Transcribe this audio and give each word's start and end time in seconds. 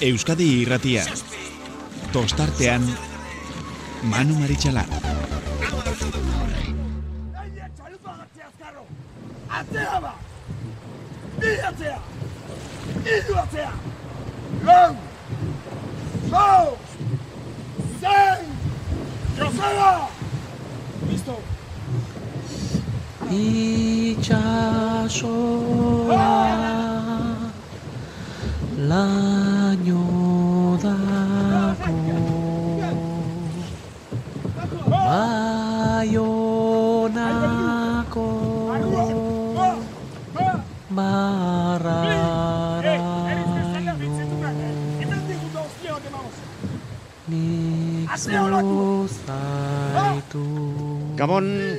Euskadi 0.00 0.46
irratia. 0.62 1.02
Tostartean, 2.12 2.84
Manu 4.06 4.36
Maritxalar. 4.38 4.86
Atzea 9.58 9.98
ba! 10.04 10.12
Bi 11.40 11.50
atzea! 11.70 11.98
Iru 13.16 13.34
atzea! 13.42 13.72
Lau! 14.70 14.94
Lau! 16.30 16.78
Zein! 18.00 18.46
Joseba! 19.38 19.92
Listo! 21.10 21.40
itxasoa 23.30 24.57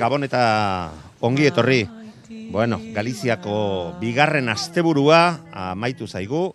Gabon, 0.10 0.24
eta 0.26 0.90
ongi 1.22 1.46
etorri. 1.46 1.84
Bueno, 2.50 2.80
Galiziako 2.96 3.94
bigarren 4.02 4.50
asteburua 4.50 5.20
amaitu 5.54 6.08
zaigu. 6.10 6.48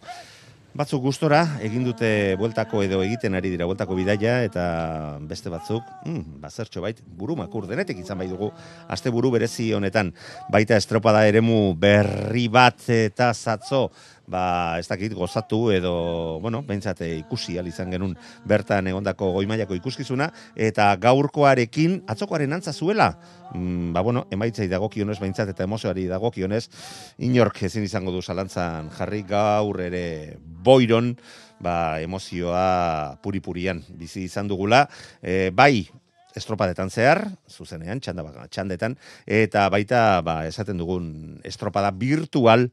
Batzuk 0.75 1.05
gustora 1.05 1.45
egin 1.63 1.85
dute 1.87 2.09
bueltako 2.35 2.81
edo 2.83 2.99
egiten 3.05 3.39
ari 3.39 3.53
dira 3.53 3.69
bueltako 3.71 3.95
bidaia 3.95 4.41
eta 4.43 4.65
beste 5.23 5.53
batzuk, 5.55 5.87
mm, 6.03 6.41
bazertxo 6.43 6.83
bait, 6.83 6.99
buru 7.07 7.37
makur 7.39 7.69
denetik 7.71 8.01
izan 8.03 8.19
bai 8.19 8.27
dugu 8.27 8.51
asteburu 8.91 9.31
berezi 9.31 9.69
honetan. 9.71 10.11
Baita 10.51 10.75
estropada 10.75 11.23
eremu 11.31 11.77
berri 11.79 12.49
bat 12.51 12.83
eta 12.91 13.31
zatzo 13.35 13.85
ba, 14.27 14.79
ez 14.79 14.87
dakit 14.89 15.13
gozatu 15.15 15.71
edo, 15.75 16.41
bueno, 16.41 16.63
behintzate 16.67 17.09
ikusi 17.19 17.59
al 17.59 17.69
izan 17.69 17.93
genuen 17.93 18.15
bertan 18.49 18.89
egondako 18.91 19.33
goimaiako 19.37 19.77
ikuskizuna, 19.79 20.31
eta 20.57 20.91
gaurkoarekin, 21.01 22.03
atzokoaren 22.11 22.53
antza 22.57 22.73
zuela, 22.73 23.11
mm, 23.53 23.93
ba, 23.93 24.03
bueno, 24.03 24.27
emaitzei 24.31 24.69
dagokionez 24.69 25.19
behintzat 25.21 25.55
eta 25.55 25.65
emozioari 25.65 26.07
dagokionez, 26.11 26.69
inork 27.19 27.63
ezin 27.69 27.85
izango 27.85 28.13
du 28.15 28.23
zalantzan 28.23 28.91
jarri. 28.95 29.25
Gaur 29.25 29.81
ere 29.81 30.39
boiron, 30.39 31.15
ba, 31.61 32.01
emozioa 32.03 33.19
puri-purian 33.23 33.83
bizi 33.97 34.25
izan 34.29 34.49
dugula, 34.51 34.85
e, 35.23 35.51
bai, 35.55 35.87
estropadetan 36.35 36.91
zehar, 36.91 37.29
zuzenean, 37.49 38.01
txanda, 38.03 38.25
txandetan, 38.51 38.97
eta 39.27 39.69
baita, 39.73 40.21
ba, 40.27 40.43
esaten 40.49 40.81
dugun 40.81 41.07
estropada 41.47 41.93
virtual 41.95 42.69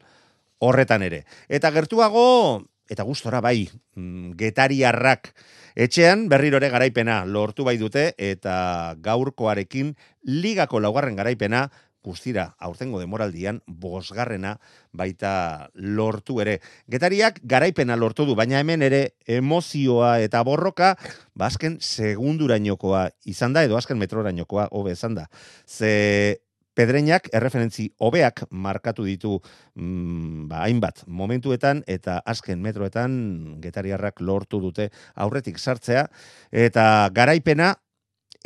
horretan 0.62 1.04
ere. 1.04 1.26
Eta 1.50 1.72
gertuago, 1.74 2.64
eta 2.92 3.04
gustora 3.08 3.42
bai, 3.42 3.70
mm, 3.96 4.34
getariarrak 4.40 5.34
etxean 5.76 6.28
berrirore 6.30 6.70
garaipena 6.70 7.24
lortu 7.26 7.66
bai 7.68 7.78
dute, 7.82 8.12
eta 8.18 8.96
gaurkoarekin 9.02 9.96
ligako 10.24 10.80
laugarren 10.84 11.18
garaipena 11.18 11.70
guztira 12.02 12.56
aurtengo 12.58 13.00
demoraldian 13.00 13.62
bosgarrena 13.68 14.56
baita 14.92 15.70
lortu 15.76 16.40
ere. 16.42 16.60
Getariak 16.90 17.40
garaipena 17.46 17.96
lortu 17.96 18.26
du, 18.26 18.36
baina 18.36 18.60
hemen 18.60 18.82
ere 18.82 19.02
emozioa 19.30 20.16
eta 20.26 20.42
borroka 20.44 20.96
bazken 21.38 21.78
segundurainokoa 21.80 23.08
izan 23.30 23.54
da, 23.54 23.64
edo 23.64 23.78
azken 23.78 24.02
metrorainokoa 24.02 24.70
hobe 24.72 24.98
izan 24.98 25.16
da. 25.20 25.28
Ze 25.68 26.42
Pedreinak 26.78 27.28
erreferentzi 27.36 27.90
hobeak 28.00 28.46
markatu 28.52 29.04
ditu 29.04 29.38
mm, 29.76 30.48
ba, 30.48 30.64
hainbat 30.66 31.04
momentuetan 31.08 31.84
eta 31.88 32.22
azken 32.26 32.62
metroetan 32.64 33.60
getariarrak 33.64 34.22
lortu 34.24 34.62
dute 34.64 34.90
aurretik 35.16 35.60
sartzea 35.60 36.06
eta 36.52 36.86
garaipena 37.14 37.74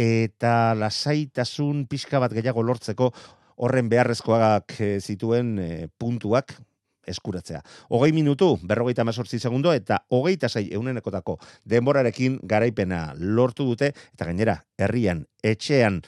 eta 0.01 0.75
lasaitasun 0.75 1.85
pixka 1.87 2.19
bat 2.19 2.33
gehiago 2.33 2.63
lortzeko 2.65 3.11
horren 3.63 3.89
beharrezkoak 3.89 4.79
eh, 4.81 4.95
zituen 4.99 5.59
eh, 5.59 5.87
puntuak 5.97 6.57
eskuratzea. 7.07 7.61
Hogei 7.93 8.11
minutu, 8.11 8.55
berrogeita 8.65 9.05
mazortzi 9.05 9.39
segundo, 9.39 9.73
eta 9.73 10.01
hogeita 10.09 10.49
zei 10.49 10.71
eunenekotako 10.73 11.37
denborarekin 11.69 12.39
garaipena 12.43 13.11
lortu 13.19 13.67
dute, 13.69 13.91
eta 14.17 14.25
gainera, 14.25 14.57
herrian, 14.81 15.21
etxean, 15.43 16.01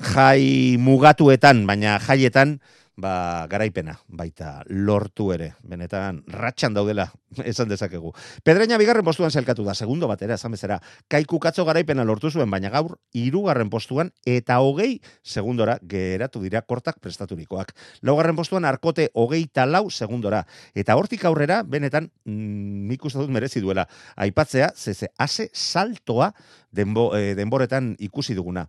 jai 0.00 0.76
mugatuetan, 0.80 1.66
baina 1.66 1.98
jaietan, 2.02 2.58
ba, 2.96 3.46
garaipena, 3.50 3.98
baita 4.08 4.62
lortu 4.68 5.32
ere. 5.34 5.54
Benetan, 5.62 6.22
ratxan 6.30 6.74
daudela, 6.74 7.10
esan 7.44 7.68
dezakegu. 7.68 8.12
Pedreña 8.44 8.78
bigarren 8.78 9.04
postuan 9.04 9.30
zelkatu 9.30 9.64
da, 9.64 9.74
segundo 9.74 10.08
batera, 10.08 10.34
esan 10.34 10.52
bezera, 10.54 10.80
kaiku 11.08 11.38
katzo 11.40 11.64
garaipena 11.64 12.04
lortu 12.04 12.30
zuen, 12.30 12.50
baina 12.50 12.70
gaur, 12.70 12.98
irugarren 13.12 13.70
postuan, 13.70 14.12
eta 14.26 14.60
hogei 14.60 15.00
segundora 15.22 15.78
geratu 15.82 16.42
dira 16.42 16.62
kortak 16.62 17.00
prestaturikoak. 17.00 17.74
Laugarren 18.02 18.36
postuan, 18.36 18.64
arkote 18.64 19.10
hogei 19.14 19.46
lau 19.66 19.90
segundora. 19.90 20.44
Eta 20.74 20.96
hortik 20.96 21.24
aurrera, 21.24 21.62
benetan, 21.62 22.10
mm, 22.24 22.88
nik 22.88 23.04
uste 23.04 23.18
dut 23.18 23.30
merezi 23.30 23.60
duela. 23.60 23.86
Aipatzea, 24.16 24.72
zeze, 24.76 25.08
ase 25.18 25.48
saltoa 25.52 26.32
denbo, 26.74 27.16
eh, 27.16 27.34
denboretan 27.34 27.94
ikusi 27.98 28.34
duguna. 28.34 28.66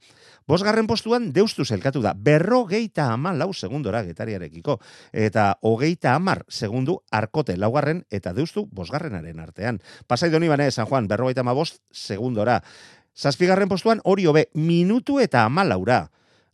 Bosgarren 0.48 0.88
postuan 0.88 1.32
deustu 1.34 1.66
zelkatu 1.66 2.02
da, 2.02 2.14
berrogeita 2.14 3.10
ama 3.12 3.34
lau 3.34 3.52
segundora 3.54 4.04
getariarekiko, 4.06 4.78
eta 5.12 5.58
hogeita 5.62 6.14
amar 6.14 6.44
segundu 6.48 7.00
arkote 7.12 7.58
laugarren 7.58 8.04
eta 8.12 8.34
deustu 8.34 8.55
bosgarrenaren 8.72 9.44
artean. 9.44 9.82
Pasai 10.08 10.32
doni 10.32 10.48
bane, 10.48 10.72
San 10.72 10.88
Juan, 10.88 11.10
berrogeita 11.12 11.44
ama 11.44 11.54
bost 11.54 11.82
segundora. 11.92 12.62
Zazpigarren 13.16 13.70
postuan 13.72 14.02
hori 14.04 14.26
hobe 14.26 14.48
minutu 14.54 15.20
eta 15.20 15.44
ama 15.46 15.68
laura. 15.68 16.06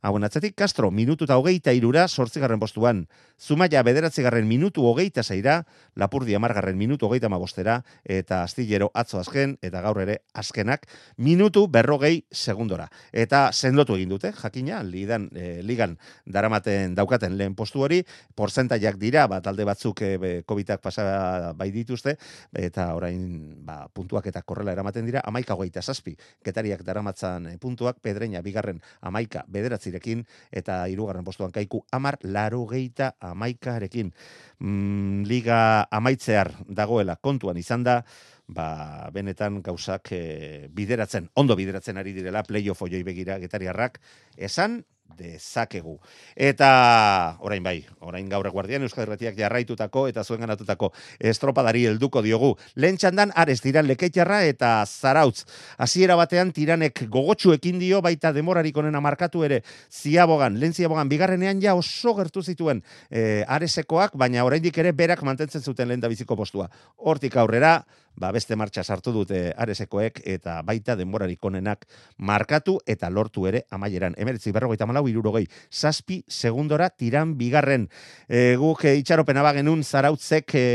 Hauen 0.02 0.24
atzetik, 0.26 0.56
Castro, 0.58 0.90
minutu 0.90 1.28
eta 1.28 1.36
hogeita 1.38 1.76
irura, 1.78 2.08
sortzigarren 2.10 2.58
postuan. 2.58 3.04
Zumaia, 3.38 3.84
bederatzigarren 3.86 4.48
minutu 4.50 4.88
hogeita 4.90 5.22
zaira, 5.22 5.60
Lapurdi 5.94 6.34
amargarren 6.34 6.78
minutu 6.78 7.06
hogeita 7.06 7.30
mabostera, 7.30 7.76
eta 8.02 8.40
Astillero 8.42 8.88
atzo 8.98 9.20
azken, 9.20 9.60
eta 9.62 9.84
gaur 9.86 10.00
ere 10.02 10.16
azkenak, 10.34 10.88
minutu 11.18 11.68
berrogei 11.70 12.24
segundora. 12.34 12.88
Eta 13.14 13.52
sendotu 13.54 13.94
egin 13.94 14.10
dute, 14.10 14.32
jakina, 14.34 14.80
ligan, 14.82 15.28
e, 15.38 15.62
ligan 15.62 15.94
daramaten 16.26 16.98
daukaten 16.98 17.38
lehen 17.38 17.54
postu 17.54 17.86
hori, 17.86 18.02
porzentaiak 18.34 18.98
dira, 18.98 19.28
bat 19.30 19.46
alde 19.54 19.70
batzuk 19.70 20.02
e, 20.02 20.12
be, 20.18 20.34
COVID-ak 20.50 20.82
pasa 20.82 21.54
bai 21.54 21.70
dituzte, 21.70 22.16
eta 22.58 22.88
orain 22.98 23.22
ba, 23.70 23.86
puntuak 23.94 24.26
eta 24.34 24.42
korrela 24.42 24.74
eramaten 24.74 25.06
dira, 25.06 25.22
amaika 25.30 25.54
hogeita 25.54 25.86
zazpi, 25.86 26.18
getariak 26.42 26.82
daramatzan 26.90 27.52
e, 27.54 27.56
puntuak, 27.62 28.02
pedreina 28.02 28.42
bigarren 28.42 28.82
amaika 29.02 29.46
bederatzirekin, 29.92 30.26
eta 30.52 30.86
hirugarren 30.88 31.24
postuan 31.24 31.52
kaiku 31.52 31.86
amar 31.92 32.18
laro 32.24 32.66
geita 32.68 33.16
amaikarekin. 33.20 34.12
Mm, 34.60 35.24
liga 35.28 35.88
amaitzear 35.92 36.52
dagoela 36.68 37.18
kontuan 37.22 37.58
izan 37.58 37.84
da, 37.84 38.02
ba, 38.48 39.10
benetan 39.12 39.62
gauzak 39.62 40.12
e, 40.12 40.68
bideratzen, 40.70 41.30
ondo 41.36 41.56
bideratzen 41.56 41.98
ari 41.98 42.14
direla, 42.14 42.44
playoff 42.44 42.82
oioi 42.82 43.04
begira 43.04 43.40
getariarrak, 43.40 44.00
esan 44.38 44.84
dezakegu. 45.18 45.98
Eta 46.36 47.38
orain 47.40 47.64
bai, 47.64 47.78
orain 48.00 48.28
gaur 48.30 48.48
eguardian 48.48 48.84
Euskal 48.86 49.06
Herratiak 49.06 49.38
jarraitutako 49.38 50.08
eta 50.10 50.24
zuen 50.24 50.42
ganatutako 50.44 50.92
estropadari 51.20 51.86
helduko 51.90 52.22
diogu. 52.26 52.56
Lehen 52.76 52.98
txandan 52.98 53.34
ares 53.36 53.60
dira 53.64 53.84
leketxarra 53.86 54.44
eta 54.50 54.74
zarautz. 54.86 55.46
Hasiera 55.78 56.16
batean 56.20 56.52
tiranek 56.56 57.06
gogotsuekin 57.12 57.80
dio 57.80 58.02
baita 58.02 58.34
demorarik 58.34 58.78
onena 58.78 59.02
markatu 59.02 59.44
ere 59.48 59.62
ziabogan, 59.92 60.60
lehen 60.60 60.74
ziabogan 60.74 61.10
bigarrenean 61.10 61.62
ja 61.62 61.76
oso 61.76 62.16
gertu 62.18 62.44
zituen 62.44 62.84
e, 63.10 63.44
aresekoak, 63.48 64.16
baina 64.18 64.46
oraindik 64.46 64.78
ere 64.78 64.92
berak 64.92 65.24
mantentzen 65.24 65.62
zuten 65.62 65.88
lehen 65.88 66.02
biziko 66.12 66.36
postua. 66.36 66.70
Hortik 66.98 67.38
aurrera, 67.38 67.82
ba 68.16 68.32
beste 68.32 68.56
martxa 68.56 68.84
sartu 68.84 69.14
dute 69.16 69.40
aresekoek 69.58 70.22
eta 70.28 70.60
baita 70.66 70.96
denborarik 71.00 71.44
onenak 71.46 71.86
markatu 72.18 72.78
eta 72.86 73.10
lortu 73.10 73.48
ere 73.48 73.64
amaieran. 73.72 74.16
Emeretzi 74.18 74.52
berrogeita 74.52 74.86
malau 74.86 75.08
irurogei, 75.10 75.48
zazpi 75.72 76.22
segundora 76.28 76.90
tiran 76.90 77.36
bigarren. 77.38 77.88
E, 78.28 78.56
guk 78.60 78.86
e, 78.86 78.96
itxaropena 79.00 79.44
bagenun 79.46 79.84
zarautzek 79.84 80.56
e, 80.56 80.66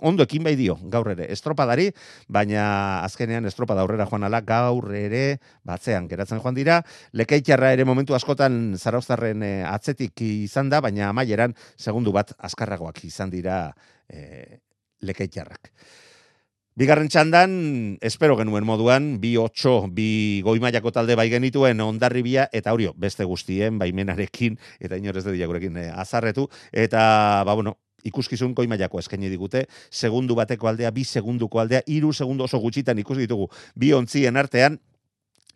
ondo 0.00 0.24
ekin 0.26 0.44
bai 0.44 0.56
dio 0.56 0.78
gaur 0.90 1.12
ere 1.14 1.28
estropadari, 1.32 1.90
baina 2.28 3.02
azkenean 3.04 3.46
estropada 3.46 3.84
aurrera 3.84 4.08
joan 4.08 4.26
ala 4.28 4.40
gaur 4.40 4.90
ere 4.94 5.38
batzean 5.64 6.08
geratzen 6.08 6.42
joan 6.42 6.56
dira. 6.58 6.80
Lekeitxarra 7.12 7.72
ere 7.76 7.86
momentu 7.88 8.16
askotan 8.16 8.76
zarauztarren 8.78 9.42
e, 9.42 9.52
atzetik 9.68 10.24
izan 10.24 10.72
da, 10.72 10.82
baina 10.84 11.12
amaieran 11.12 11.54
segundu 11.76 12.12
bat 12.12 12.34
azkarragoak 12.38 13.04
izan 13.04 13.30
dira 13.30 13.68
e, 14.08 14.60
lekeitxarrak. 15.02 15.72
Bigarren 16.78 17.08
txandan, 17.10 17.54
espero 18.06 18.36
genuen 18.38 18.62
moduan, 18.62 19.06
bi 19.18 19.32
otxo, 19.42 19.88
bi 19.90 20.38
goimaiako 20.46 20.92
talde 20.94 21.16
bai 21.18 21.24
genituen 21.32 21.80
ondarribia, 21.82 22.44
eta 22.54 22.70
horio, 22.70 22.92
beste 22.94 23.26
guztien, 23.26 23.80
baimenarekin, 23.80 24.54
eta 24.78 24.94
inorez 24.94 25.24
de 25.26 25.34
diagurekin 25.34 25.80
eh, 25.82 25.88
azarretu, 25.90 26.44
eta, 26.70 27.00
ba, 27.48 27.56
bueno, 27.58 27.72
ikuskizun 28.06 28.54
goimaiako 28.54 29.02
eskaini 29.02 29.26
digute, 29.32 29.64
segundu 29.90 30.36
bateko 30.38 30.70
aldea, 30.70 30.92
bi 30.94 31.02
segunduko 31.02 31.58
aldea, 31.58 31.82
iru 31.90 32.12
segundu 32.14 32.46
oso 32.46 32.62
gutxitan 32.62 33.02
ikusi 33.02 33.26
ditugu, 33.26 33.50
bi 33.74 33.90
ontzien 33.98 34.38
artean, 34.38 34.78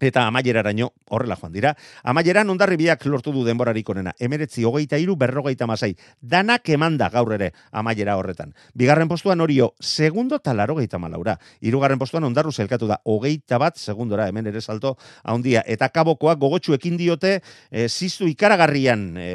Eta 0.02 0.25
amaieraraino 0.26 0.88
horrela 1.14 1.37
joan 1.38 1.52
dira. 1.54 1.70
Amaieran 2.02 2.50
ondarri 2.50 2.76
biak 2.81 3.04
lortu 3.06 3.31
du 3.31 3.44
denborarik 3.46 3.88
onena. 3.94 4.10
Emeretzi 4.19 4.64
hogeita 4.66 4.99
iru, 4.99 5.14
berrogeita 5.16 5.69
masai. 5.70 5.93
Danak 6.20 6.69
emanda 6.75 7.08
gaur 7.12 7.31
ere 7.37 7.52
amaiera 7.70 8.16
horretan. 8.19 8.50
Bigarren 8.75 9.08
postuan 9.08 9.40
horio, 9.40 9.72
segundo 9.78 10.40
talaro 10.40 10.75
geita 10.81 10.99
malaura. 10.99 11.37
Irugarren 11.60 12.02
postuan 12.02 12.26
ondarru 12.26 12.50
zelkatu 12.50 12.88
da, 12.90 12.99
hogeita 13.04 13.60
bat, 13.62 13.78
segundora, 13.78 14.26
hemen 14.26 14.50
ere 14.50 14.60
salto, 14.60 14.96
haundia. 15.22 15.62
Eta 15.66 15.93
kabokoak 15.94 16.43
gogotxu 16.43 16.75
ekin 16.75 16.98
diote, 16.98 17.37
e, 17.70 17.87
ziztu 17.87 18.26
ikaragarrian 18.26 19.06
e, 19.16 19.31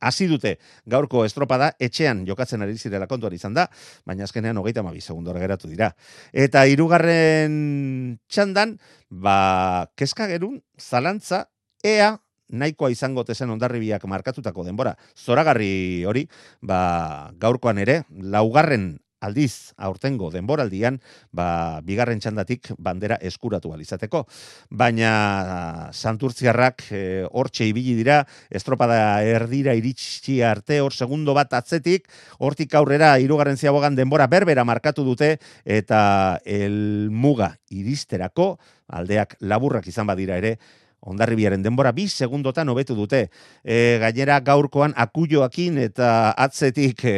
hasi 0.00 0.28
dute 0.30 0.56
gaurko 0.86 1.24
estropada 1.26 1.72
etxean 1.78 2.24
jokatzen 2.26 2.62
ari 2.62 2.78
zirela 2.78 3.08
kontuan 3.10 3.34
izan 3.34 3.54
da, 3.54 3.68
baina 4.06 4.24
azkenean 4.24 4.58
hogeita 4.58 4.82
mabi 4.82 5.00
segundora 5.00 5.40
geratu 5.42 5.68
dira. 5.68 5.92
Eta 6.32 6.64
hirugarren 6.66 8.18
txandan, 8.28 8.78
ba, 9.10 9.90
keska 9.98 10.28
gerun, 10.30 10.60
zalantza, 10.78 11.46
ea, 11.82 12.16
nahikoa 12.48 12.90
izango 12.90 13.24
tezen 13.28 13.50
ondarribiak 13.52 14.04
markatutako 14.08 14.64
denbora, 14.64 14.94
zoragarri 15.16 16.04
hori, 16.08 16.24
ba, 16.62 17.30
gaurkoan 17.40 17.78
ere, 17.82 18.02
laugarren 18.08 18.96
aldiz 19.20 19.74
aurtengo 19.76 20.30
denboraldian 20.30 20.98
ba, 21.32 21.80
bigarren 21.84 22.20
txandatik 22.22 22.72
bandera 22.78 23.18
eskuratu 23.20 23.72
alizateko. 23.74 24.24
Baina 24.70 25.90
santurtziarrak 25.92 26.86
e, 26.90 27.02
hortxe 27.28 27.68
ibili 27.68 27.96
dira, 27.98 28.22
estropada 28.50 29.22
erdira 29.26 29.74
iritsi 29.78 30.40
arte, 30.42 30.80
hor 30.80 30.94
segundo 30.94 31.34
bat 31.34 31.52
atzetik, 31.58 32.08
hortik 32.38 32.74
aurrera 32.78 33.16
irugarren 33.22 33.58
ziabogan 33.58 33.98
denbora 33.98 34.28
berbera 34.30 34.64
markatu 34.64 35.04
dute, 35.04 35.36
eta 35.64 36.40
el 36.44 37.08
muga 37.10 37.54
iristerako, 37.70 38.56
aldeak 38.88 39.36
laburrak 39.40 39.88
izan 39.90 40.06
badira 40.08 40.38
ere, 40.38 40.58
Ondarribiaren 41.00 41.62
denbora 41.62 41.92
bi 41.92 42.08
segundotan 42.08 42.68
hobetu 42.68 42.96
dute. 42.98 43.28
E, 43.62 43.98
gainera 44.02 44.40
gaurkoan 44.40 44.94
akuioakin 44.96 45.78
eta 45.78 46.32
atzetik 46.36 47.04
e, 47.04 47.14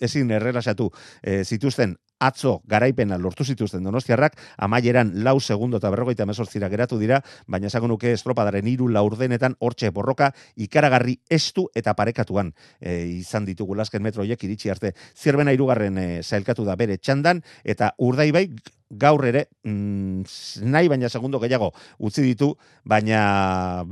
ezin 0.00 0.30
errelasatu 0.30 0.90
e, 1.22 1.42
zituzten 1.44 1.96
atzo 2.20 2.60
garaipena 2.68 3.18
lortu 3.18 3.44
zituzten 3.44 3.82
donostiarrak, 3.82 4.36
amaieran 4.58 5.12
lau 5.24 5.38
segundo 5.40 5.80
eta 5.80 5.90
berrogeita 5.90 6.26
mesortzira 6.28 6.68
geratu 6.68 6.98
dira, 7.00 7.22
baina 7.48 7.70
esango 7.70 7.88
nuke 7.88 8.12
estropadaren 8.12 8.68
iru 8.68 8.90
laurdenetan 8.92 9.56
hortxe 9.58 9.90
borroka 9.90 10.30
ikaragarri 10.56 11.16
estu 11.30 11.66
eta 11.74 11.96
parekatuan 11.96 12.52
e, 12.78 13.06
izan 13.16 13.48
ditugu 13.48 13.74
lasken 13.74 14.04
metroiek 14.04 14.44
iritsi 14.44 14.70
arte. 14.70 14.92
Zirbena 15.16 15.56
irugarren 15.56 15.96
e, 15.98 16.08
zailkatu 16.22 16.68
da 16.68 16.76
bere 16.76 17.00
txandan, 17.00 17.40
eta 17.64 17.94
urdai 17.98 18.30
bai 18.36 18.46
gaur 18.90 19.24
ere 19.26 19.46
mm, 19.64 20.24
nahi 20.66 20.90
baina 20.90 21.08
segundo 21.08 21.38
gehiago 21.40 21.70
utzi 21.98 22.24
ditu, 22.26 22.50
baina 22.84 23.84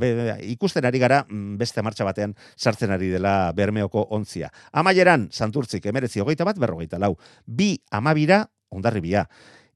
ikusten 0.42 0.84
ari 0.84 0.98
gara 0.98 1.22
mm, 1.28 1.56
beste 1.58 1.82
martxa 1.82 2.06
batean 2.08 2.34
sartzen 2.56 2.90
ari 2.94 3.12
dela 3.14 3.52
bermeoko 3.54 4.08
ontzia. 4.10 4.50
Amaieran, 4.72 5.28
santurtzik, 5.30 5.86
emerezi 5.86 6.20
hogeita 6.20 6.44
bat, 6.44 6.58
berrogeita 6.58 6.98
lau. 6.98 7.14
Bi 7.46 7.76
amabira, 7.90 8.44
ondarribia. 8.70 9.26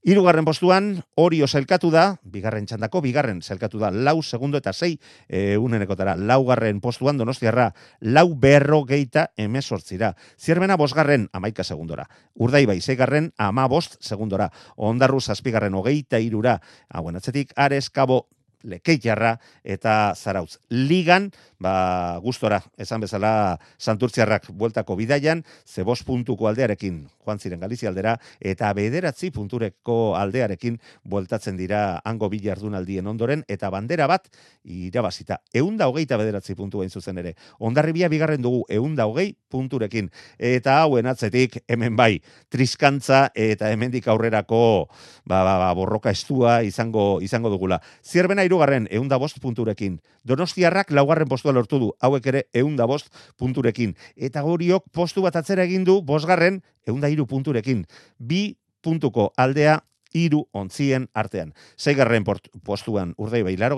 Hirugarren 0.03 0.43
postuan, 0.43 0.87
hori 1.15 1.37
oselkatu 1.45 1.87
da, 1.87 2.17
bigarren 2.27 2.65
txandako, 2.67 2.99
bigarren 3.05 3.37
zelkatu 3.39 3.79
da, 3.79 3.87
lau 3.87 4.17
segundo 4.19 4.59
eta 4.59 4.73
sei 4.75 4.97
e, 5.29 5.55
unenekotara. 5.55 6.17
Laugarren 6.19 6.81
postuan, 6.83 7.15
donostiarra, 7.15 7.69
lau 8.01 8.25
berro 8.35 8.81
geita 8.83 9.29
emesortzira. 9.39 10.11
Ziermena 10.35 10.75
bosgarren, 10.75 11.29
amaika 11.31 11.63
segundora. 11.63 12.09
Urdai 12.35 12.65
bai, 12.67 12.81
zeigarren, 12.81 13.31
ama 13.37 13.69
bost 13.71 13.95
segundora. 14.03 14.49
Ondarru 14.75 15.23
zazpigarren, 15.23 15.79
hogeita 15.79 16.19
irura. 16.19 16.57
Hauen 16.91 17.15
atzetik, 17.15 17.55
ares, 17.55 17.87
kabo, 17.87 18.25
lekeitarra 18.63 19.37
eta 19.63 20.15
zarautz. 20.15 20.57
Ligan, 20.69 21.29
ba, 21.63 22.19
gustora, 22.19 22.59
esan 22.77 23.01
bezala 23.03 23.57
santurtziarrak 23.79 24.49
bueltako 24.51 24.97
bidaian, 24.99 25.43
ze 25.65 25.83
puntuko 25.83 26.47
aldearekin 26.47 27.07
joan 27.23 27.39
ziren 27.39 27.59
Galizia 27.59 27.89
aldera, 27.89 28.17
eta 28.39 28.73
bederatzi 28.73 29.31
puntureko 29.31 30.15
aldearekin 30.19 30.79
bueltatzen 31.03 31.57
dira 31.57 32.01
hango 32.03 32.29
bilardun 32.29 32.75
aldien 32.75 33.07
ondoren, 33.07 33.43
eta 33.47 33.69
bandera 33.69 34.07
bat 34.07 34.27
irabazita. 34.63 35.39
Eunda 35.53 35.87
hogeita 35.87 36.17
bederatzi 36.17 36.55
puntu 36.55 36.79
bain 36.79 36.89
zuzen 36.89 37.17
ere. 37.17 37.35
Ondarribia 37.59 38.09
bigarren 38.09 38.41
dugu 38.41 38.65
eunda 38.69 39.05
hogei 39.07 39.33
punturekin. 39.49 40.09
Eta 40.37 40.81
hauen 40.81 41.07
atzetik, 41.07 41.61
hemen 41.67 41.95
bai, 41.95 42.21
triskantza 42.49 43.29
eta 43.35 43.71
hemendik 43.71 44.07
aurrerako 44.07 44.89
ba, 45.25 45.43
ba, 45.43 45.57
ba, 45.61 45.71
borroka 45.73 46.11
estua 46.11 46.61
izango 46.67 47.21
izango 47.21 47.49
dugula. 47.53 47.79
Zierbena 48.03 48.43
irugarren 48.43 48.87
eunda 48.91 49.17
bost 49.17 49.39
punturekin. 49.39 49.99
Donostiarrak 50.27 50.91
laugarren 50.91 51.29
postua 51.29 51.52
lortu 51.53 51.79
du, 51.79 51.91
hauek 52.01 52.27
ere 52.31 52.43
eunda 52.53 52.87
bost 52.89 53.09
punturekin. 53.37 53.95
Eta 54.15 54.43
goriok 54.45 54.89
postu 54.91 55.23
bat 55.25 55.35
atzera 55.39 55.63
egin 55.63 55.85
du, 55.87 56.01
bosgarren 56.01 56.61
eunda 56.87 57.09
iru 57.09 57.25
punturekin. 57.29 57.85
Bi 58.19 58.55
puntuko 58.83 59.31
aldea 59.37 59.79
iru 60.13 60.43
ontzien 60.53 61.07
artean. 61.13 61.53
Zeigarren 61.77 62.25
postuan 62.63 63.13
urdei 63.17 63.43
bai 63.43 63.55
laro 63.57 63.77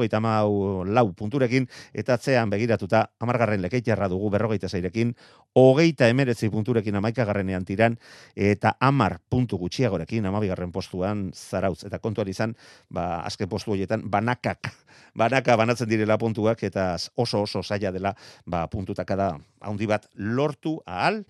lau 0.85 1.13
punturekin, 1.13 1.67
eta 1.93 2.13
atzean 2.13 2.49
begiratuta 2.49 3.11
amargarren 3.19 3.61
lekeitjarra 3.61 4.07
dugu 4.07 4.29
berrogeita 4.29 4.69
zeirekin, 4.69 5.15
hogeita 5.53 6.07
emeretzi 6.07 6.49
punturekin 6.49 6.95
amaika 6.95 7.25
garrenean 7.25 7.65
tiran, 7.65 7.97
eta 8.35 8.75
amar 8.79 9.19
puntu 9.29 9.57
gutxiagorekin 9.57 10.25
amabigarren 10.25 10.71
postuan 10.71 11.31
zarautz. 11.33 11.85
Eta 11.85 11.99
kontuan 11.99 12.27
izan, 12.27 12.55
ba, 12.89 13.21
azken 13.25 13.49
postu 13.49 13.71
horietan, 13.71 14.03
banakak, 14.09 14.71
banaka 15.21 15.55
banatzen 15.55 15.89
direla 15.89 16.17
puntuak, 16.17 16.63
eta 16.63 16.95
oso 17.15 17.41
oso 17.41 17.63
zaila 17.63 17.91
dela 17.91 18.15
ba, 18.45 18.67
puntutakada 18.67 19.35
handi 19.61 19.87
bat 19.87 20.09
lortu 20.15 20.79
ahal 20.85 21.23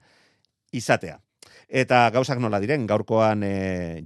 izatea. 0.71 1.24
Eta 1.67 2.09
gauzak 2.13 2.39
nola 2.39 2.59
diren, 2.63 2.85
gaurkoan 2.87 3.43
e, 3.43 3.53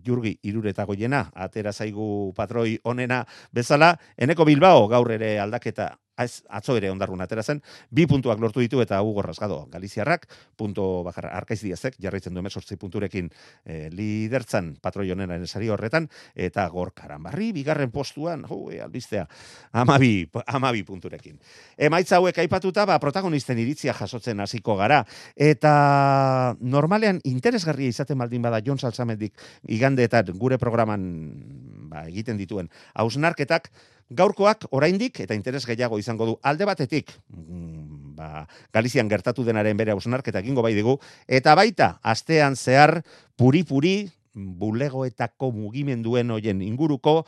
jurgi 0.06 0.36
irureta 0.44 0.86
goiena, 0.86 1.26
atera 1.36 1.74
zaigu 1.74 2.32
patroi 2.36 2.78
onena 2.84 3.24
bezala, 3.52 3.96
eneko 4.18 4.46
Bilbao 4.46 4.88
gaur 4.88 5.12
ere 5.12 5.38
aldaketa 5.40 5.96
ez 6.24 6.44
atzo 6.50 6.76
ere 6.78 6.92
ondarrun 6.92 7.22
atera 7.22 7.44
zen, 7.44 7.62
bi 7.90 8.06
puntuak 8.10 8.40
lortu 8.40 8.64
ditu 8.64 8.82
eta 8.84 9.02
Hugo 9.02 9.24
Rasgado 9.26 9.62
Galiziarrak, 9.72 10.28
punto 10.58 11.04
bakar 11.04 11.30
arkaiz 11.32 11.62
diazek, 11.62 11.98
jarraitzen 12.02 12.34
du 12.34 12.44
emesortzi 12.44 12.78
punturekin 12.80 13.30
e, 13.66 13.90
lidertzan 13.94 14.76
patroionena 14.82 15.38
enesari 15.40 15.70
horretan, 15.70 16.10
eta 16.36 16.68
gor 16.70 16.94
karanbarri, 16.96 17.52
bigarren 17.56 17.92
postuan, 17.92 18.46
hu, 18.50 18.70
e, 18.72 18.82
albistea, 18.84 19.26
amabi, 19.72 20.30
amabi 20.48 20.84
punturekin. 20.88 21.40
Emaitza 21.78 22.20
hauek 22.20 22.42
aipatuta, 22.44 22.86
ba, 22.90 23.00
protagonisten 23.00 23.60
iritzia 23.60 23.96
jasotzen 23.98 24.40
hasiko 24.44 24.76
gara, 24.80 25.04
eta 25.36 26.56
normalean 26.60 27.22
interesgarria 27.24 27.90
izaten 27.90 28.18
baldin 28.20 28.44
bada 28.44 28.62
Jon 28.66 28.80
Salsamendik 28.80 29.34
igandeetan 29.68 30.34
gure 30.40 30.58
programan 30.62 31.06
ba, 31.90 32.06
egiten 32.08 32.38
dituen 32.38 32.70
hausnarketak, 32.94 33.72
Gaurkoak 34.10 34.64
oraindik 34.74 35.20
eta 35.22 35.36
interes 35.38 35.68
gehiago 35.70 36.00
izango 36.02 36.26
du 36.26 36.32
alde 36.42 36.66
batetik, 36.66 37.12
mm, 37.30 38.16
ba, 38.18 38.48
Galizian 38.74 39.10
gertatu 39.10 39.44
denaren 39.46 39.78
bere 39.78 39.94
hausnarketa 39.94 40.42
egingo 40.42 40.64
bai 40.66 40.74
digu 40.74 40.98
eta 41.28 41.54
baita 41.54 42.00
astean 42.02 42.58
zehar 42.58 43.04
puri-puri 43.38 44.10
bulegoetako 44.34 45.52
mugimenduen 45.52 46.32
hoien 46.32 46.64
inguruko 46.66 47.24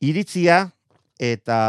iritzia 0.00 0.72
eta 1.18 1.60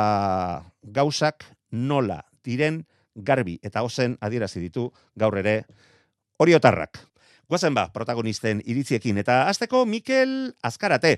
gauzak 0.81 1.45
nola 1.71 2.23
diren 2.45 2.83
garbi 3.15 3.59
eta 3.61 3.83
ozen 3.83 4.17
adierazi 4.21 4.61
ditu 4.63 4.89
gaur 5.15 5.37
ere 5.37 5.63
oriotarrak. 6.39 6.99
Guazen 7.49 7.73
ba, 7.73 7.87
protagonisten 7.91 8.61
iritziekin. 8.65 9.17
Eta 9.17 9.47
azteko 9.49 9.85
Mikel 9.89 10.53
Azkarate. 10.61 11.17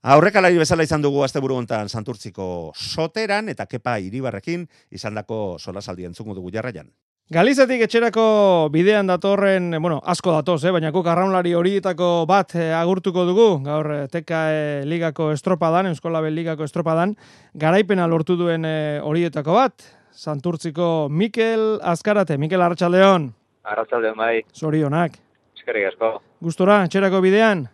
Aurrekalari 0.00 0.56
bezala 0.56 0.80
izan 0.86 1.02
dugu 1.04 1.20
asteburu 1.26 1.58
hontan 1.60 1.90
Santurtziko 1.92 2.72
soteran 2.72 3.50
eta 3.52 3.66
kepa 3.68 3.98
iribarrekin 4.00 4.62
izandako 4.96 5.58
solasaldi 5.60 6.06
entzungu 6.08 6.32
dugu 6.34 6.48
jarraian. 6.54 6.86
Galizatik 7.30 7.82
etxerako 7.84 8.70
bidean 8.72 9.06
datorren, 9.06 9.68
bueno, 9.78 10.00
asko 10.02 10.32
datoz, 10.32 10.64
eh? 10.64 10.72
baina 10.72 10.88
kuk 10.90 11.06
arraunlari 11.06 11.52
horietako 11.54 12.24
bat 12.26 12.54
eh, 12.56 12.72
agurtuko 12.74 13.26
dugu, 13.28 13.48
gaur 13.62 13.90
eh, 13.92 14.06
teka 14.10 14.40
eh, 14.50 14.80
ligako 14.88 15.28
estropadan, 15.34 15.92
Euskolabel 15.92 16.34
ligako 16.34 16.64
estropadan, 16.64 17.12
garaipena 17.54 18.08
lortu 18.08 18.38
duen 18.40 18.64
eh, 18.64 19.00
horietako 19.04 19.58
bat, 19.60 19.84
Santurtziko 20.10 21.08
Mikel 21.10 21.76
Azkarate, 21.84 22.38
Mikel 22.40 22.64
Arratxaldeon. 22.64 23.28
Arratxaldeon 23.68 24.16
bai. 24.16 24.40
Zorionak. 24.56 25.20
Eskerrik 25.60 25.92
asko. 25.92 26.16
Gustora, 26.40 26.80
etxerako 26.88 27.20
bidean? 27.22 27.68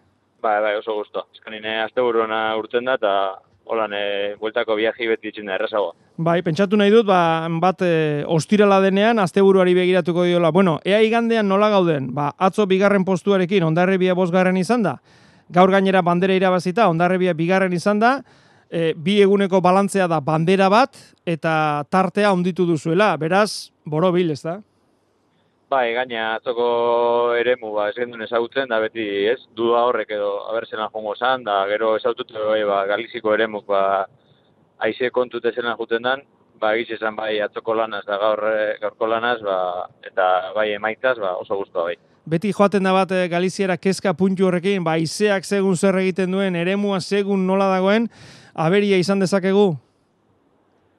Bai, 0.46 0.60
bai, 0.62 0.76
oso 0.78 0.94
gusto. 0.94 1.26
Eskanine 1.34 1.80
azte 1.82 2.02
buruena 2.04 2.54
urten 2.54 2.86
da, 2.86 2.94
eta 3.00 3.12
holan, 3.66 3.94
e, 3.98 4.34
bueltako 4.38 4.76
viaji 4.78 5.08
beti 5.10 5.32
itxin 5.32 5.48
da, 5.50 5.56
errazagoa. 5.56 5.94
Bai, 6.28 6.36
pentsatu 6.46 6.78
nahi 6.78 6.92
dut, 6.94 7.06
ba, 7.08 7.18
bat 7.62 7.82
e, 7.82 8.22
ostirala 8.30 8.78
denean, 8.84 9.18
asteburuari 9.18 9.74
begiratuko 9.74 10.22
diola. 10.28 10.52
Bueno, 10.54 10.76
ea 10.86 11.00
igandean 11.02 11.50
nola 11.50 11.72
gauden, 11.74 12.12
ba, 12.14 12.28
atzo 12.38 12.68
bigarren 12.70 13.04
postuarekin, 13.04 13.66
ondarrebia 13.66 14.14
bosgarren 14.14 14.60
izan 14.60 14.86
da, 14.86 14.94
gaur 15.50 15.74
gainera 15.74 16.04
bandera 16.06 16.38
irabazita, 16.38 16.86
ondarrebia 16.94 17.34
bigarren 17.34 17.74
izan 17.74 17.98
da, 18.04 18.14
e, 18.70 18.92
bi 18.94 19.18
eguneko 19.26 19.60
balantzea 19.64 20.06
da 20.06 20.22
bandera 20.22 20.70
bat, 20.70 20.94
eta 21.26 21.56
tartea 21.90 22.30
onditu 22.38 22.68
duzuela, 22.70 23.16
beraz, 23.18 23.72
borobil, 23.84 24.30
ez 24.30 24.44
da? 24.46 24.60
Bai, 25.66 25.94
gaina 25.96 26.36
atzoko 26.36 26.66
eremu 27.34 27.72
ba, 27.74 27.88
ez 27.90 27.96
gendun 27.98 28.22
ezagutzen, 28.22 28.68
da 28.70 28.78
beti 28.78 29.02
ez, 29.26 29.40
duda 29.58 29.80
horrek 29.88 30.12
edo 30.14 30.28
abertzena 30.52 30.86
jongo 30.92 31.16
zan, 31.18 31.42
da 31.48 31.64
gero 31.66 31.96
ezaututu 31.98 32.38
bai, 32.38 32.60
ba, 32.68 32.84
galiziko 32.86 33.34
eremuk 33.34 33.66
ba, 33.66 33.80
aize 34.86 35.10
kontute 35.10 35.50
zena 35.50 35.74
juten 35.80 36.06
dan, 36.06 36.22
ba, 36.62 36.70
egiz 36.78 36.94
esan 37.00 37.18
bai 37.18 37.40
atzoko 37.42 37.74
lanaz 37.74 38.04
da 38.06 38.18
gaur, 38.22 38.44
eh, 38.52 38.76
gaurko 38.84 39.10
lanaz, 39.10 39.40
ba, 39.42 39.58
eta 40.06 40.28
bai 40.54 40.68
emaitzaz, 40.76 41.18
ba, 41.18 41.34
oso 41.42 41.58
guztua 41.58 41.90
bai. 41.90 41.96
Beti 42.30 42.54
joaten 42.54 42.86
da 42.86 42.92
bat 42.94 43.10
e, 43.10 43.26
Galiziera 43.30 43.76
kezka 43.76 44.14
puntu 44.14 44.46
horrekin, 44.46 44.86
ba, 44.86 44.94
aizeak 45.00 45.44
segun 45.44 45.74
zer 45.74 45.98
egiten 45.98 46.30
duen, 46.30 46.54
eremua 46.54 47.02
segun 47.02 47.42
nola 47.46 47.66
dagoen, 47.74 48.06
aberia 48.54 49.02
izan 49.02 49.18
dezakegu? 49.18 49.72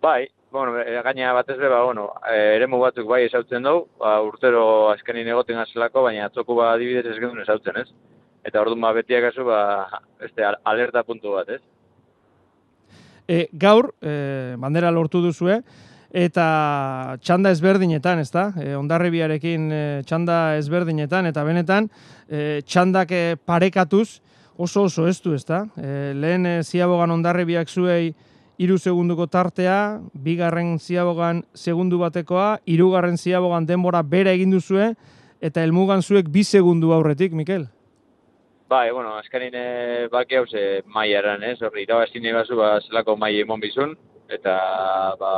Bai, 0.04 0.28
bueno, 0.58 0.80
e, 0.82 1.02
gaina 1.06 1.32
batez 1.34 1.58
be, 1.58 1.70
ba, 1.70 1.84
bueno, 1.84 2.10
e, 2.28 2.36
eremu 2.58 2.80
batzuk 2.82 3.08
bai 3.08 3.24
esautzen 3.26 3.64
dugu, 3.64 3.88
ba, 4.02 4.18
urtero 4.26 4.90
azkenin 4.92 5.30
egoten 5.34 5.60
gazelako, 5.62 6.04
baina 6.10 6.28
atzoko 6.28 6.56
ba 6.58 6.74
adibidez 6.74 7.06
ez 7.06 7.18
gendun 7.20 7.42
esautzen, 7.46 7.82
ez? 7.84 7.88
Eta 8.48 8.62
orduan 8.62 8.84
ba, 8.84 8.94
betiak 8.98 9.30
azu, 9.32 9.46
ba, 9.48 9.60
este, 10.26 10.44
alerta 10.44 11.04
puntu 11.08 11.38
bat, 11.38 11.50
ez? 11.58 11.62
E, 13.28 13.48
gaur, 13.52 13.92
e, 14.02 14.56
bandera 14.60 14.92
lortu 14.92 15.22
duzue, 15.24 15.62
eta 16.12 16.48
txanda 17.22 17.52
ezberdinetan, 17.56 18.22
ezta? 18.24 18.52
E, 18.62 18.72
ondarribiarekin 18.80 19.68
e, 19.72 19.84
txanda 20.08 20.56
ezberdinetan, 20.62 21.28
eta 21.32 21.44
benetan, 21.48 21.92
e, 22.30 22.62
txandak 22.64 23.12
e, 23.12 23.26
parekatuz, 23.46 24.22
oso 24.58 24.88
oso 24.88 25.08
ez 25.08 25.20
du, 25.22 25.36
ezta? 25.38 25.66
E, 25.78 26.14
lehen 26.18 26.48
e, 26.48 26.56
ziabogan 26.64 27.14
ondarribiak 27.20 27.70
zuei 27.70 28.16
iru 28.58 28.78
segunduko 28.82 29.28
tartea, 29.30 30.02
bigarren 30.14 30.78
ziabogan 30.80 31.44
segundu 31.54 32.00
batekoa, 32.02 32.58
irugarren 32.66 33.18
ziabogan 33.18 33.68
denbora 33.70 34.02
bera 34.02 34.34
egin 34.34 34.52
duzue, 34.56 34.94
eta 35.42 35.62
helmugan 35.62 36.02
zuek 36.02 36.30
bi 36.34 36.44
segundu 36.44 36.92
aurretik, 36.94 37.34
Mikel? 37.38 37.68
Bai, 38.68 38.90
bueno, 38.92 39.14
azkarin 39.16 39.54
e, 39.56 40.08
baki 40.12 40.36
hau 40.36 40.46
ze 40.48 40.82
maiaran, 40.92 41.44
ez? 41.44 41.62
Horri, 41.62 41.86
irabazin 41.86 42.26
egazu, 42.26 42.58
ba, 42.60 42.74
zelako 42.82 43.16
mai 43.16 43.38
emon 43.40 43.62
bizun, 43.64 43.94
eta, 44.28 44.58
ba, 45.22 45.32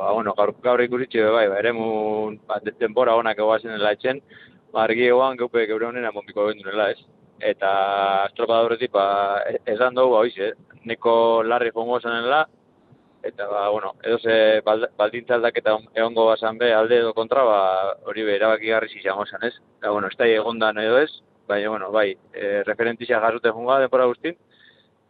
ba 0.00 0.14
bueno, 0.16 0.32
gaur, 0.38 0.54
gaur 0.64 0.82
ikusitxe, 0.82 1.28
bai, 1.30 1.46
ba, 1.52 1.60
ere 1.60 1.74
mun, 1.76 2.40
ba, 2.48 2.58
denbora 2.80 3.14
honak 3.20 3.38
egoazen 3.38 3.76
dela 3.76 3.92
etxen, 3.94 4.18
ba, 4.72 4.86
argi 4.88 5.06
egoan, 5.12 5.36
geupe, 5.38 5.68
geure 5.68 5.90
honena, 5.92 6.10
monbiko 6.10 6.48
gendunela, 6.48 6.90
ez? 6.96 7.04
Eta, 7.52 7.70
estropa 8.30 8.64
horretik, 8.64 8.90
ba, 8.96 9.06
e, 9.46 9.60
esan 9.76 9.94
dugu, 9.94 10.16
ba, 10.16 10.24
oiz, 10.24 10.54
Neko 10.82 11.44
larri 11.46 11.70
jongo 11.70 12.00
zanela, 12.00 12.40
eta 13.22 13.46
ba, 13.46 13.68
bueno, 13.70 13.94
edo 14.02 14.18
ze 14.18 14.60
baldintza 14.64 15.34
aldaketa 15.34 15.76
egongo 15.94 16.26
basan 16.26 16.58
be, 16.58 16.72
alde 16.74 16.98
edo 16.98 17.12
kontra, 17.14 17.44
ba, 17.44 17.60
hori 18.04 18.24
be, 18.26 18.36
erabaki 18.36 18.72
garri 18.72 18.88
zizango 18.88 19.26
zan, 19.26 19.44
ez? 19.46 19.54
Eta, 19.78 19.90
bueno, 19.90 20.08
ez 20.08 20.16
da 20.18 20.26
egondan 20.26 20.78
edo 20.78 20.98
ez, 20.98 21.10
baina, 21.48 21.68
bueno, 21.70 21.90
bai, 21.92 22.16
e, 22.34 22.62
referentizia 22.66 23.20
jasute 23.20 23.50
junga 23.50 23.78
denpora 23.82 24.08
guztin, 24.10 24.34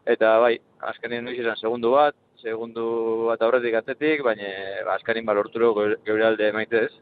eta, 0.05 0.37
bai, 0.45 0.59
azkenin 0.93 1.25
noiz 1.25 1.39
izan 1.39 1.57
segundu 1.57 1.95
bat, 1.97 2.15
segundu 2.43 2.85
bat 3.31 3.43
aurretik 3.43 3.79
atzetik, 3.81 4.23
baina, 4.27 4.53
ba, 4.85 4.99
azkenin 4.99 5.27
balorturo 5.27 5.73
geure 6.05 6.27
alde 6.27 6.53
maite 6.53 6.87
ez. 6.87 6.93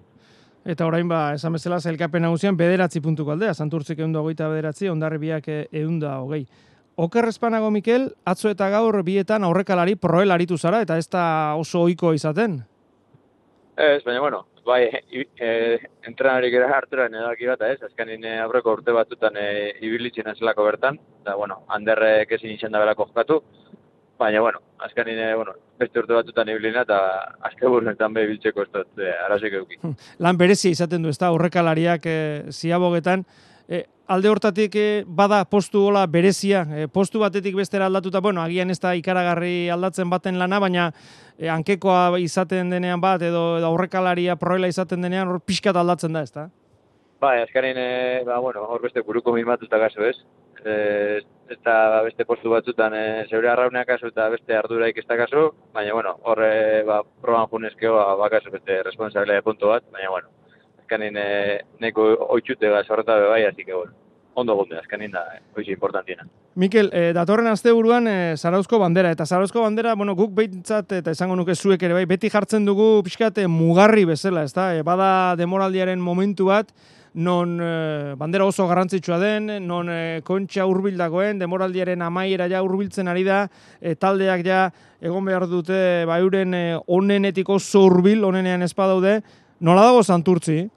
Eta 0.70 0.84
orain 0.86 1.08
ba, 1.08 1.32
esan 1.34 1.54
bezala, 1.56 1.80
zelkapen 1.80 2.22
nagusian, 2.22 2.56
bederatzi 2.56 3.00
puntuko 3.00 3.32
aldea, 3.32 3.54
santurtzik 3.54 3.98
egun 3.98 4.12
da 4.12 4.20
hogeita 4.20 4.50
bederatzi, 4.52 4.90
ondarri 4.92 5.18
biak 5.18 5.48
egun 5.48 5.98
da 6.02 6.18
hogei. 6.20 6.44
Okerrezpanago, 6.96 7.70
Mikel, 7.70 8.10
atzo 8.24 8.50
eta 8.50 8.68
gaur 8.72 9.02
bietan 9.06 9.44
aurrekalari 9.44 9.94
proel 9.96 10.30
aritu 10.30 10.58
zara, 10.58 10.82
eta 10.82 10.98
ez 10.98 11.08
da 11.08 11.54
oso 11.56 11.84
ohiko 11.86 12.12
izaten? 12.12 12.60
Ez, 13.76 14.02
baina, 14.04 14.20
bueno, 14.20 14.44
bai, 14.66 14.82
e, 15.40 15.78
entrenarik 16.06 16.54
era 16.54 16.68
harturan 16.76 17.14
edaki 17.14 17.48
bat, 17.48 17.62
ez, 17.64 17.80
azkanin 17.86 18.24
e, 18.28 18.36
aurreko 18.44 18.74
urte 18.76 18.92
batutan 18.92 19.38
e, 19.40 19.46
ibilitzen 19.86 20.28
azelako 20.28 20.66
bertan, 20.66 21.00
eta, 21.22 21.36
bueno, 21.40 21.62
handerrek 21.68 22.36
ezin 22.36 22.52
izan 22.56 22.76
da 22.76 22.82
belako 22.82 23.08
jokatu, 23.08 23.40
baina, 24.20 24.42
bueno, 24.44 24.60
azkanin, 24.84 25.18
e, 25.18 25.34
bueno, 25.34 25.54
beste 25.80 26.02
urte 26.02 26.18
batutan 26.18 26.50
ibilina, 26.52 26.84
eta 26.84 27.00
burretan 27.62 28.12
behi 28.14 28.28
biltzeko 28.34 28.66
ez 28.66 28.72
dut, 28.74 28.90
e, 28.98 29.12
arazik 29.26 29.56
euki. 29.62 29.80
Lan 30.18 30.36
berezi 30.40 30.74
izaten 30.76 31.02
du, 31.02 31.08
ez 31.08 31.18
da, 31.18 31.32
aurrekalariak 31.32 32.04
e, 32.04 32.18
ziabogetan, 32.52 33.24
e, 33.70 33.84
alde 34.10 34.28
hortatik 34.28 34.74
e, 34.74 34.86
bada 35.06 35.44
postu 35.46 35.84
gola 35.86 36.02
berezia, 36.10 36.64
e, 36.74 36.88
postu 36.90 37.22
batetik 37.22 37.54
bestera 37.56 37.86
aldatuta, 37.86 38.20
bueno, 38.20 38.42
agian 38.42 38.70
ez 38.74 38.80
da 38.82 38.96
ikaragarri 38.98 39.70
aldatzen 39.70 40.10
baten 40.10 40.40
lana, 40.40 40.58
baina 40.60 40.90
e, 41.38 41.48
ankekoa 41.48 42.18
izaten 42.18 42.74
denean 42.74 43.00
bat, 43.00 43.22
edo, 43.22 43.44
edo 43.60 43.70
aurrekalaria 43.70 44.36
proela 44.36 44.68
izaten 44.68 45.06
denean, 45.06 45.30
hor 45.30 45.40
pixkat 45.46 45.78
aldatzen 45.78 46.18
da, 46.18 46.24
ez 46.26 46.34
da? 46.34 46.48
Ba, 47.22 47.36
azkarin, 47.44 47.78
e, 47.78 48.22
ba, 48.26 48.40
bueno, 48.42 48.66
hor 48.66 48.82
beste 48.82 49.04
buruko 49.06 49.32
mimatuta 49.36 49.78
gaso, 49.78 50.02
ez? 50.08 50.16
E, 50.64 51.20
eta 51.50 52.02
beste 52.04 52.26
postu 52.28 52.50
batzutan 52.50 52.94
e, 52.96 53.04
zeure 53.30 53.48
arrauneak 53.52 53.86
kasu 53.88 54.10
eta 54.10 54.26
beste 54.34 54.56
arduraik 54.58 54.98
ez 54.98 55.06
da 55.06 55.16
kasu, 55.22 55.46
baina, 55.76 55.94
bueno, 55.94 56.16
hor, 56.26 56.42
e, 56.42 56.82
ba, 56.88 57.00
proban 57.22 57.46
junezkeo, 57.52 57.94
ba, 57.94 58.18
bakaso 58.26 58.50
beste 58.50 58.82
responsabilia 58.82 59.46
punto 59.46 59.70
bat, 59.70 59.86
baina, 59.94 60.10
bueno, 60.10 60.39
azkanin 60.90 61.16
e, 61.16 61.60
neko 61.80 62.02
oitxute 62.34 62.68
gaz 62.68 62.88
horreta 62.90 63.14
bai, 63.30 63.44
así 63.44 63.64
que 63.64 63.72
bueno, 63.74 63.92
ondo 64.34 64.54
gonde, 64.54 64.78
azkanin 64.78 65.10
da, 65.10 65.22
eh, 65.36 65.40
oitxe 65.56 65.72
importantiena. 65.72 66.26
Mikel, 66.56 66.90
e, 66.92 67.12
datorren 67.14 67.46
azte 67.46 67.70
buruan 67.72 68.08
e, 68.08 68.36
Zarauzko 68.36 68.78
bandera, 68.78 69.10
eta 69.10 69.26
Zarauzko 69.26 69.62
bandera, 69.62 69.94
bueno, 69.94 70.16
guk 70.16 70.34
behintzat, 70.34 70.92
eta 70.92 71.12
esango 71.12 71.36
nuke 71.36 71.54
zuek 71.54 71.82
ere 71.82 71.94
bai, 71.94 72.06
beti 72.06 72.30
jartzen 72.30 72.66
dugu 72.66 73.02
pixkat 73.06 73.38
mugarri 73.46 74.04
bezala, 74.04 74.42
ez 74.42 74.52
da? 74.52 74.72
E, 74.74 74.82
bada 74.82 75.36
demoraldiaren 75.38 76.00
momentu 76.00 76.50
bat, 76.50 76.72
non 77.14 77.58
e, 77.62 78.14
bandera 78.18 78.46
oso 78.46 78.66
garrantzitsua 78.66 79.18
den, 79.22 79.50
non 79.66 79.90
e, 79.90 80.22
kontxa 80.26 80.66
hurbil 80.66 80.98
dagoen, 80.98 81.38
demoraldiaren 81.38 82.02
amaiera 82.02 82.48
ja 82.50 82.64
hurbiltzen 82.66 83.10
ari 83.10 83.22
da, 83.26 83.44
e, 83.80 83.94
taldeak 83.94 84.42
ja 84.46 84.66
egon 85.00 85.24
behar 85.24 85.46
dute, 85.50 86.04
ba, 86.06 86.18
euren 86.18 86.54
e, 86.54 86.64
onenetik 86.86 87.48
oso 87.48 87.86
hurbil, 87.86 88.26
onenean 88.26 88.66
espadaude, 88.66 89.20
nola 89.60 89.86
dago 89.90 90.02
santurtzi? 90.02 90.68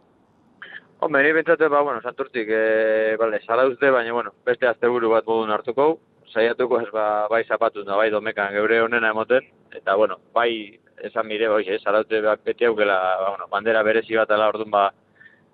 Hombre, 1.04 1.22
ni 1.22 1.34
bentsatu, 1.34 1.68
ba, 1.68 1.82
bueno, 1.82 2.02
santurtik, 2.02 2.48
e, 2.48 3.18
bale, 3.20 3.42
sala 3.44 3.66
uste, 3.68 3.90
baina, 3.92 4.14
bueno, 4.14 4.32
beste 4.46 4.70
asteburu 4.70 5.10
bat 5.12 5.26
modun 5.28 5.52
hartuko, 5.52 5.88
saiatuko 6.32 6.80
ez, 6.80 6.88
ba, 6.96 7.28
bai 7.28 7.42
zapatu, 7.44 7.84
da, 7.84 7.98
bai 8.00 8.06
domekan 8.10 8.54
geure 8.56 8.80
honena 8.86 9.10
emoten, 9.12 9.44
eta, 9.76 9.98
bueno, 10.00 10.22
bai, 10.32 10.80
esan 11.04 11.28
mire, 11.28 11.50
bai, 11.52 11.66
ez, 11.68 11.82
sala 11.84 12.06
uste, 12.06 12.22
ba, 12.24 12.38
beti 12.40 12.70
aukela, 12.70 12.96
ba, 13.20 13.34
bueno, 13.34 13.50
bandera 13.52 13.84
berezi 13.84 14.16
bat 14.16 14.32
ala 14.32 14.48
orduan, 14.54 14.72
ba, 14.72 14.86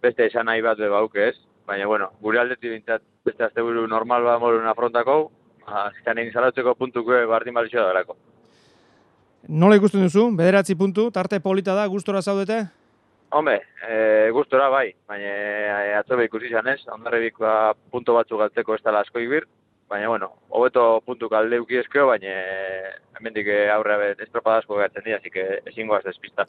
beste 0.05 0.29
esan 0.29 0.45
nahi 0.45 0.61
bat 0.61 0.77
beba 0.77 1.01
auke 1.01 1.31
ez, 1.31 1.35
baina, 1.65 1.89
bueno, 1.89 2.11
gure 2.21 2.43
aldeti 2.45 2.69
bintzat, 2.69 3.01
beste 3.25 3.49
asteburu 3.49 3.87
normal 3.89 4.29
bat 4.29 4.37
morun 4.45 4.69
afrontako, 4.69 5.19
ba, 5.65 5.89
zanen 6.05 6.29
salautzeko 6.29 6.77
puntuko 6.77 7.25
bardin 7.33 7.57
balitxo 7.57 7.81
da 7.81 7.89
berako. 7.89 8.21
Nola 9.49 9.81
ikusten 9.81 10.05
duzu, 10.05 10.29
bederatzi 10.37 10.77
puntu, 10.77 11.09
tarte 11.09 11.41
polita 11.41 11.73
da, 11.73 11.89
gustora 11.89 12.21
zaudete? 12.21 12.67
Hombre, 13.31 13.61
e, 13.87 14.29
gustora 14.33 14.69
bai, 14.73 14.87
baina 15.07 15.29
e, 15.29 15.93
atzo 15.93 16.17
ikusi 16.23 16.49
izan 16.49 16.67
ez, 16.71 16.79
ondarribik 16.89 17.37
ba, 17.37 17.75
punto 17.93 18.15
batzu 18.15 18.39
galtzeko 18.41 18.73
ez 18.73 18.81
dala 18.81 19.03
asko 19.05 19.21
ibir, 19.21 19.45
baina 19.89 20.09
bueno, 20.09 20.31
hobeto 20.49 21.01
puntu 21.05 21.29
kalde 21.29 21.59
uki 21.61 21.77
eskeo, 21.83 22.07
baina 22.09 22.33
hemendik 23.19 23.47
e, 23.53 23.61
aurre 23.69 24.15
estropa 24.17 24.57
asko 24.57 24.81
gatzen 24.81 25.05
dira, 25.05 25.21
así 25.21 25.29
que 25.29 25.61
ezingo 25.65 25.95
az 25.95 26.03
despista. 26.03 26.47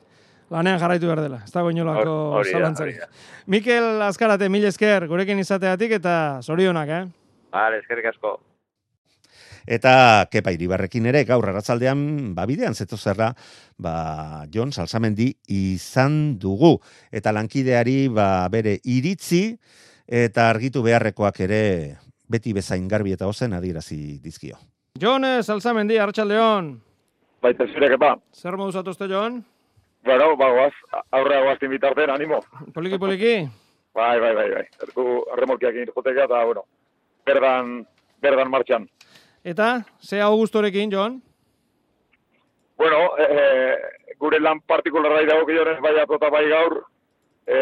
Lanean 0.50 0.80
jarraitu 0.80 1.06
behar 1.06 1.20
dela, 1.22 1.42
ez 1.44 1.52
dago 1.52 1.70
inolako 1.70 2.42
zalantzari. 2.50 2.96
Mikel 3.46 4.00
Azkarate, 4.02 4.48
mil 4.48 4.64
esker, 4.66 5.06
gurekin 5.06 5.38
izateatik 5.38 5.98
eta 6.00 6.14
zorionak, 6.42 6.88
eh? 6.88 7.04
Vale, 7.52 7.84
eskerrik 7.84 8.08
asko. 8.14 8.38
Eta 9.66 10.26
kepa 10.30 10.52
iribarrekin 10.54 11.06
ere, 11.10 11.24
gaur 11.28 11.48
arratzaldean, 11.50 12.34
ba, 12.36 12.46
bidean 12.48 12.74
zeto 12.74 12.96
zerra, 12.96 13.30
ba, 13.78 14.46
Jon 14.52 14.72
Salsamendi 14.72 15.30
izan 15.48 16.38
dugu. 16.40 16.76
Eta 17.12 17.32
lankideari, 17.36 18.08
ba, 18.08 18.48
bere 18.52 18.78
iritzi, 18.84 19.56
eta 20.06 20.48
argitu 20.50 20.82
beharrekoak 20.86 21.40
ere, 21.46 21.62
beti 22.30 22.54
bezain 22.56 22.88
garbi 22.88 23.14
eta 23.16 23.28
ozen 23.28 23.54
adirazi 23.56 24.18
dizkio. 24.22 24.58
Jon 25.00 25.26
Salsamendi, 25.42 25.98
arratsaldeon. 25.98 26.74
Baita 27.40 27.66
zure 27.72 27.88
kepa. 27.88 28.16
Zer 28.36 28.56
modu 28.60 28.72
zatuzte, 28.76 29.08
Jon? 29.08 29.40
Bueno, 30.04 30.34
ba, 30.36 30.50
guaz, 30.56 30.74
aurre 31.12 31.42
guaz 31.44 31.58
invitarten, 31.62 32.10
animo. 32.10 32.40
Poliki, 32.74 32.98
poliki? 32.98 33.34
Bai, 33.94 34.18
bai, 34.20 34.34
bai, 34.34 34.48
bai. 34.54 34.66
Erku 34.86 35.06
arremolkiak 35.34 35.74
egin 35.74 35.90
eta, 36.24 36.44
bueno, 36.44 36.64
berdan 37.26 37.80
berdan 38.20 38.50
martxan. 38.52 38.86
Eta, 39.44 39.86
ze 40.00 40.20
augustorekin, 40.20 40.90
Joan? 40.92 41.22
Bueno, 42.76 43.16
e, 43.16 43.76
gure 44.18 44.40
lan 44.40 44.60
partikularra 44.68 45.22
dago 45.24 45.46
gioren 45.48 45.80
bai 45.80 45.94
atota 46.00 46.28
bai 46.30 46.46
gaur, 46.48 46.76
e, 47.46 47.60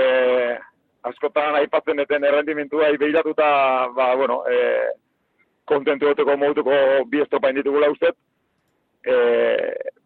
askotan 1.06 1.54
aipatzen 1.60 2.02
eten 2.02 2.24
errendimentua 2.24 2.90
behiratuta, 2.98 3.50
ba, 3.94 4.14
bueno, 4.16 4.42
e, 4.50 4.58
kontentu 5.70 6.10
goteko 6.10 6.36
modutuko 6.36 7.04
bi 7.06 7.22
estropain 7.22 7.54
ditugula 7.54 7.90
ustez, 7.94 8.14
e, 9.06 9.14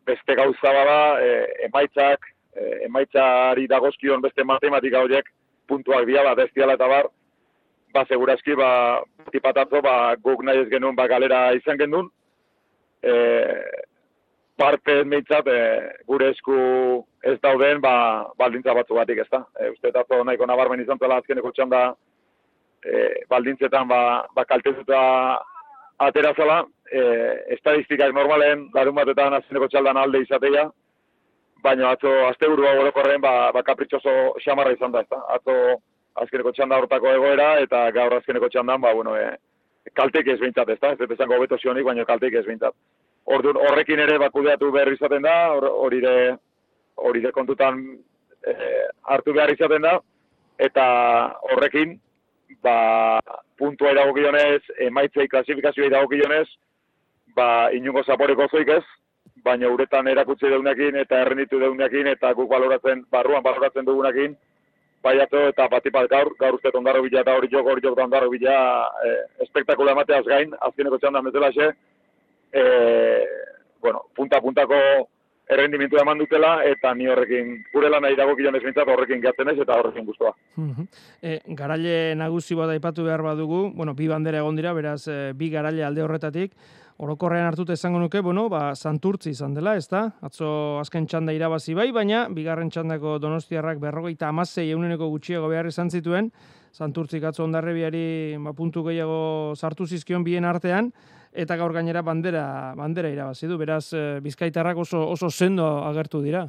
beste 0.05 0.37
gauza 0.37 0.75
bada, 0.77 1.01
e, 1.25 1.33
emaitzak, 1.71 2.29
e, 2.53 2.85
emaitzari 2.89 3.67
dagozkion 3.69 4.21
beste 4.21 4.45
matematika 4.45 5.01
horiek, 5.01 5.33
puntuak 5.69 6.05
dira, 6.05 6.25
ba, 6.29 6.37
destiala 6.37 6.77
eta 6.77 6.89
bar, 6.89 7.09
ba, 7.93 8.05
seguraski, 8.09 8.57
ba, 8.59 9.03
tipatatzo, 9.33 9.83
ba, 9.85 10.15
guk 10.23 10.43
nahi 10.45 10.65
ez 10.65 10.69
genuen, 10.73 10.97
ba, 10.97 11.07
galera 11.11 11.53
izan 11.57 11.79
genuen, 11.79 12.09
e, 13.03 13.15
parte 14.57 15.03
meitzat 15.05 15.49
e, 15.49 15.59
gure 16.07 16.31
esku 16.33 16.57
ez 17.27 17.39
dauden 17.43 17.81
ba, 17.83 17.95
baldintza 18.39 18.75
batzu 18.77 18.99
batik 18.99 19.23
ez 19.23 19.29
da. 19.31 19.43
E, 19.59 19.71
uste 19.75 19.91
eta 19.91 20.05
nahiko 20.25 20.47
nabarmen 20.47 20.83
izan 20.83 20.99
zela 20.99 21.19
azkeneko 21.21 21.53
txanda 21.53 21.83
e, 22.85 23.25
baldintzetan 23.31 23.89
ba, 23.89 24.03
ba 24.35 24.45
kaltezuta 24.45 25.01
atera 26.03 26.35
zela, 26.37 26.63
e, 26.91 27.03
estadistikak 27.57 28.15
normalen 28.15 28.69
larun 28.75 28.95
batetan 28.95 29.35
azkeneko 29.39 29.69
txaldan 29.69 29.97
alde 29.97 30.23
izatea, 30.27 30.69
baina 31.63 31.93
atzo 31.95 32.11
azte 32.29 32.49
burua 32.51 32.75
gorokorren 32.79 33.23
ba, 33.23 33.53
ba 33.55 33.63
kapritxoso 33.63 34.35
xamarra 34.45 34.75
izan 34.75 34.93
da 34.93 35.05
ez 35.05 35.11
da. 35.11 35.23
Atzo 35.37 35.57
azkeneko 36.21 36.53
txanda 36.53 36.79
hortako 36.79 37.11
egoera 37.17 37.49
eta 37.63 37.87
gaur 37.95 38.15
azkeneko 38.17 38.49
txandan 38.53 38.81
ba, 38.81 38.93
bueno, 38.95 39.17
e, 39.17 39.37
kaltek 39.97 40.29
ez 40.29 40.39
behintzat 40.41 40.69
ez 40.75 40.79
da, 40.81 40.93
ez 40.93 40.99
dut 41.01 41.11
esango 41.15 41.39
beto 41.41 41.59
zionik, 41.59 41.85
baina 41.85 42.05
kaltek 42.09 42.35
ez 42.35 42.45
behintzat. 42.47 42.75
Orduan 43.33 43.59
horrekin 43.63 44.01
ere 44.03 44.19
bakudeatu 44.19 44.71
behar 44.75 44.93
izaten 44.93 45.23
da, 45.23 45.37
hori 45.57 46.01
de, 46.03 46.15
hori 46.97 47.23
de 47.23 47.33
kontutan 47.33 47.81
e, 48.47 48.55
hartu 49.15 49.35
behar 49.35 49.53
izaten 49.55 49.87
da, 49.87 49.99
eta 50.59 50.87
horrekin, 51.51 51.97
ba, 52.63 53.21
puntua 53.59 53.93
iragokionez, 53.95 54.63
emaitzei 54.89 55.29
klasifikazioa 55.29 55.91
iragokionez, 55.91 56.47
ba, 57.37 57.47
inungo 57.75 58.05
zaporeko 58.05 58.49
zoik 58.51 58.75
ez, 58.77 58.85
baina 59.43 59.71
uretan 59.73 60.07
erakutsi 60.07 60.51
deunekin 60.51 60.97
eta 61.01 61.23
errenditu 61.25 61.59
deunekin 61.59 62.07
eta 62.13 62.33
guk 62.39 62.51
baloratzen, 62.51 63.05
barruan 63.11 63.43
baloratzen 63.43 63.87
dugunekin, 63.87 64.37
bai 65.03 65.19
ato 65.21 65.49
eta 65.51 65.69
batipat 65.69 66.11
gaur, 66.11 66.33
gaur 66.39 66.59
uste 66.59 66.71
ondarro 66.79 67.03
bila 67.03 67.23
eta 67.23 67.35
hori 67.37 67.49
jok, 67.51 67.67
hori 67.67 67.83
jok 67.85 67.99
ondarro 67.99 68.31
bila 68.31 68.55
e, 69.05 69.15
espektakula 69.47 69.97
emateaz 69.97 70.25
gain, 70.27 70.55
azkeneko 70.69 70.99
txandan 71.03 71.27
bezala 71.27 71.51
xe, 71.57 71.73
e, 72.53 72.63
bueno, 73.83 74.07
punta 74.15 74.41
puntako 74.41 74.79
errendimentu 75.53 75.99
eman 76.01 76.21
dutela, 76.23 76.53
eta 76.65 76.95
ni 76.95 77.09
horrekin, 77.11 77.57
gure 77.75 77.91
lan 77.91 78.07
nahi 78.07 78.17
dago 78.17 78.37
kilonez 78.39 78.63
horrekin 78.63 79.21
gatzen 79.21 79.51
ez, 79.51 79.59
eta 79.59 79.79
horrekin 79.79 80.07
guztua. 80.07 80.33
e, 81.21 81.41
garaile 81.49 82.15
nagusi 82.15 82.55
bat 82.55 82.71
aipatu 82.71 83.05
behar 83.05 83.23
badugu, 83.23 83.73
bueno, 83.75 83.95
bi 83.95 84.09
bandera 84.09 84.39
egon 84.39 84.57
dira, 84.57 84.73
beraz, 84.73 85.09
e, 85.09 85.33
bi 85.35 85.51
garaile 85.51 85.85
alde 85.85 86.03
horretatik, 86.03 86.53
orokorrean 86.99 87.47
hartuta 87.47 87.73
esango 87.73 87.99
nuke, 87.99 88.21
bueno, 88.21 88.49
ba, 88.49 88.75
santurtzi 88.75 89.31
izan 89.31 89.55
dela, 89.55 89.77
ez 89.77 89.89
da? 89.89 90.05
Atzo 90.23 90.79
azken 90.81 91.07
txanda 91.07 91.33
irabazi 91.33 91.75
bai, 91.75 91.91
baina 91.93 92.27
bigarren 92.29 92.71
txandako 92.71 93.19
donostiarrak 93.23 93.81
berrogeita 93.83 94.29
amazei 94.29 94.71
euneneko 94.71 95.09
gutxiago 95.09 95.49
behar 95.49 95.67
izan 95.67 95.91
zituen, 95.91 96.31
santurtzik 96.73 97.25
atzo 97.25 97.45
ondarrebiari 97.45 98.37
ba, 98.41 98.53
puntu 98.53 98.85
gehiago 98.85 99.55
sartu 99.57 99.87
zizkion 99.87 100.25
bien 100.25 100.45
artean, 100.45 100.93
eta 101.33 101.57
gaur 101.57 101.73
gainera 101.73 102.03
bandera 102.03 102.75
bandera 102.77 103.09
irabazi 103.09 103.49
du. 103.49 103.57
Beraz, 103.59 103.93
e, 103.93 104.21
Bizkaitarrak 104.21 104.77
oso 104.77 105.07
oso 105.09 105.31
sendo 105.31 105.67
agertu 105.85 106.21
dira. 106.23 106.47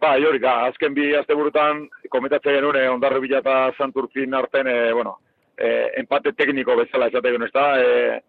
Ba, 0.00 0.14
Jorika, 0.16 0.64
azken 0.70 0.94
bi 0.96 1.10
asteburutan 1.14 1.84
komentatzen 2.08 2.56
genuen 2.56 2.78
eh, 2.80 2.88
Ondarri 2.88 3.20
Bila 3.20 3.42
eta 3.42 3.56
Santurtzin 3.76 4.32
arten, 4.34 4.66
e, 4.66 4.92
bueno, 4.96 5.18
e, 5.58 5.90
empate 6.00 6.32
tekniko 6.32 6.76
bezala 6.78 7.10
esate 7.12 7.34
genuen, 7.34 7.50
ezta? 7.50 7.66
E, 7.80 8.20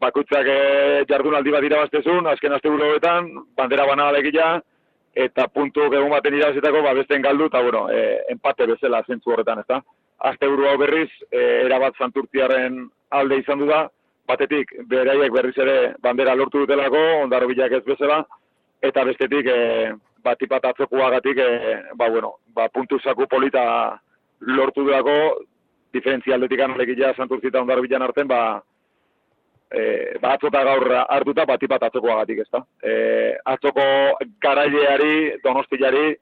bakutzak 0.00 0.48
e, 0.48 0.58
jardunaldi 1.08 1.52
bat 1.52 1.66
irabaztezun, 1.66 2.26
azken 2.30 2.56
asteburu 2.56 2.88
horretan, 2.88 3.30
bandera 3.56 3.86
bana 3.88 4.08
alegia, 4.08 4.54
eta 5.14 5.46
puntu 5.52 5.88
egun 5.90 6.10
baten 6.12 6.36
irabazetako, 6.38 6.82
ba, 6.86 6.94
beste 6.96 7.18
galdu, 7.22 7.48
eta, 7.50 7.62
bueno, 7.62 7.86
e, 7.92 8.20
empate 8.32 8.66
bezala 8.70 9.02
zentzu 9.06 9.34
horretan, 9.34 9.62
ezta? 9.64 9.80
Asteburu 10.30 10.68
hau 10.70 10.76
berriz, 10.80 11.08
e, 11.30 11.40
erabat 11.66 11.98
Santurtziaren 11.98 12.84
alde 13.16 13.40
izan 13.42 13.60
du 13.60 13.68
da, 13.70 13.86
batetik 14.30 14.72
beraiek 14.88 15.32
berriz 15.34 15.56
ere 15.58 15.94
bandera 16.02 16.36
lortu 16.38 16.62
dutelako, 16.62 17.00
ondarro 17.24 17.48
bilak 17.50 17.72
ez 17.80 17.84
bezala, 17.84 18.22
eta 18.82 19.04
bestetik 19.04 19.48
e, 19.50 19.58
bat 20.24 20.42
ipat 20.46 20.70
atzokuagatik, 20.72 21.38
e, 21.38 21.76
ba, 21.94 22.08
bueno, 22.08 22.36
ba, 22.56 22.68
puntu 22.72 23.00
zaku 23.00 23.26
polita 23.28 23.64
lortu 24.40 24.84
dutelako, 24.86 25.16
diferentzialdetik 25.92 26.60
analegia 26.62 27.12
santurzita 27.16 27.60
ondarro 27.60 27.82
bilan 27.82 28.06
arten, 28.06 28.28
ba, 28.30 28.60
e, 29.70 30.18
ba 30.20 30.34
atzota 30.34 30.62
gaur 30.66 30.86
hartuta 31.00 31.46
bat 31.46 31.62
ipat 31.62 31.86
atzokuagatik, 31.88 32.42
ez 32.42 32.50
da. 32.52 32.62
E, 32.82 32.92
atzoko 33.54 33.84
garaileari, 34.42 35.40
donostiari, 35.44 36.14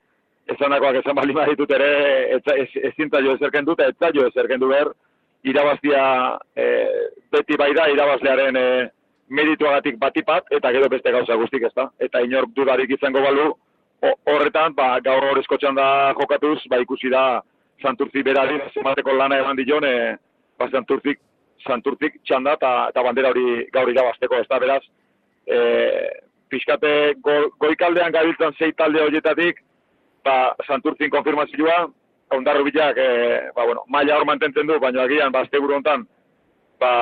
esanakoak 0.54 1.00
esan 1.02 1.16
bali 1.16 1.34
ditut 1.50 1.70
ere, 1.76 1.90
ez, 2.36 2.42
ez, 2.54 2.68
ez, 2.90 2.94
jo 3.24 3.34
ezerken 3.34 3.64
dut, 3.64 3.80
ez 3.80 4.14
jo 4.14 4.26
ezerken 4.26 4.60
du 4.60 4.68
behar, 4.68 4.92
irabaztia 5.44 6.38
e, 6.56 6.64
beti 7.32 7.56
bai 7.56 7.72
da 7.74 7.88
irabazlearen 7.92 8.56
e, 8.56 8.68
merituagatik 9.28 9.98
batipat 10.00 10.52
eta 10.56 10.72
gero 10.72 10.88
beste 10.88 11.12
gauza 11.12 11.36
guztik 11.36 11.62
ez 11.68 11.74
da. 11.76 11.88
Eta 12.00 12.20
inor 12.24 12.48
dudarik 12.56 12.90
izango 12.90 13.20
balu 13.20 13.52
horretan, 14.00 14.74
ba, 14.74 14.98
gaur 15.04 15.24
horrezko 15.30 15.58
txanda 15.58 16.14
jokatuz, 16.18 16.60
ba, 16.70 16.78
ikusi 16.80 17.10
da 17.10 17.42
santurtzi 17.82 18.22
berari, 18.22 18.58
zemateko 18.74 19.14
lana 19.14 19.40
eman 19.42 19.58
dion, 19.58 19.84
e, 19.84 20.16
ba, 20.58 20.68
santurtzik, 20.70 21.20
santurtzik 21.66 22.20
txanda 22.24 22.56
eta 22.58 23.04
bandera 23.04 23.30
hori 23.34 23.66
gaur 23.72 23.90
irabazteko 23.90 24.38
ez 24.38 24.46
da, 24.48 24.58
beraz. 24.62 24.82
E, 25.46 25.58
pixkate 26.48 26.92
go, 27.24 27.38
goikaldean 27.60 28.12
gabiltzen 28.12 28.54
zei 28.58 28.72
talde 28.76 29.02
horietatik, 29.02 29.60
ba, 30.24 30.54
santurtzin 30.66 31.10
konfirmazioa, 31.12 31.86
ondarro 32.36 32.64
bilak, 32.64 32.96
e, 32.96 33.08
ba, 33.56 33.64
bueno, 33.64 33.84
maila 33.88 34.18
hor 34.18 34.26
mantentzen 34.28 34.68
du, 34.68 34.78
baina 34.80 35.04
agian, 35.04 35.32
ba, 35.32 35.44
azte 35.44 35.58
hontan, 35.58 36.06
ba, 36.80 36.92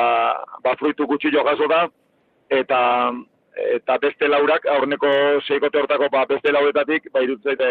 ba, 0.63 0.75
fruitu 0.79 1.07
gutxi 1.07 1.33
jo 1.35 1.45
jaso 1.47 1.69
da, 1.69 1.87
eta, 2.51 2.81
eta 3.77 3.99
beste 4.03 4.29
laurak, 4.29 4.67
aurreko 4.67 5.13
seikote 5.47 5.81
hortako, 5.83 6.11
ba, 6.13 6.27
beste 6.29 6.53
lauretatik, 6.53 7.11
ba, 7.13 7.23
irutzeit, 7.23 7.63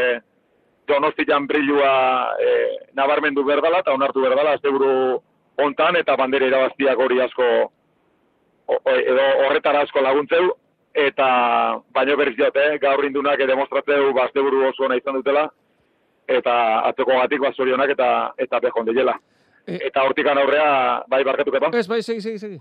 donostian 0.88 1.48
brilua 1.48 2.36
e, 2.38 2.50
nabarmendu 2.94 3.44
berdala, 3.44 3.82
eta 3.82 3.94
onartu 3.96 4.22
berdala, 4.22 4.54
azte 4.54 4.70
buru 4.70 5.22
hontan, 5.58 5.96
eta 5.96 6.16
bandera 6.20 6.48
irabaztiak 6.48 7.00
hori 7.00 7.20
asko, 7.22 7.48
edo 8.92 9.26
horretara 9.46 9.84
asko 9.86 10.02
laguntzeu, 10.02 10.50
eta 10.96 11.28
baino 11.94 12.18
berriz 12.18 12.36
diote, 12.38 12.66
gaur 12.82 13.06
indunak 13.06 13.44
demostratzeu, 13.48 14.14
ba, 14.14 14.26
azte 14.26 14.42
buru 14.42 14.64
oso 14.70 14.88
nahi 14.88 15.04
izan 15.04 15.20
dutela, 15.20 15.50
eta 16.28 16.54
atzeko 16.92 17.18
gatik 17.20 17.44
bazorionak 17.44 17.92
eta 17.96 18.10
eta 18.38 18.62
behon 18.64 18.88
dela. 18.94 19.18
E, 19.68 19.80
eta 19.90 20.04
hortikan 20.06 20.38
aurrea, 20.38 21.04
bai 21.10 21.24
barkatuko 21.24 21.58
eta? 21.58 21.72
Ez, 21.78 21.88
bai, 21.90 22.02
segi, 22.02 22.22
segi, 22.22 22.40
segi. 22.40 22.60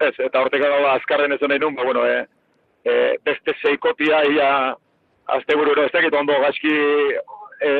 Ez, 0.00 0.14
eta 0.18 0.40
hortikan 0.40 0.72
aurrea 0.72 0.94
azkarren 1.00 1.32
ez 1.32 1.40
nahi 1.42 1.58
nun, 1.58 1.74
ba, 1.74 1.84
bueno, 1.84 2.06
e, 2.06 2.24
e, 2.84 3.18
beste 3.24 3.54
seikotia 3.62 4.22
ia 4.30 4.48
azte 5.36 5.56
buru 5.56 5.74
ez 5.82 5.92
dakit 5.92 6.14
ondo 6.14 6.38
gaizki 6.44 6.72
e, 6.72 7.70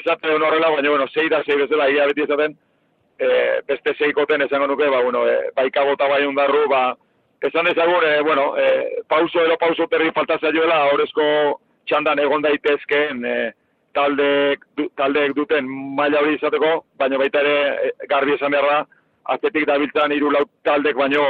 esaten 0.00 0.42
horrela, 0.42 0.70
baina, 0.70 0.90
bueno, 0.90 1.08
zei 1.12 1.28
da, 1.28 1.42
zei 1.44 1.58
bezala, 1.62 1.88
ia 1.88 2.06
beti 2.10 2.26
esaten, 2.26 2.56
e, 3.18 3.60
beste 3.68 3.94
seikoten 3.98 4.42
esango 4.42 4.66
nuke, 4.66 4.88
ba, 4.90 5.02
bueno, 5.02 5.26
e, 5.28 5.50
bai 5.56 5.70
kabota 5.70 6.08
bai 6.08 6.24
undarru, 6.26 6.66
ba, 6.68 6.94
esan 7.42 7.66
ezagun, 7.66 8.04
e, 8.04 8.20
bueno, 8.22 8.54
e, 8.56 9.02
pauso 9.08 9.44
edo 9.44 9.56
pauso 9.60 9.86
terri 9.86 10.10
faltazia 10.14 10.52
joela, 10.54 10.84
horrezko 10.92 11.26
txandan 11.86 12.22
egon 12.24 12.42
daitezkeen, 12.42 13.24
e, 13.24 13.52
taldeek, 13.94 14.64
taldeek 14.98 15.34
duten 15.36 15.68
maila 15.96 16.22
hori 16.22 16.36
izateko, 16.38 16.72
baina 16.98 17.18
baita 17.20 17.42
ere 17.44 17.56
eh, 17.88 17.92
garbi 18.10 18.34
esan 18.34 18.54
behar 18.54 18.70
da, 18.70 18.78
aztetik 19.34 19.66
dabiltzan 19.70 20.12
hiru 20.12 20.32
lau 20.34 20.44
taldek 20.66 20.98
baino 20.98 21.24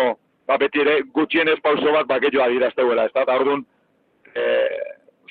ba, 0.49 0.59
beti 0.61 0.83
ere 0.83 1.01
gutxienez 1.15 1.61
pauso 1.65 1.93
bat 1.93 2.09
ba, 2.11 2.19
gehiago 2.23 2.47
adirazteuela, 2.47 3.07
ez 3.07 3.15
da, 3.15 3.25
eta 3.27 3.37
orduan, 3.41 3.65
e, 4.35 4.45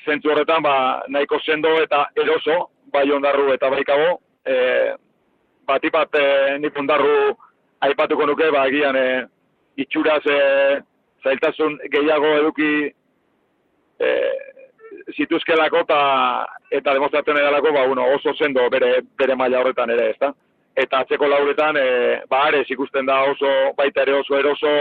zentzu 0.04 0.30
horretan, 0.30 0.62
ba, 0.62 0.76
nahiko 1.08 1.40
sendo 1.42 1.74
eta 1.82 2.06
eroso, 2.22 2.68
bai 2.94 3.08
ondarru 3.10 3.50
eta 3.54 3.70
bai 3.72 3.82
kabo, 3.88 4.18
e, 5.68 5.90
bat 5.90 6.14
e, 6.14 6.58
nik 6.58 6.78
ondarru 6.78 7.34
aipatuko 7.80 8.26
nuke, 8.26 8.50
ba, 8.50 8.66
egian 8.68 8.96
e, 8.96 9.06
itxuraz 9.76 10.22
e, 10.26 10.40
zailtasun 11.24 11.78
gehiago 11.92 12.32
eduki 12.40 12.70
e, 14.00 14.10
zituzkelako 15.16 15.84
ta, 15.88 16.00
eta 16.70 16.94
demostratzen 16.94 17.38
edalako 17.40 17.72
ba, 17.72 17.86
bueno, 17.86 18.06
oso 18.14 18.34
sendo 18.38 18.68
bere, 18.70 19.00
bere 19.18 19.36
maila 19.36 19.60
horretan 19.60 19.90
ere, 19.90 20.10
ezta? 20.14 20.32
Eta 20.76 21.04
atzeko 21.04 21.28
lauretan, 21.30 21.76
e, 21.76 22.20
ba, 22.30 22.46
ares 22.48 22.70
ikusten 22.70 23.06
da 23.06 23.22
oso, 23.30 23.50
baita 23.78 24.02
ere 24.02 24.16
oso 24.20 24.38
eroso, 24.38 24.72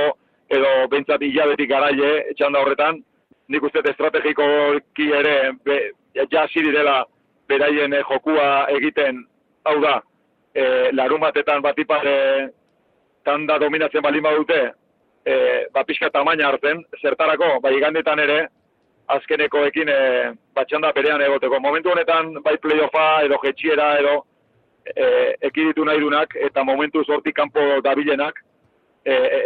edo 0.54 0.72
bentsat 0.92 1.22
hilabetik 1.22 1.70
garaile 1.70 2.34
txanda 2.38 2.62
horretan, 2.62 3.02
nik 3.50 3.64
uste 3.64 3.84
estrategikoki 3.90 5.12
ere 5.20 5.36
be, 5.66 5.78
ja 6.16 6.48
direla 6.54 7.04
beraien 7.50 7.94
jokua 8.10 8.68
egiten, 8.72 9.26
hau 9.66 9.80
da, 9.82 10.02
e, 10.54 10.92
larun 10.94 11.22
batetan 11.22 11.62
batipare 11.62 12.50
tanda 13.26 13.58
dominatzen 13.60 14.02
balin 14.02 14.24
badute, 14.24 14.60
e, 15.26 15.36
ba 15.74 15.84
pixka 15.84 16.10
tamaina 16.10 16.48
hartzen, 16.48 16.84
zertarako, 17.02 17.60
bai 17.64 17.74
igandetan 17.78 18.20
ere, 18.20 18.40
azkenekoekin 19.16 19.90
e, 19.90 20.00
batxanda 20.56 20.92
berean 20.96 21.22
egoteko. 21.22 21.60
Momentu 21.60 21.92
honetan, 21.92 22.34
bai 22.44 22.58
playoffa 22.62 23.08
edo 23.28 23.40
jetxiera 23.44 23.94
edo 24.00 24.16
e, 24.86 25.06
ekiditu 25.50 25.86
nahi 25.86 26.02
dunak, 26.04 26.36
eta 26.50 26.64
momentu 26.64 27.04
sortik 27.04 27.36
kanpo 27.36 27.82
dabilenak, 27.84 28.40
e, 29.06 29.14
e, 29.14 29.42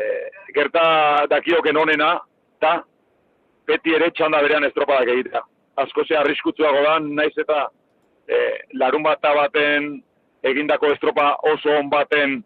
gerta 0.55 1.27
dakioken 1.29 1.77
onena, 1.77 2.17
eta 2.57 2.81
beti 3.67 3.93
ere 3.95 4.11
txanda 4.11 4.41
berean 4.41 4.65
estropadak 4.65 5.13
egitea. 5.13 5.43
Asko 5.77 6.05
ze 6.07 6.17
arriskutsuago 6.17 6.81
da, 6.81 6.99
naiz 6.99 7.35
eta 7.37 7.67
e, 8.27 8.37
larun 8.73 9.03
bat 9.05 9.21
baten 9.21 10.01
egindako 10.49 10.91
estropa 10.93 11.35
oso 11.51 11.73
on 11.79 11.89
baten 11.89 12.43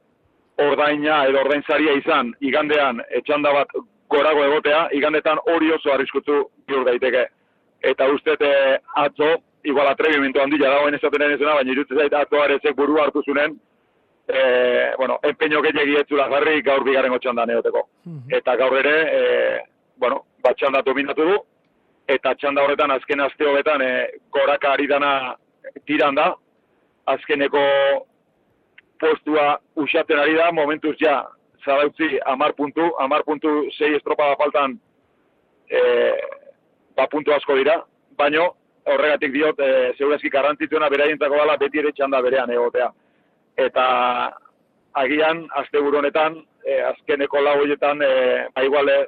ordaina 0.62 1.24
edo 1.30 1.42
ordainzaria 1.42 1.96
izan, 2.00 2.34
igandean 2.42 3.02
etxanda 3.10 3.54
bat 3.56 3.74
gorago 4.12 4.44
egotea, 4.46 4.88
igandetan 4.98 5.40
hori 5.54 5.72
oso 5.72 5.94
arriskutsu 5.94 6.44
bihur 6.68 6.86
daiteke. 6.86 7.26
Eta 7.92 8.08
uste 8.14 8.36
atzo, 9.06 9.30
igual 9.64 9.88
atrebimentu 9.88 10.42
handia 10.42 10.70
dagoen 10.70 10.98
esaten 10.98 11.22
ez 11.32 11.40
baina 11.40 11.72
irutzen 11.72 11.98
zait 11.98 12.14
atzo 12.14 12.42
arezek 12.42 12.76
buru 12.76 13.00
hartu 13.02 13.24
zunen, 13.24 13.56
e, 14.28 14.96
bueno, 14.98 15.20
empeño 15.24 15.62
gehiagi 15.62 15.98
etzula 16.02 16.28
jarri 16.30 16.62
gaur 16.62 16.84
bigaren 16.84 17.14
otxandan 17.14 17.50
eoteko. 17.50 17.88
Mhm. 18.06 18.36
Eta 18.38 18.56
gaur 18.56 18.78
ere, 18.78 18.96
e, 19.18 19.60
bueno, 19.98 20.26
bat 20.44 20.58
txanda 20.58 20.82
dominatu 20.82 21.26
du, 21.26 21.38
eta 22.08 22.36
txanda 22.36 22.64
horretan 22.64 22.92
azken 22.92 23.22
azte 23.22 23.46
hobetan 23.46 23.82
e, 23.82 23.92
goraka 24.32 24.74
ari 24.74 24.88
dana 24.88 25.36
tiran 25.86 26.16
da, 26.16 26.34
azkeneko 27.06 27.62
postua 29.02 29.58
usaten 29.76 30.20
ari 30.20 30.36
da, 30.38 30.52
momentuz 30.52 30.96
ja, 31.02 31.24
zarautzi, 31.66 32.20
amar 32.26 32.54
puntu, 32.54 32.92
amar 33.00 33.24
puntu, 33.26 33.70
sei 33.78 33.96
estropa 33.96 34.28
da 34.30 34.38
faltan, 34.38 34.78
e, 35.70 35.82
ba 36.98 37.08
puntu 37.08 37.34
asko 37.34 37.56
dira, 37.58 37.80
baino, 38.18 38.52
horregatik 38.86 39.34
diot, 39.34 39.60
e, 39.60 39.94
zeurazki 39.98 40.30
garrantzituena 40.30 40.90
beraientako 40.90 41.40
dela 41.42 41.58
beti 41.58 41.82
ere 41.82 41.94
txanda 41.98 42.22
berean 42.22 42.54
egotea. 42.54 42.92
Eta 43.58 43.86
agian, 45.02 45.46
azte 45.58 45.82
honetan, 45.82 46.42
e, 46.66 46.80
azkeneko 46.92 47.42
lau 47.42 47.58
horietan, 47.62 48.02
e, 48.02 48.48
ba 48.56 48.66
iguale, 48.66 49.06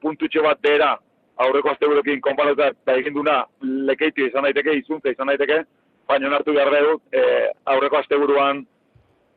puntutxo 0.00 0.42
bat 0.42 0.60
dera, 0.62 0.96
aurreko 1.42 1.70
azte 1.70 1.86
burokin 1.86 2.20
konpalotak 2.20 2.76
eta 2.82 2.96
egin 2.98 3.14
duna 3.14 3.44
izan 3.62 4.42
daiteke, 4.42 4.74
izuntza 4.78 5.10
izan 5.10 5.26
daiteke, 5.26 5.64
baina 6.08 6.28
onartu 6.28 6.54
behar 6.56 6.70
dut, 6.72 7.02
e, 7.12 7.22
aurreko 7.66 7.98
azte 7.98 8.16
buruan 8.16 8.64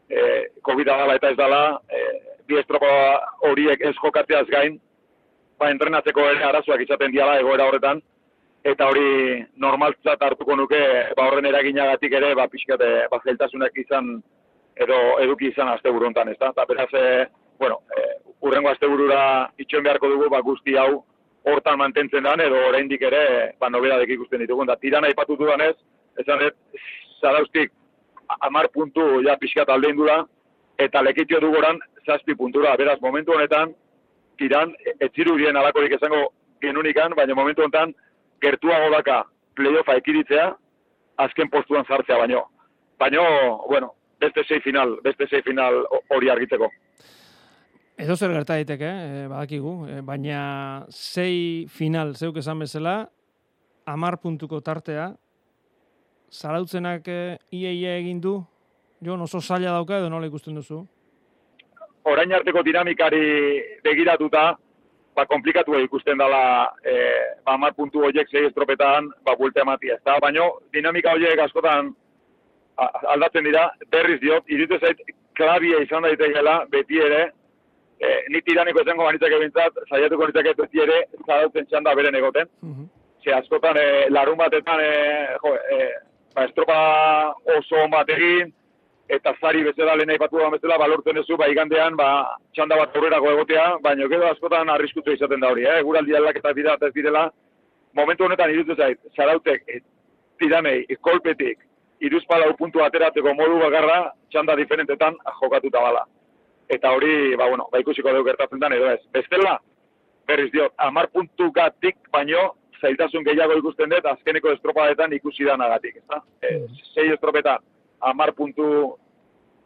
e, 0.09 0.21
covid 0.63 0.87
dala 0.87 1.15
eta 1.15 1.31
ez 1.31 1.37
dala, 1.37 1.79
e, 1.89 1.99
bi 2.47 2.57
horiek 3.49 3.81
ez 3.81 3.95
jokatzeaz 3.95 4.47
gain, 4.47 4.79
ba, 5.59 5.69
entrenatzeko 5.69 6.25
ere 6.29 6.43
arazoak 6.43 6.81
izaten 6.81 7.11
diala 7.11 7.39
egoera 7.39 7.67
horretan, 7.69 8.01
eta 8.63 8.87
hori 8.89 9.41
normaltzat 9.57 10.21
hartuko 10.21 10.55
nuke, 10.55 10.81
ba, 11.17 11.27
horren 11.27 11.47
eraginagatik 11.49 12.13
ere, 12.19 12.33
ba, 12.35 12.47
pixkate, 12.51 12.89
ba, 13.11 13.21
zeltasunak 13.23 13.77
izan, 13.83 14.17
edo 14.75 14.97
eduki 15.23 15.51
izan 15.51 15.71
azte 15.71 15.93
buruntan, 15.93 16.29
ez 16.29 16.37
da? 16.39 16.51
Eta 16.53 16.65
beraz, 16.69 16.89
e, 16.93 17.27
bueno, 17.61 17.81
e, 17.95 18.03
urrengo 18.41 18.71
azte 18.71 18.89
burura 18.89 19.21
itxoen 19.61 19.87
beharko 19.87 20.11
dugu, 20.13 20.29
ba, 20.33 20.41
guzti 20.45 20.77
hau, 20.77 21.03
hortan 21.51 21.79
mantentzen 21.81 22.27
dan, 22.27 22.41
edo 22.43 22.59
oraindik 22.67 23.01
ere, 23.09 23.23
ba, 23.59 23.69
nobedadek 23.69 24.13
ikusten 24.17 24.43
ditugun. 24.45 24.69
Da, 24.69 24.77
tirana 24.81 25.09
ipatu 25.13 25.37
dudanez, 25.39 25.75
esan 26.19 26.41
ez, 26.47 26.53
zaraustik, 27.21 27.71
amar 28.41 28.69
puntu 28.73 29.21
ja 29.25 29.37
pixkat 29.39 29.69
aldein 29.69 29.95
dura, 29.95 30.21
eta 30.79 31.01
lekitio 31.03 31.39
dugoran 31.39 31.79
zazpi 32.05 32.35
puntura. 32.35 32.75
Beraz, 32.77 32.99
momentu 33.01 33.35
honetan, 33.35 33.75
tiran, 34.37 34.73
etziru 34.99 35.35
bien 35.37 35.57
alakorik 35.57 35.97
esango 35.97 36.31
genunikan, 36.61 37.15
baina 37.17 37.35
momentu 37.37 37.65
honetan, 37.65 37.93
gertuago 38.41 38.89
daka 38.95 39.23
playoffa 39.55 39.97
ekiritzea, 40.01 40.51
azken 41.21 41.49
postuan 41.49 41.85
zartzea 41.85 42.17
baino. 42.17 42.45
Baino, 42.99 43.23
bueno, 43.67 43.93
beste 44.21 44.43
sei 44.47 44.61
final, 44.61 44.97
beste 45.03 45.27
sei 45.29 45.41
final 45.45 45.83
hori 46.09 46.29
argitzeko. 46.29 46.69
Edo 48.01 48.15
zer 48.15 48.31
gerta 48.33 48.55
daiteke, 48.57 48.87
eh, 48.89 49.25
badakigu, 49.29 49.73
eh, 49.87 50.01
baina 50.01 50.85
sei 50.89 51.67
final 51.69 52.15
zeuk 52.15 52.37
esan 52.41 52.63
bezala, 52.63 53.11
amar 53.85 54.17
puntuko 54.21 54.61
tartea, 54.61 55.11
zarautzenak 56.31 57.07
eh, 57.07 57.37
iaia 57.51 57.97
egin 57.99 58.21
du, 58.21 58.39
jo, 59.03 59.15
oso 59.27 59.41
zaila 59.41 59.77
dauka 59.77 59.99
edo 59.99 60.09
nola 60.09 60.27
ikusten 60.27 60.55
duzu? 60.55 60.81
Orain 62.03 62.33
arteko 62.33 62.63
dinamikari 62.63 63.23
begiratuta, 63.83 64.55
ba, 65.15 65.25
komplikatu 65.25 65.77
ikusten 65.83 66.17
dela 66.17 66.71
eh, 66.83 67.35
ba, 67.45 67.53
amar 67.53 67.73
puntu 67.75 68.05
horiek 68.07 68.29
zei 68.31 68.47
estropetan, 68.47 69.11
ba, 69.25 69.35
buelte 69.35 69.61
ematia. 69.61 69.99
Ez 69.99 70.05
da, 70.05 70.17
baina 70.23 70.47
dinamika 70.73 71.13
horiek 71.13 71.43
askotan 71.45 71.93
aldatzen 73.13 73.45
dira, 73.45 73.67
berriz 73.91 74.19
diot, 74.21 74.47
iritu 74.49 74.79
zait, 74.79 75.01
klabia 75.37 75.81
izan 75.83 76.07
daitegeela, 76.07 76.61
beti 76.71 76.99
ere, 77.03 77.21
e, 77.99 78.13
ni 78.33 78.41
tiraniko 78.41 78.81
esango 78.81 79.05
banitzak 79.07 79.35
ebintzat, 79.37 79.77
saiatuko 79.89 80.29
nitzak 80.29 80.49
beti 80.57 80.81
ere, 80.85 81.03
zarautzen 81.25 81.67
txanda 81.67 81.95
beren 81.95 82.19
egoten. 82.21 82.49
Mm 82.61 82.89
Ze 83.21 83.29
askotan, 83.37 83.77
e, 83.77 84.07
larun 84.09 84.33
batetan, 84.39 84.79
e, 84.81 85.35
jo, 85.43 85.51
e, 85.53 85.75
ba, 86.35 86.45
estropa 86.45 86.79
oso 87.57 87.87
bat 87.91 88.09
egin, 88.09 88.51
eta 89.11 89.33
zari 89.41 89.63
bezala 89.63 89.95
lehen 89.95 90.13
aipatu 90.13 90.39
da 90.39 90.49
bezala, 90.53 90.77
balortzen 90.79 91.17
ezu, 91.23 91.37
ba, 91.37 91.49
igandean, 91.51 91.97
ba, 91.99 92.37
txanda 92.55 92.77
bat 92.79 92.95
aurrerako 92.95 93.33
egotea, 93.35 93.65
baina 93.83 94.07
gero 94.11 94.29
askotan 94.29 94.69
arriskutu 94.69 95.15
izaten 95.17 95.43
da 95.43 95.51
hori, 95.51 95.65
eh? 95.67 95.81
Guraldi 95.83 96.15
aldaketa 96.15 96.53
dira, 96.53 96.77
ez 96.87 96.93
direla, 96.95 97.27
momentu 97.97 98.25
honetan 98.25 98.53
irutu 98.53 98.77
zait, 98.77 99.01
zarautek, 99.15 99.67
e, 99.67 99.81
tiranei, 100.39 100.85
kolpetik, 101.01 101.59
iruzpalau 102.01 102.55
puntu 102.57 102.81
ateratzeko 102.85 103.35
modu 103.35 103.59
bakarra, 103.65 103.99
txanda 104.31 104.55
diferentetan 104.57 105.19
jokatuta 105.41 105.83
bala 105.83 106.07
eta 106.71 106.91
hori, 106.95 107.35
ba, 107.35 107.49
bueno, 107.49 107.67
ba, 107.71 107.81
ikusiko 107.83 108.13
dugu 108.15 108.29
gertatzen 108.29 108.61
den, 108.63 108.77
edo 108.77 108.89
ez. 108.93 109.01
Bestela, 109.11 109.57
berriz 110.27 110.51
diot, 110.53 110.73
amar 110.79 111.09
puntu 111.11 111.49
gatik, 111.55 111.97
baino, 112.15 112.51
zailtasun 112.81 113.25
gehiago 113.27 113.57
ikusten 113.59 113.93
dut, 113.93 114.07
azkeneko 114.09 114.51
estropadetan 114.55 115.13
ikusi 115.13 115.47
da 115.47 115.57
nagatik, 115.57 116.01
ez 116.01 116.07
da? 116.09 116.21
E, 116.41 116.53
sei 116.93 117.11
estropetan, 117.13 117.63
amar 118.11 118.33
puntu 118.37 118.67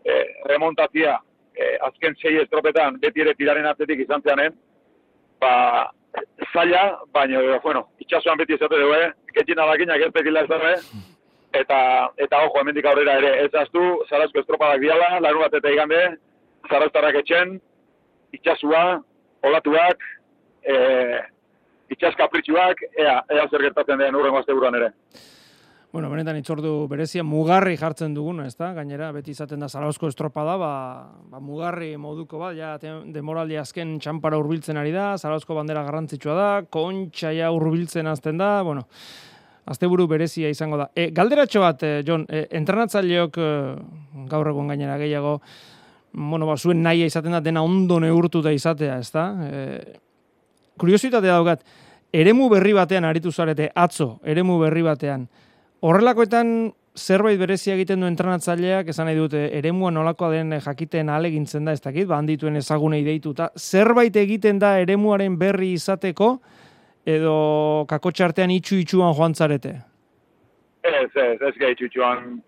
e, 0.05 0.19
remontatzia, 0.51 1.17
e, 1.55 1.75
azken 1.89 2.17
sei 2.21 2.37
estropetan, 2.43 2.99
beti 3.01 3.23
ere 3.25 3.35
tiraren 3.39 3.67
atzetik 3.71 4.03
izan 4.05 4.23
zeanen, 4.25 4.55
ba, 5.41 5.53
zaila, 6.53 6.85
baina, 7.13 7.41
bueno, 7.63 7.87
itxasuan 8.03 8.39
beti 8.41 8.55
esate 8.55 8.79
dugu, 8.79 8.95
eh? 8.99 9.11
Ketxin 9.35 9.59
alakinak 9.59 10.05
ez 10.05 10.11
pekila 10.15 10.45
ez 10.45 10.51
darre, 10.51 10.73
eta, 11.61 11.79
eta 12.27 12.41
ojo, 12.45 12.59
hemendik 12.61 12.87
aurrera 12.89 13.17
ere, 13.21 13.31
ez 13.45 13.51
aztu, 13.63 13.83
zarazko 14.09 14.43
estropadak 14.43 14.83
diala, 14.83 15.19
larun 15.23 15.45
bat 15.45 15.55
eta 15.59 15.71
igande, 15.71 16.01
zarautarrak 16.69 17.21
etxen, 17.21 17.57
itxasua, 18.35 18.83
olatuak, 19.45 20.03
e, 20.65 20.75
itxas 21.89 22.15
kapritxuak, 22.17 22.83
ea, 22.97 23.21
ea 23.29 23.47
zer 23.49 23.67
gertatzen 23.69 24.01
den 24.01 24.15
urrengo 24.15 24.41
azte 24.41 24.53
buruan 24.53 24.77
ere. 24.81 24.91
Bueno, 25.95 26.09
benetan 26.11 26.35
itzordu 26.35 26.89
berezia 26.91 27.23
mugarri 27.23 27.77
jartzen 27.79 28.11
dugun, 28.17 28.41
ez 28.43 28.57
da? 28.59 28.73
Gainera, 28.75 29.13
beti 29.15 29.31
izaten 29.31 29.61
da 29.63 29.69
zarauzko 29.71 30.09
estropada, 30.11 30.57
ba, 30.59 30.71
ba 31.31 31.39
mugarri 31.39 31.93
moduko 31.95 32.41
bat, 32.41 32.57
ja, 32.57 32.73
demoraldi 33.15 33.55
azken 33.61 33.93
txampara 34.03 34.35
urbiltzen 34.41 34.75
ari 34.81 34.91
da, 34.91 35.13
zarauzko 35.15 35.55
bandera 35.55 35.85
garrantzitsua 35.87 36.35
da, 36.35 36.49
kontxa 36.67 37.31
ja 37.37 37.53
urbiltzen 37.55 38.11
azten 38.11 38.43
da, 38.43 38.57
bueno, 38.67 38.83
Asteburu 39.65 40.05
berezia 40.05 40.49
izango 40.51 40.77
da. 40.77 40.91
E, 40.93 41.07
galderatxo 41.15 41.61
bat, 41.63 41.81
eh, 41.83 42.01
John, 42.05 42.27
e, 42.29 42.43
entrenatzaileok 42.59 43.39
e, 43.41 43.47
gaur 44.29 44.51
egun 44.51 44.67
gainera 44.69 44.97
gehiago, 45.01 45.39
bueno, 46.13 46.45
ba, 46.45 46.57
zuen 46.57 46.83
nahi 46.85 47.07
izaten 47.07 47.33
da 47.33 47.41
dena 47.41 47.63
ondo 47.65 47.97
neurtu 48.03 48.43
da 48.45 48.53
izatea, 48.53 48.99
ez 48.99 49.09
da? 49.15 49.25
E, 49.47 49.63
kuriositatea 50.79 51.33
daugat, 51.33 51.63
eremu 52.13 52.49
berri 52.49 52.73
batean 52.73 53.05
aritu 53.05 53.31
zarete, 53.31 53.69
atzo, 53.75 54.19
eremu 54.23 54.59
berri 54.59 54.83
batean. 54.85 55.27
Horrelakoetan 55.85 56.71
zerbait 56.95 57.39
berezia 57.39 57.75
egiten 57.75 57.99
du 57.99 58.07
entrenatzaileak, 58.07 58.89
esan 58.89 59.09
nahi 59.09 59.17
dute, 59.19 59.41
eremua 59.57 59.91
nolakoa 59.91 60.31
den 60.31 60.55
jakiten 60.63 61.09
alegintzen 61.11 61.65
da, 61.67 61.75
ez 61.75 61.83
dakit, 61.83 62.07
ba, 62.07 62.17
handituen 62.21 62.55
ezagunei 62.55 63.03
deituta. 63.05 63.49
Zerbait 63.59 64.15
egiten 64.15 64.59
da 64.59 64.77
eremuaren 64.79 65.35
berri 65.37 65.73
izateko, 65.75 66.37
edo 67.05 67.35
kakotxartean 67.89 68.53
itxu 68.55 68.79
itxuan 68.81 69.13
joan 69.13 69.35
zarete? 69.35 69.75
Ez, 70.85 71.11
ez, 71.11 71.37
ez 71.41 71.53
gai 71.59 71.73
itxu 71.75 71.89
itxuan. 71.89 72.39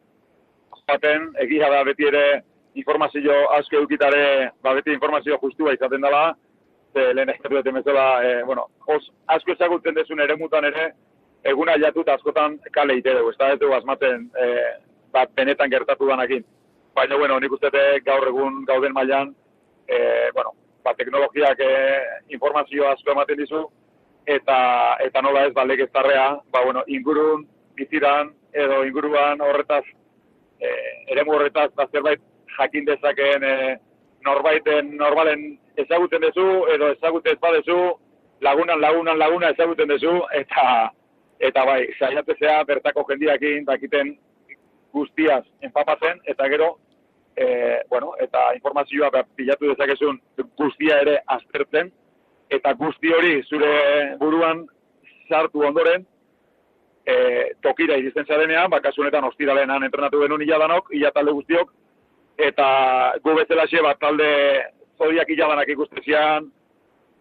Jaten, 0.87 1.31
egia 1.43 1.67
da 1.69 1.83
beti 1.83 2.07
ere 2.07 2.25
informazio 2.79 3.35
asko 3.57 3.81
edukitare, 3.81 4.53
ba, 4.63 4.73
beti 4.77 4.95
informazio 4.95 5.37
justua 5.41 5.75
izaten 5.75 6.01
dela, 6.01 6.29
ze 6.97 7.13
lehen 7.13 7.29
eskatu 7.29 7.61
dut 7.61 7.73
bezala, 7.73 8.05
e, 8.23 8.43
bueno, 8.43 8.67
os, 8.93 9.03
asko 9.35 9.53
ezagutzen 9.53 9.95
dezun 9.95 10.21
ere 10.23 10.35
mutan 10.35 10.65
ere, 10.65 10.91
eguna 11.51 11.75
jatut 11.83 12.09
askotan 12.09 12.57
kale 12.77 12.97
ite 12.97 13.13
dugu, 13.17 13.33
ez 13.33 13.37
da 13.41 13.55
dugu 13.55 13.75
asmatzen, 13.77 14.29
e, 14.43 14.47
bat 15.13 15.33
benetan 15.37 15.69
gertatu 15.73 16.07
danakin. 16.09 16.45
Baina, 16.97 17.17
bueno, 17.17 17.39
nik 17.39 17.53
uste 17.53 17.83
gaur 18.05 18.27
egun 18.31 18.63
gauden 18.69 18.93
mailan, 18.93 19.35
e, 19.87 19.99
bueno, 20.33 20.55
ba, 20.83 20.95
teknologiak 20.97 21.61
e, 21.61 21.73
informazio 22.37 22.89
asko 22.89 23.13
ematen 23.13 23.43
dizu, 23.43 23.61
eta 24.37 24.57
eta 25.05 25.21
nola 25.21 25.45
ez 25.47 25.53
balek 25.53 25.85
ez 25.85 25.91
ba, 25.93 26.63
bueno, 26.63 26.83
ingurun, 26.87 27.45
biziran, 27.75 28.33
edo 28.53 28.83
inguruan 28.85 29.41
horretaz, 29.41 29.85
e, 30.59 30.73
eremu 31.13 31.37
horretaz, 31.37 31.69
da 31.75 31.87
zerbait 31.91 32.21
jakin 32.57 32.85
dezakeen 32.85 33.43
e, 33.43 33.77
norbaiten, 34.25 34.97
normalen 34.97 35.59
ezaguten 35.77 36.21
dezu, 36.21 36.47
edo 36.73 36.91
ezaguten 36.95 37.35
ez 37.35 37.41
badezu, 37.41 37.77
lagunan, 38.41 38.81
lagunan, 38.81 39.17
laguna 39.17 39.51
ezaguten 39.53 39.89
dezu, 39.93 40.13
eta 40.33 40.91
eta 41.39 41.65
bai, 41.65 41.83
saiatzea 41.99 42.63
bertako 42.65 43.03
jendiakin 43.11 43.65
dakiten 43.65 44.15
guztiaz 44.93 45.43
enpapatzen, 45.61 46.21
eta 46.25 46.47
gero, 46.49 46.77
e, 47.35 47.45
bueno, 47.89 48.13
eta 48.19 48.53
informazioa 48.55 49.11
pilatu 49.35 49.69
dezakezun 49.69 50.17
guztia 50.57 51.01
ere 51.05 51.19
aztertzen, 51.37 51.91
eta 52.49 52.73
guzti 52.73 53.13
hori 53.13 53.41
zure 53.43 53.73
buruan 54.19 54.65
sartu 55.29 55.61
ondoren, 55.67 56.07
e, 57.05 57.15
tokira 57.61 57.99
iristen 58.01 58.25
zarenean, 58.25 58.71
bakasunetan 58.73 59.29
ostiralenan 59.29 59.85
entrenatu 59.85 60.23
genuen 60.23 60.41
iladanok, 60.47 60.89
ila 60.97 61.11
talde 61.13 61.35
guztiok, 61.37 61.69
eta 62.49 62.67
gu 63.23 63.35
bezala 63.37 63.67
xe 63.69 63.81
bat 63.85 63.99
talde 64.01 64.31
zodiak 64.97 65.29
iladanak 65.29 65.69
ikustezian, 65.69 66.49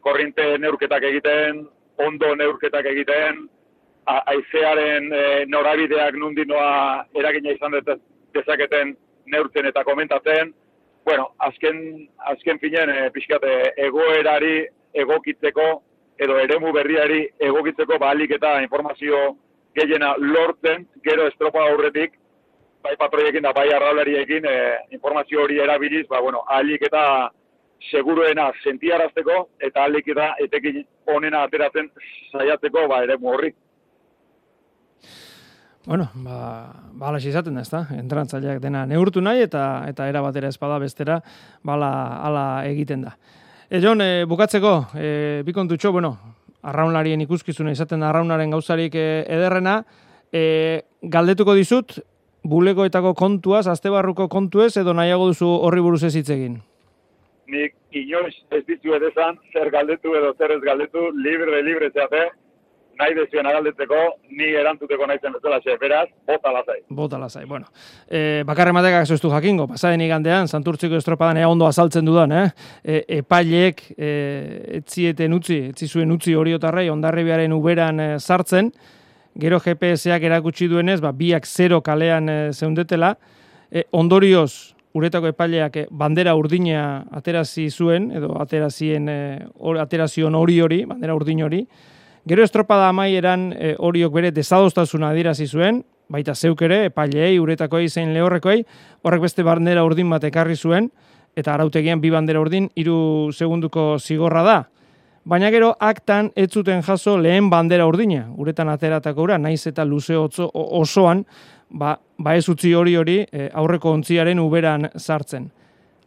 korrinte 0.00 0.56
neurketak 0.58 1.04
egiten, 1.10 1.66
ondo 1.98 2.34
neurketak 2.36 2.86
egiten, 2.92 3.46
aizearen 4.06 5.10
e, 5.12 5.22
norabideak 5.50 6.14
nundinoa 6.14 7.06
eragina 7.18 7.50
izan 7.56 7.74
dezaketen 8.34 8.94
neurtzen 9.26 9.66
eta 9.66 9.82
komentatzen, 9.84 10.52
bueno, 11.06 11.30
azken, 11.38 12.06
azken 12.32 12.60
finen, 12.62 12.90
e, 12.90 13.08
pixkate, 13.14 13.56
egoerari 13.88 14.60
egokitzeko, 14.94 15.66
edo 16.22 16.38
eremu 16.40 16.72
berriari 16.72 17.24
egokitzeko 17.48 17.98
balik 17.98 18.36
eta 18.38 18.60
informazio 18.62 19.34
gehiena 19.76 20.14
lortzen, 20.18 20.86
gero 21.04 21.26
estropa 21.28 21.66
aurretik, 21.66 22.14
bai 22.82 22.94
patroiekin 23.00 23.42
da 23.42 23.52
bai 23.52 23.66
arraulariekin 23.74 24.46
e, 24.46 24.54
informazio 24.94 25.42
hori 25.42 25.58
erabiliz, 25.60 26.06
ba, 26.08 26.22
bueno, 26.22 26.44
alik 26.46 26.86
eta 26.86 27.02
seguruena 27.90 28.50
sentiarazteko, 28.62 29.36
eta 29.60 29.84
alik 29.84 30.08
eta 30.08 30.32
etekin 30.42 30.82
onena 31.14 31.44
ateratzen 31.46 31.90
saiatzeko 32.32 32.86
ba, 32.88 33.02
eremu 33.04 33.32
horrik. 33.32 33.56
Bueno, 35.86 36.08
ba, 36.18 36.72
bala 36.98 37.18
izaten 37.22 37.54
da, 37.54 37.62
ezta? 37.62 37.84
Entrantzaileak 37.94 38.58
dena 38.62 38.82
neurtu 38.90 39.22
nahi 39.22 39.44
eta 39.44 39.84
eta 39.86 40.08
era 40.10 40.22
batera 40.24 40.50
espada 40.50 40.80
bestera 40.82 41.20
bala 41.62 41.90
ala 42.26 42.46
egiten 42.66 43.06
da. 43.06 43.14
E, 43.70 43.80
Jon, 43.82 44.02
e, 44.02 44.24
bukatzeko, 44.26 44.72
e, 44.98 45.42
bi 45.46 45.54
kontutxo, 45.54 45.92
bueno, 45.94 46.16
arraunlarien 46.66 47.22
ikuskizuna 47.22 47.70
izaten 47.74 48.02
arraunaren 48.02 48.50
gauzarik 48.50 48.94
e, 48.98 49.06
ederrena, 49.30 49.80
e, 50.34 50.82
galdetuko 51.02 51.54
dizut, 51.54 52.00
bulegoetako 52.46 53.14
kontuaz, 53.14 53.66
aztebarruko 53.70 54.28
kontuez, 54.30 54.76
edo 54.78 54.94
nahiago 54.94 55.30
duzu 55.30 55.50
horri 55.66 55.82
buruz 55.82 56.02
ez 56.06 56.14
hitz 56.16 56.30
egin? 56.34 56.60
Nik 57.46 57.76
inoiz 57.94 58.34
ez 58.50 58.64
ditu 58.66 58.94
edezan, 58.96 59.38
zer 59.52 59.70
galdetu 59.70 60.16
edo 60.18 60.32
zer 60.34 60.56
ez 60.56 60.62
galdetu, 60.64 61.10
libre, 61.14 61.62
libre 61.62 61.92
zeate, 61.94 62.24
nahi 62.96 63.14
dezuen 63.16 63.46
agaldetzeko, 63.46 63.98
ni 64.38 64.48
erantuteko 64.56 65.06
nahi 65.08 65.20
zen 65.20 65.34
bezala 65.36 65.58
xe, 65.64 65.76
beraz, 65.80 66.06
bota 66.28 66.52
lazai. 66.52 66.78
Bota 66.88 67.20
lazai, 67.20 67.44
bueno. 67.48 67.68
E, 68.08 68.42
bakarre 68.48 68.72
matekak 68.76 69.10
ez 69.10 69.20
jakingo, 69.20 69.66
pasaren 69.68 70.00
igandean, 70.00 70.48
santurtziko 70.48 70.96
estropadan 70.96 71.36
ea 71.36 71.48
ondo 71.48 71.66
azaltzen 71.66 72.04
dudan, 72.08 72.32
eh? 72.32 72.50
E, 72.82 73.02
epaileek 73.18 73.82
e, 73.96 74.10
etzieten 74.80 75.36
utzi, 75.36 75.60
etzizuen 75.72 76.12
utzi 76.12 76.34
horiotarrei, 76.34 76.88
ondarribiaren 76.90 77.52
uberan 77.52 78.00
e, 78.00 78.08
sartzen, 78.18 78.72
gero 79.36 79.60
GPS-ak 79.60 80.24
erakutsi 80.24 80.68
duenez, 80.68 81.00
ba, 81.04 81.12
biak 81.12 81.46
zero 81.46 81.82
kalean 81.84 82.28
e, 82.28 82.38
zeundetela, 82.56 83.16
e, 83.70 83.84
ondorioz, 83.92 84.75
uretako 84.96 85.30
epaileak 85.34 85.76
e, 85.76 85.84
bandera 85.90 86.34
urdina 86.38 87.04
aterazi 87.14 87.68
zuen, 87.70 88.10
edo 88.16 88.32
aterazien, 88.40 89.08
e, 89.08 89.18
or, 89.58 89.78
aterazion 89.82 90.34
hori 90.34 90.60
hori, 90.64 90.84
bandera 90.88 91.14
urdin 91.18 91.44
hori, 91.44 91.66
Gero 92.26 92.42
estropada 92.42 92.88
amaieran 92.90 93.52
e, 93.54 93.76
horiok 93.78 94.10
bere 94.16 94.32
desadostasuna 94.34 95.12
adirazi 95.12 95.44
zuen, 95.46 95.84
baita 96.10 96.34
zeuk 96.34 96.64
ere, 96.66 96.80
epailei, 96.88 97.36
uretakoi, 97.38 97.84
zein 97.86 98.10
lehorrekoi, 98.16 98.64
horrek 99.06 99.22
beste 99.22 99.44
bandera 99.46 99.84
urdin 99.86 100.10
bat 100.10 100.26
ekarri 100.26 100.56
zuen, 100.58 100.88
eta 101.38 101.54
arautegian 101.54 102.02
bi 102.02 102.10
bandera 102.10 102.42
urdin, 102.42 102.66
iru 102.74 102.96
segunduko 103.30 103.92
zigorra 104.00 104.42
da. 104.42 104.56
Baina 105.26 105.52
gero 105.54 105.72
aktan 105.78 106.32
ez 106.34 106.48
zuten 106.50 106.82
jaso 106.86 107.14
lehen 107.18 107.46
bandera 107.50 107.86
urdina, 107.86 108.24
uretan 108.34 108.74
ateratako 108.74 109.22
ura, 109.28 109.38
naiz 109.38 109.62
eta 109.70 109.86
luze 109.86 110.18
osoan, 110.18 111.22
ba, 111.76 111.96
ba 112.18 112.34
ez 112.36 112.48
utzi 112.48 112.72
hori 112.74 112.96
hori 112.96 113.20
e, 113.24 113.48
aurreko 113.52 113.92
ontziaren 113.92 114.40
uberan 114.40 114.88
sartzen. 114.96 115.50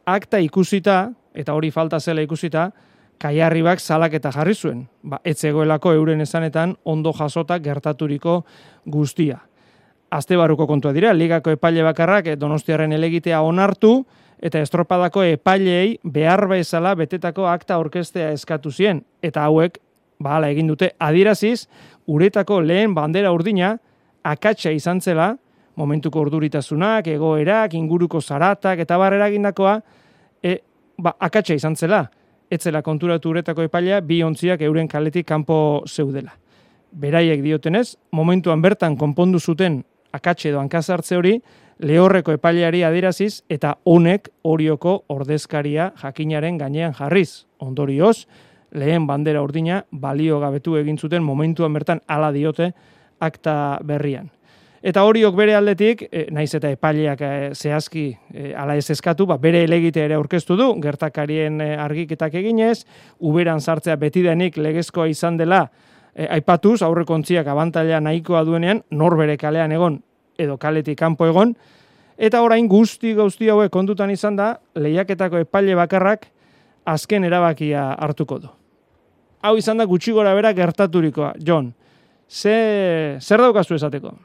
Akta 0.09 0.39
ikusita, 0.41 1.09
eta 1.33 1.53
hori 1.53 1.69
falta 1.71 1.99
zela 1.99 2.23
ikusita, 2.25 2.69
kaiarribak 3.19 3.81
salak 3.83 4.15
eta 4.17 4.31
jarri 4.33 4.55
zuen. 4.55 4.85
Ba, 5.03 5.19
etzegoelako 5.23 5.93
euren 5.99 6.21
esanetan 6.25 6.75
ondo 6.85 7.13
jasota 7.13 7.59
gertaturiko 7.59 8.41
guztia. 8.85 9.39
Azte 10.09 10.37
baruko 10.39 10.65
kontua 10.67 10.93
dira, 10.95 11.13
ligako 11.13 11.53
epaile 11.53 11.83
bakarrak 11.85 12.31
donostiaren 12.39 12.95
elegitea 12.97 13.41
onartu, 13.45 13.99
eta 14.41 14.61
estropadako 14.63 15.25
epailei 15.35 15.99
behar 16.03 16.47
bezala 16.49 16.95
betetako 16.95 17.45
akta 17.51 17.77
orkestea 17.77 18.31
eskatu 18.33 18.71
zien. 18.71 19.03
Eta 19.21 19.43
hauek, 19.45 19.77
bahala 20.19 20.49
egin 20.49 20.71
dute, 20.71 20.93
adiraziz, 20.97 21.67
uretako 22.07 22.61
lehen 22.63 22.95
bandera 22.95 23.31
urdina, 23.35 23.75
akatsa 24.23 24.71
izan 24.73 25.01
zela, 25.01 25.35
momentuko 25.79 26.21
urduritasunak, 26.25 27.07
egoerak, 27.07 27.73
inguruko 27.79 28.21
zaratak, 28.21 28.83
eta 28.83 28.97
barrera 28.99 29.29
egindakoa, 29.31 29.79
e, 30.43 30.57
ba, 30.99 31.15
akatsa 31.19 31.55
izan 31.55 31.79
zela 31.79 32.03
etzela 32.49 32.81
konturatu 32.81 33.29
uretako 33.29 33.67
epailea 33.67 34.01
bi 34.01 34.23
ontziak 34.25 34.61
euren 34.65 34.87
kaletik 34.89 35.27
kanpo 35.27 35.83
zeudela. 35.87 36.33
Beraiek 36.91 37.43
diotenez, 37.45 37.95
momentuan 38.11 38.61
bertan 38.61 38.97
konpondu 38.97 39.39
zuten 39.39 39.83
akatxe 40.11 40.49
edo 40.49 40.59
hankazartze 40.59 41.17
hori, 41.17 41.35
lehorreko 41.79 42.33
epaileari 42.35 42.81
adiraziz 42.83 43.43
eta 43.49 43.75
honek 43.85 44.31
orioko 44.43 45.03
ordezkaria 45.13 45.91
jakinaren 46.01 46.57
gainean 46.57 46.95
jarriz. 46.97 47.45
Ondorioz, 47.59 48.25
lehen 48.71 49.05
bandera 49.07 49.43
urdina 49.45 49.83
balio 49.91 50.39
gabetu 50.39 50.75
egin 50.81 50.97
zuten 50.97 51.23
momentuan 51.23 51.73
bertan 51.73 52.01
ala 52.07 52.33
diote 52.33 52.73
akta 53.19 53.79
berrian. 53.85 54.29
Eta 54.81 55.03
horiok 55.03 55.35
bere 55.35 55.55
aldetik, 55.57 56.05
e, 56.07 56.27
naiz 56.31 56.53
eta 56.55 56.69
epaileak 56.71 57.21
e, 57.21 57.31
zehazki 57.53 58.05
e, 58.31 58.53
ala 58.55 58.77
ez 58.79 58.85
eskatu, 58.93 59.25
ba, 59.27 59.35
bere 59.37 59.65
elegite 59.65 60.05
ere 60.05 60.15
aurkeztu 60.15 60.55
du, 60.55 60.69
gertakarien 60.79 61.59
argiketak 61.59 62.37
eginez, 62.39 62.85
uberan 63.19 63.59
sartzea 63.59 63.97
beti 63.99 64.23
denik 64.23 64.57
legezkoa 64.57 65.09
izan 65.11 65.37
dela, 65.37 65.65
e, 66.15 66.29
aipatuz, 66.39 66.79
aurreko 66.85 67.17
ontziak 67.19 67.47
abantaila 67.51 67.99
nahikoa 67.99 68.45
duenean, 68.47 68.79
nor 68.91 69.17
bere 69.19 69.35
kalean 69.37 69.75
egon, 69.75 69.99
edo 70.39 70.55
kaletik 70.57 70.97
kanpo 70.99 71.27
egon, 71.27 71.53
eta 72.15 72.41
orain 72.41 72.67
guzti 72.71 73.13
guzti 73.17 73.51
hauek 73.51 73.71
kondutan 73.71 74.15
izan 74.15 74.39
da, 74.39 74.53
lehiaketako 74.79 75.43
epaile 75.43 75.75
bakarrak 75.75 76.29
azken 76.87 77.27
erabakia 77.27 77.89
hartuko 77.99 78.39
du. 78.39 78.53
Hau 79.43 79.57
izan 79.59 79.79
da 79.79 79.85
gutxi 79.87 80.15
gora 80.15 80.33
bera 80.35 80.51
gertaturikoa, 80.55 81.33
John. 81.43 81.73
Ze, 82.29 83.17
zer 83.19 83.41
daukazu 83.41 83.75
esateko? 83.75 84.15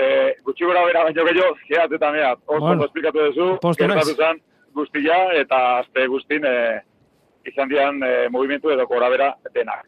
Eh, 0.00 0.34
gutxi 0.44 0.64
gora 0.64 0.84
bera 0.88 1.04
baino 1.06 1.26
gehiago, 1.28 1.56
zehat 1.68 1.92
eta 1.92 2.10
oso 2.46 2.60
bueno, 2.66 2.84
esplikatu 2.84 3.26
duzu, 3.28 3.48
gertatu 3.78 4.16
zen 4.16 4.40
guztia, 4.74 5.18
eta 5.40 5.78
azte 5.78 6.06
guztin 6.06 6.44
eh, 6.46 6.80
izan 7.46 7.68
dian 7.68 8.02
eh, 8.02 8.28
movimentu 8.30 8.70
edo 8.70 8.86
gora 8.86 9.08
bera 9.10 9.34
denak. 9.54 9.86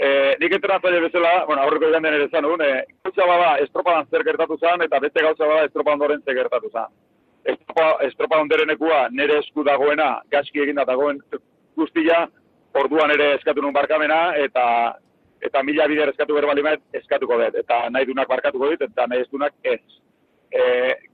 Eh, 0.00 0.36
nik 0.40 0.54
entrenatzaile 0.56 1.00
bezala, 1.04 1.44
bueno, 1.44 1.62
aurreko 1.62 1.90
egin 1.90 2.06
den 2.06 2.14
ere 2.14 2.28
zan 2.30 2.46
egun, 2.48 2.62
eh, 2.64 2.84
gauza 3.04 3.26
bada 3.28 3.50
estropadan 3.64 4.06
zer 4.08 4.24
gertatu 4.24 4.56
zen, 4.56 4.82
eta 4.86 5.00
beste 5.04 5.24
gauza 5.26 5.46
bada 5.46 5.66
estropadan 5.68 6.00
doren 6.00 6.22
zer 6.24 6.38
gertatu 6.38 6.70
zen. 6.72 6.94
Estropa, 7.52 7.88
estropadan 8.06 8.48
derenekua 8.48 9.08
nire 9.12 9.38
esku 9.42 9.64
dagoena, 9.64 10.22
gaski 10.32 10.62
egin 10.64 10.80
dagoen 10.88 11.20
guztia, 11.76 12.26
orduan 12.80 13.12
ere 13.12 13.34
eskatu 13.34 13.60
nun 13.60 13.76
barkamena, 13.76 14.20
eta 14.40 14.64
eta 15.40 15.62
mila 15.62 15.86
bider 15.88 16.12
eskatu 16.12 16.36
behar 16.36 16.46
bali 16.50 16.62
eskatuko 16.92 17.38
dut, 17.40 17.58
eta 17.62 17.88
nahi 17.90 18.06
dunak 18.06 18.28
barkatuko 18.28 18.70
dit, 18.70 18.82
eta 18.82 19.06
nahi 19.06 19.24
dunak 19.32 19.52
ez. 19.64 19.80
E, 20.50 20.62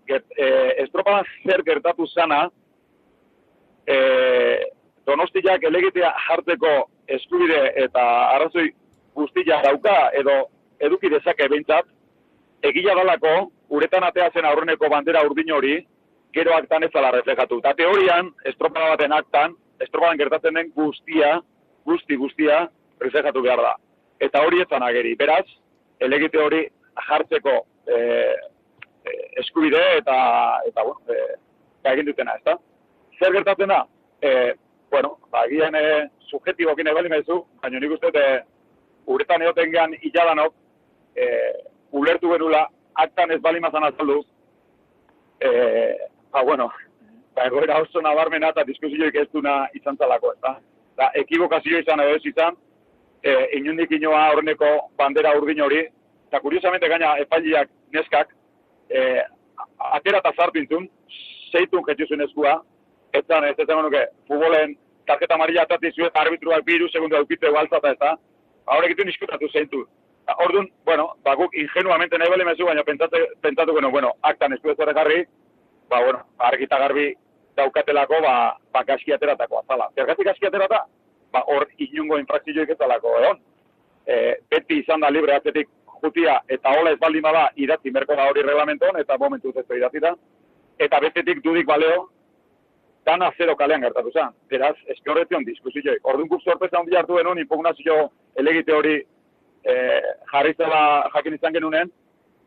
get, 0.08 0.24
e, 0.36 0.46
estropadan 0.84 1.24
zer 1.44 1.62
gertatu 1.62 2.06
zana, 2.06 2.46
e, 3.86 3.96
donostiak 5.06 5.62
elegitea 5.62 6.12
jartzeko 6.28 6.72
eskubide 7.18 7.60
eta 7.84 8.04
arrazoi 8.34 8.70
guztia 9.14 9.60
dauka 9.62 10.10
edo 10.20 10.46
eduki 10.80 11.10
dezake 11.12 11.48
behintzat, 11.48 11.86
egila 12.62 12.96
dalako, 12.98 13.50
uretan 13.70 14.04
ateatzen 14.04 14.44
aurreneko 14.44 14.90
bandera 14.90 15.22
urdin 15.24 15.52
hori, 15.52 15.76
gero 16.34 16.52
aktan 16.56 16.84
ez 16.84 16.90
dala 16.92 17.12
reflejatu. 17.14 17.60
Eta 17.62 17.72
teorian, 17.78 18.32
estropada 18.44 18.92
baten 18.94 19.14
aktan, 19.16 19.54
estropadan 19.80 20.18
gertatzen 20.20 20.58
den 20.58 20.72
guztia, 20.76 21.38
guzti 21.86 22.18
guztia, 22.20 22.66
reflejatu 23.00 23.42
behar 23.44 23.62
da. 23.62 23.74
Eta 24.20 24.42
hori 24.46 24.60
ez 24.60 24.68
ageri. 24.70 25.14
Beraz, 25.14 25.46
elegite 26.00 26.38
hori 26.38 26.66
jartzeko 27.08 27.56
e, 27.86 27.96
e, 29.04 29.16
eskubide 29.42 29.80
eta, 29.98 30.16
eta 30.66 30.82
bueno, 30.82 31.00
e, 31.08 31.36
egin 31.92 32.06
dutena, 32.06 32.36
ez 32.36 32.44
da? 32.44 32.56
Zer 33.18 33.32
gertatzen 33.32 33.68
da? 33.68 33.84
E, 34.22 34.54
bueno, 34.90 35.16
ba, 35.30 35.46
gian 35.48 35.74
e, 35.74 36.08
subjetibokin 36.30 36.88
ebali 36.88 37.08
mezu, 37.12 37.42
baina 37.62 37.80
nik 37.80 37.96
uste, 37.96 38.10
e, 38.14 38.40
uretan 39.06 39.42
egoten 39.42 39.72
gehan 39.72 39.94
iladanok, 40.00 40.54
e, 41.16 41.28
ulertu 41.92 42.32
benula, 42.32 42.66
aktan 42.94 43.30
ez 43.30 43.40
bali 43.42 43.60
mazan 43.60 43.84
azaldu, 43.84 44.22
e, 45.40 45.50
ba, 46.32 46.42
bueno, 46.42 46.70
ba, 47.36 47.46
egoera 47.46 47.80
oso 47.82 48.02
nabarmena 48.02 48.52
eta 48.54 48.64
diskusioik 48.64 49.14
ez 49.14 49.28
duna 49.32 49.66
izan 49.74 49.96
zalako, 49.96 50.32
ez 50.32 50.40
da? 50.42 50.56
Da, 50.96 51.10
ekibokazio 51.20 51.78
izan 51.82 52.00
edo 52.00 52.16
ez 52.16 52.24
izan, 52.24 52.56
e, 53.22 53.34
inundik 53.58 53.90
inoa 53.90 54.30
horreneko 54.32 54.72
bandera 54.98 55.34
urdin 55.38 55.62
hori, 55.62 55.82
eta 56.28 56.40
kuriosamente 56.40 56.88
gaina 56.88 57.16
epailiak 57.22 57.70
neskak, 57.94 58.32
e, 58.90 59.02
atera 59.92 60.22
eta 60.22 60.32
zarpintun, 60.36 60.88
zeitun 61.52 61.84
jetxuzun 61.88 62.24
eskua, 62.26 62.56
ez 63.12 63.24
da, 63.28 63.40
ez 63.48 63.56
da, 63.58 63.82
nuke, 63.82 64.02
futbolen 64.28 64.74
tarjeta 65.06 65.34
amarilla 65.34 65.62
atati 65.66 65.92
zuen, 65.94 66.10
arbitruak 66.14 66.64
biru, 66.66 66.88
segundu 66.92 67.16
aukite 67.16 67.50
gualtzata 67.50 67.94
ez 67.94 68.00
da, 68.00 68.16
ahora 68.66 68.90
egitu 68.90 69.06
niskutatu 69.06 69.48
zeintu. 69.52 69.86
Orduan, 70.42 70.66
bueno, 70.84 71.12
ba, 71.22 71.36
guk 71.38 71.54
ingenuamente 71.54 72.18
nahi 72.18 72.30
bale 72.30 72.44
mezu, 72.44 72.66
baina 72.66 72.82
pentsatu, 72.82 73.20
pentsatu 73.40 73.72
bueno, 73.72 73.90
bueno, 73.94 74.12
aktan 74.22 74.52
ez 74.52 74.60
du 74.62 74.72
ez 74.72 74.94
garri, 74.98 75.22
ba, 75.88 76.02
bueno, 76.02 76.24
argita 76.38 76.78
garbi 76.78 77.12
daukatelako, 77.56 78.20
ba, 78.22 78.56
ba 78.72 78.82
gaski 78.84 79.12
ateratako 79.12 79.62
azala. 79.62 79.88
Zergatik 79.94 80.26
gaski 80.26 80.46
aterata? 80.46 80.84
Ba, 81.32 81.42
hor 81.52 81.66
inungo 81.78 82.18
infrakzioik 82.18 82.70
ez 82.70 82.78
dalako, 82.78 83.14
egon. 83.20 83.40
E, 84.06 84.16
beti 84.50 84.80
izan 84.82 85.02
da 85.02 85.10
libre 85.10 85.34
atzetik 85.34 85.68
jutia, 86.02 86.38
eta 86.48 86.74
hola 86.78 86.92
ez 86.94 87.00
baldin 87.00 87.24
bada 87.24 87.48
idatzi 87.56 87.90
merko 87.90 88.14
da 88.16 88.28
hori 88.30 88.44
reglamenton, 88.46 89.00
eta 89.00 89.18
momentu 89.18 89.52
ez 89.56 89.66
idatzi 89.76 90.02
da. 90.04 90.14
Eta 90.78 91.00
bestetik 91.00 91.42
dudik 91.44 91.66
baleo, 91.66 92.06
dana 93.06 93.30
zero 93.38 93.56
kalean 93.56 93.84
gertatu 93.86 94.10
zen. 94.12 94.32
Beraz, 94.50 94.74
eski 94.92 95.10
horretion 95.10 95.44
diskusioik. 95.46 96.02
Orduan 96.02 96.28
guk 96.28 96.42
sorpresa 96.42 96.80
hondi 96.80 96.96
hartu 96.98 97.18
denun, 97.18 97.38
impugnazio 97.38 98.10
elegite 98.42 98.74
hori 98.74 98.96
e, 98.98 99.76
jarri 100.32 100.54
zela 100.58 100.80
jakin 101.14 101.38
izan 101.38 101.54
genunen, 101.54 101.92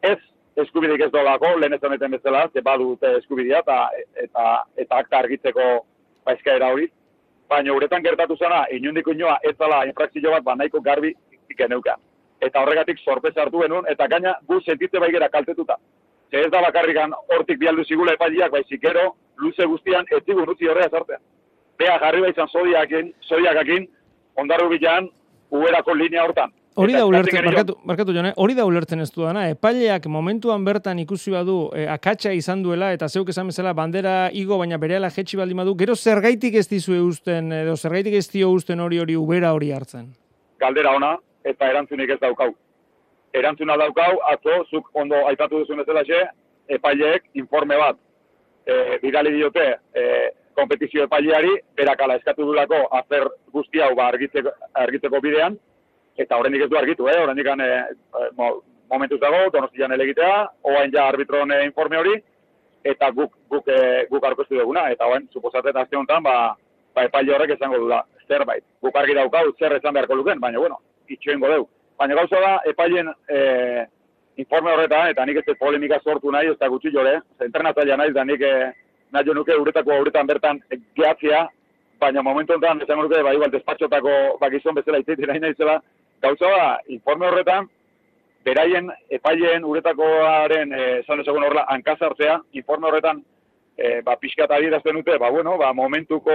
ez 0.04 0.20
eskubidik 0.64 1.06
ez 1.06 1.12
dolako, 1.14 1.54
lehen 1.60 1.76
ez 1.76 1.84
honetan 1.84 2.12
bezala, 2.12 2.48
ze 2.54 2.62
badu 2.62 2.94
dute 2.94 3.14
eskubidea 3.22 3.62
eta, 3.64 3.78
eta, 4.24 4.46
eta 4.84 5.02
akta 5.04 5.22
argitzeko 5.24 5.68
baizkaera 6.28 6.72
hori. 6.74 6.90
Baina 7.50 7.74
uretan 7.74 8.04
gertatu 8.04 8.36
zena, 8.38 8.66
inundik 8.72 9.08
inoa 9.08 9.40
ez 9.44 9.56
dela 9.58 9.86
infrakzio 9.86 10.32
bat, 10.32 10.44
ba 10.44 10.56
nahiko 10.56 10.82
garbi 10.82 11.16
geneukan. 11.58 11.98
Eta 12.42 12.62
horregatik 12.62 13.00
sorpresa 13.00 13.42
hartu 13.42 13.64
genuen, 13.64 13.88
eta 13.90 14.08
gaina 14.08 14.36
gu 14.48 14.60
sentitze 14.62 15.00
baigera 15.00 15.30
kaltetuta. 15.30 15.78
Ze 16.32 16.44
ez 16.46 16.52
da 16.52 16.62
bakarrikan 16.62 17.14
hortik 17.34 17.58
bialdu 17.60 17.84
zigula 17.84 18.14
epailiak, 18.14 18.52
baizik 18.52 18.82
gero, 18.82 19.16
luze 19.38 19.66
guztian, 19.66 20.06
ez 20.12 20.22
zigun 20.26 20.50
utzi 20.50 20.70
horrea 20.70 20.90
zartea. 20.90 21.18
Bea 21.80 21.98
jarri 22.00 22.22
baizan 22.22 22.48
zodiakin, 22.48 23.14
zodiakakin, 23.28 23.88
ondarru 24.36 24.70
bilan, 24.70 25.10
uberako 25.50 25.96
linea 25.96 26.24
hortan. 26.24 26.54
Hori 26.76 26.94
da 26.94 27.06
ulertzen, 27.06 27.44
markatu, 27.44 27.76
markatu 27.84 28.14
jone, 28.14 28.32
hori 28.38 28.54
da 28.56 28.64
ulertzen 28.68 29.02
ez 29.04 29.10
duana, 29.12 29.48
epaileak 29.52 30.06
momentuan 30.12 30.64
bertan 30.64 31.00
ikusi 31.02 31.34
badu 31.34 31.58
e, 31.76 31.88
akatsa 31.90 32.32
izan 32.38 32.62
duela 32.64 32.92
eta 32.94 33.10
zeuk 33.10 33.32
esan 33.34 33.50
bezala 33.50 33.74
bandera 33.74 34.30
igo 34.32 34.58
baina 34.62 34.78
berehala 34.78 35.10
jetxi 35.10 35.38
baldin 35.38 35.60
badu, 35.60 35.74
gero 35.76 35.96
zergaitik 35.96 36.56
ez 36.62 36.68
dizu 36.70 36.96
eusten, 36.96 37.52
edo 37.52 37.76
zergaitik 37.76 38.20
ez 38.22 38.28
dio 38.32 38.52
usten 38.54 38.80
hori 38.80 39.00
hori 39.00 39.18
ubera 39.18 39.52
hori 39.58 39.72
hartzen? 39.76 40.12
Galdera 40.60 40.94
ona, 40.96 41.16
eta 41.44 41.70
erantzunik 41.74 42.14
ez 42.16 42.20
daukau. 42.22 42.54
Erantzuna 43.34 43.76
daukau, 43.78 44.12
atzo, 44.32 44.62
zuk 44.70 44.90
ondo 44.94 45.26
aipatu 45.28 45.64
duzun 45.64 45.82
ez 45.82 46.06
xe, 46.06 46.22
epaileek 46.78 47.26
informe 47.34 47.78
bat 47.78 47.98
e, 48.66 49.00
bidali 49.02 49.34
diote 49.34 49.66
e, 49.94 50.04
kompetizio 50.56 51.06
epaileari, 51.08 51.56
berakala 51.76 52.20
eskatu 52.20 52.46
dulako 52.46 52.86
azer 53.00 53.28
guzti 53.54 53.82
hau 53.82 53.96
ba, 53.96 54.10
argitzeko, 54.14 54.54
argitzeko 54.84 55.22
bidean, 55.24 55.58
eta 56.20 56.38
horrendik 56.38 56.66
ez 56.66 56.70
du 56.70 56.78
argitu, 56.78 57.08
eh? 57.08 57.18
horrendik 57.22 57.48
e, 57.48 57.70
mo, 58.38 58.50
momentu 58.92 59.18
zago, 59.18 59.50
donostian 59.54 59.94
elegitea, 59.96 60.34
oain 60.68 60.92
ja 60.92 61.08
arbitroen 61.08 61.54
informe 61.64 61.98
hori, 61.98 62.16
eta 62.84 63.12
guk, 63.16 63.36
guk, 63.50 63.68
e, 63.68 64.06
guk 64.12 64.26
arkostu 64.26 64.60
duguna, 64.60 64.90
eta 64.92 65.08
oain, 65.08 65.28
suposatzen 65.34 65.78
azte 65.78 65.98
honetan, 65.98 66.24
ba, 66.24 66.56
ba 66.96 67.06
epaile 67.08 67.36
horrek 67.36 67.56
esango 67.56 67.80
dula, 67.80 68.02
zerbait. 68.28 68.66
Guk 68.84 68.96
argi 68.96 69.16
daukau, 69.16 69.46
zer 69.60 69.78
esan 69.78 69.96
beharko 69.96 70.18
luken, 70.20 70.42
baina, 70.44 70.60
bueno, 70.60 70.82
itxoen 71.08 71.40
godeu. 71.40 71.68
Baina 72.00 72.16
gauza 72.20 72.42
da, 72.44 72.52
epailen 72.72 73.12
e, 73.28 73.86
informe 74.40 74.72
horretan, 74.72 75.12
eta 75.12 75.26
nik 75.28 75.42
ez 75.42 75.58
polemika 75.60 76.00
sortu 76.04 76.32
nahi, 76.32 76.52
ez 76.54 76.60
da 76.60 76.70
gutxi 76.72 76.92
jore, 76.96 77.20
entrenatzailea 77.46 77.98
nahi, 78.00 78.14
da 78.16 78.24
nik 78.24 78.44
eh, 78.48 78.72
nahi 79.12 79.36
nuke 79.36 79.56
uretako 79.60 80.00
uretan 80.02 80.28
bertan 80.28 80.62
gehatzea, 80.96 81.46
baina 82.00 82.24
momentu 82.24 82.56
enten, 82.56 82.84
esan 82.86 83.02
nuke, 83.04 83.22
bai, 83.24 83.36
igual, 83.36 83.52
despatxotako 83.52 84.16
bakizon 84.40 84.78
bezala 84.80 85.02
izaiti 85.04 85.28
nahi 85.28 85.44
nahi 85.44 85.58
zela, 85.58 85.80
gauza 86.22 86.54
da, 86.56 86.70
informe 86.88 87.28
horretan, 87.28 87.68
beraien 88.46 88.90
epaileen 89.10 89.66
uretakoaren, 89.66 90.74
eh, 90.74 91.00
esan 91.00 91.20
ezagun 91.24 91.44
horrela, 91.44 91.66
hankazartzea, 91.70 92.40
informe 92.62 92.88
horretan, 92.88 93.24
e, 93.80 94.02
ba, 94.06 94.18
pixkat 94.20 94.52
adierazten 94.52 95.00
dute, 95.00 95.18
ba, 95.22 95.30
bueno, 95.32 95.58
ba, 95.58 95.72
momentuko 95.74 96.34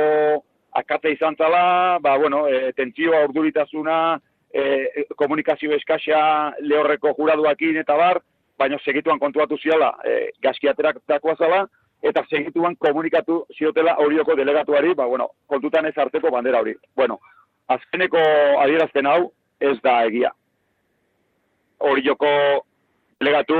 akate 0.75 1.13
izan 1.15 1.37
zala, 1.37 1.99
ba, 2.03 2.17
bueno, 2.19 2.47
e, 2.49 2.73
tentsioa 2.77 3.25
urduritasuna, 3.29 3.99
e, 4.55 5.05
komunikazio 5.19 5.75
eskaxa 5.77 6.21
lehorreko 6.65 7.15
juraduakin 7.19 7.79
eta 7.83 7.97
bar, 8.01 8.23
baina 8.59 8.79
segituan 8.85 9.19
kontuatu 9.19 9.59
ziala 9.59 9.93
e, 10.07 10.31
gaskiaterak 10.43 11.03
dakoa 11.11 11.37
zala, 11.37 11.65
eta 12.05 12.25
segituan 12.31 12.77
komunikatu 12.77 13.45
ziotela 13.57 13.97
horioko 14.03 14.37
delegatuari, 14.37 14.95
ba, 14.95 15.07
bueno, 15.11 15.31
kontutan 15.47 15.87
ez 15.87 15.97
harteko 15.97 16.31
bandera 16.31 16.61
hori. 16.61 16.75
Bueno, 16.97 17.21
azkeneko 17.69 18.21
adierazten 18.61 19.09
hau 19.09 19.33
ez 19.71 19.77
da 19.83 19.97
egia. 20.07 20.31
Horioko 21.89 22.31
delegatu 23.21 23.59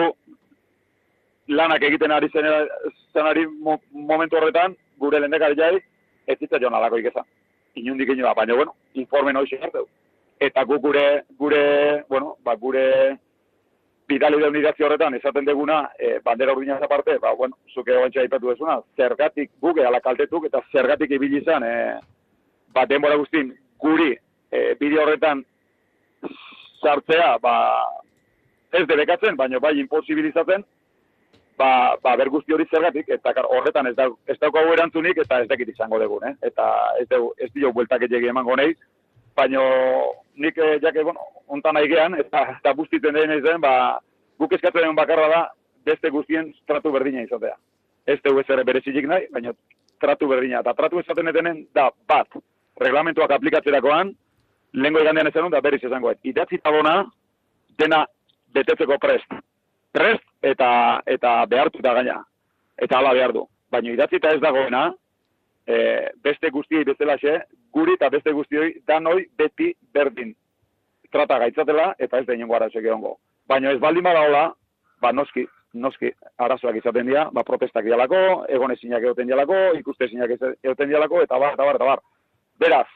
lanak 1.49 1.83
egiten 1.83 2.13
ari 2.13 2.31
zenari 2.33 3.47
momentu 3.93 4.37
horretan, 4.37 4.77
gure 4.99 5.21
lendekari 5.21 5.59
jai, 5.59 5.75
ez 6.27 6.39
zitzen 6.39 6.63
joan 6.63 6.75
alako 6.75 7.03
ikeza. 7.03 7.25
Inundik 7.75 8.15
inoa, 8.15 8.35
baina, 8.35 8.55
bueno, 8.55 8.75
informen 8.95 9.37
hori 9.37 9.61
hartu 9.61 9.87
eta 10.41 10.65
gu 10.65 10.79
gure, 10.79 11.25
gure, 11.39 12.05
bueno, 12.09 12.37
ba, 12.45 12.55
gure 12.57 13.19
bidali 14.09 14.41
da 14.41 14.49
unidazio 14.49 14.87
horretan, 14.87 15.15
esaten 15.15 15.45
deguna, 15.45 15.91
e, 15.99 16.19
bandera 16.25 16.53
urdinaz 16.53 16.83
aparte, 16.83 17.17
ba, 17.19 17.33
bueno, 17.35 17.57
zuke 17.73 17.97
oantxe 17.97 18.21
aipatu 18.21 18.51
dezuna, 18.51 18.81
zergatik 18.97 19.51
guge 19.61 19.87
ala 19.87 20.01
kaltetuk, 20.05 20.47
eta 20.51 20.61
zergatik 20.73 21.15
ibili 21.17 21.41
izan, 21.41 21.65
e, 21.65 21.75
ba, 22.75 22.85
denbora 22.91 23.17
guztin, 23.17 23.55
guri, 23.81 24.13
e, 24.51 24.75
bideo 24.81 25.03
horretan, 25.05 25.45
sartzea, 26.81 27.37
ba, 27.43 27.55
ez 28.73 28.87
debekatzen, 28.91 29.37
baina 29.37 29.61
bai 29.63 29.77
imposibilizatzen, 29.81 30.65
ba, 31.59 31.71
ba 32.03 32.17
ber 32.17 32.31
guzti 32.35 32.55
hori 32.55 32.67
zergatik, 32.71 33.09
eta 33.17 33.33
horretan 33.45 33.89
ez, 33.91 33.95
da, 33.99 34.09
ez 34.27 34.39
daukagu 34.41 34.73
erantzunik, 34.75 35.21
eta 35.25 35.41
ez 35.43 35.49
dakit 35.49 35.71
izango 35.75 36.01
dugun, 36.03 36.29
eh? 36.29 36.35
eta 36.43 36.71
ez, 37.01 37.09
dugu, 37.11 37.33
ez 37.39 37.51
dio 37.55 37.73
bueltak 37.73 38.07
egin 38.09 38.33
emango 38.35 38.57
nahi, 38.61 38.75
baina 39.37 39.63
nik 40.41 40.59
eh, 40.59 40.79
jake, 40.83 41.03
bueno, 41.03 41.29
ontan 41.49 41.77
aigean, 41.77 42.19
eta, 42.19 42.47
eta 42.59 42.75
guztiten 42.75 43.15
den 43.15 43.39
zen, 43.43 43.61
ba, 43.61 44.01
guk 44.39 44.53
eskatu 44.53 44.83
den 44.83 44.99
bakarra 44.99 45.29
da, 45.31 45.45
beste 45.85 46.11
guztien 46.11 46.53
tratu 46.67 46.93
berdina 46.93 47.23
izatea. 47.23 47.57
Ez 48.07 48.19
dugu 48.25 48.41
ez 48.41 48.51
ere 48.53 48.65
berezilik 48.65 49.07
nahi, 49.09 49.29
baina 49.33 49.53
tratu 50.01 50.29
berdina. 50.29 50.61
Eta 50.61 50.75
tratu 50.77 51.01
esaten 51.01 51.29
etenen, 51.31 51.65
da, 51.77 51.89
bat, 52.09 52.29
reglamentuak 52.81 53.31
aplikatzerakoan, 53.37 54.13
lehenko 54.75 55.01
igandean 55.01 55.31
ezen 55.31 55.51
da 55.51 55.61
berriz 55.61 55.83
esango. 55.85 56.13
Idatzi 56.23 56.59
tabona, 56.59 57.05
dena 57.79 58.05
betetzeko 58.55 58.99
prest. 58.99 59.35
Prest 59.95 60.25
eta 60.43 61.01
eta 61.07 61.35
behartu 61.51 61.83
da 61.83 61.95
gaina. 61.95 62.21
Eta 62.79 62.99
hala 62.99 63.15
behar 63.15 63.33
du. 63.33 63.47
Baina 63.71 63.93
idatzi 63.93 64.19
ez 64.23 64.41
dagoena, 64.41 64.93
e, 65.67 65.77
beste 66.23 66.51
guztiei 66.51 66.85
bezala 66.85 67.17
xe, 67.19 67.41
guri 67.73 67.95
eta 67.95 68.11
beste 68.11 68.33
guztioi 68.33 68.81
danoi 68.87 69.27
beti 69.39 69.75
berdin 69.93 70.35
trata 71.15 71.39
gaitzatela 71.39 71.95
eta 71.99 72.19
ez 72.19 72.27
da 72.27 72.35
inengo 72.35 72.57
arazoak 72.57 72.85
egongo. 72.85 73.17
Baina 73.49 73.71
ez 73.71 73.81
baldin 73.81 74.03
badaola, 74.03 74.49
ba 75.01 75.13
noski, 75.13 75.47
noski 75.75 76.11
arazoak 76.39 76.77
izaten 76.81 77.07
dira, 77.07 77.29
ba 77.33 77.45
protestak 77.47 77.87
dialako, 77.87 78.45
egon 78.49 78.75
ezinak 78.75 79.03
egoten 79.03 79.31
dialako, 79.31 79.61
ikuste 79.79 80.09
ezinak 80.09 80.35
egoten 80.35 80.91
dialako, 80.91 81.23
eta 81.23 81.39
bar, 81.39 81.55
eta 81.55 81.69
bar, 81.69 81.79
eta 81.79 81.91
bar. 81.93 82.03
Beraz, 82.59 82.89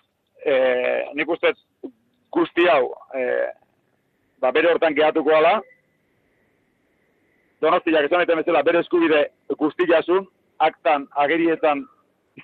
e, 0.49 0.55
nik 1.15 1.29
uste 1.31 1.53
guzti 2.35 2.67
hau, 2.69 2.93
e, 3.15 3.25
ba, 4.41 4.53
bere 4.55 4.73
hortan 4.73 4.97
gehatuko 4.97 5.35
ala, 5.37 5.59
donostiak 7.63 8.07
esan 8.07 8.23
egiten 8.23 8.43
bezala 8.43 8.63
bere 8.67 8.83
eskubide 8.85 9.25
guztiasun, 9.61 10.27
aktan, 10.59 11.07
agerietan 11.25 11.85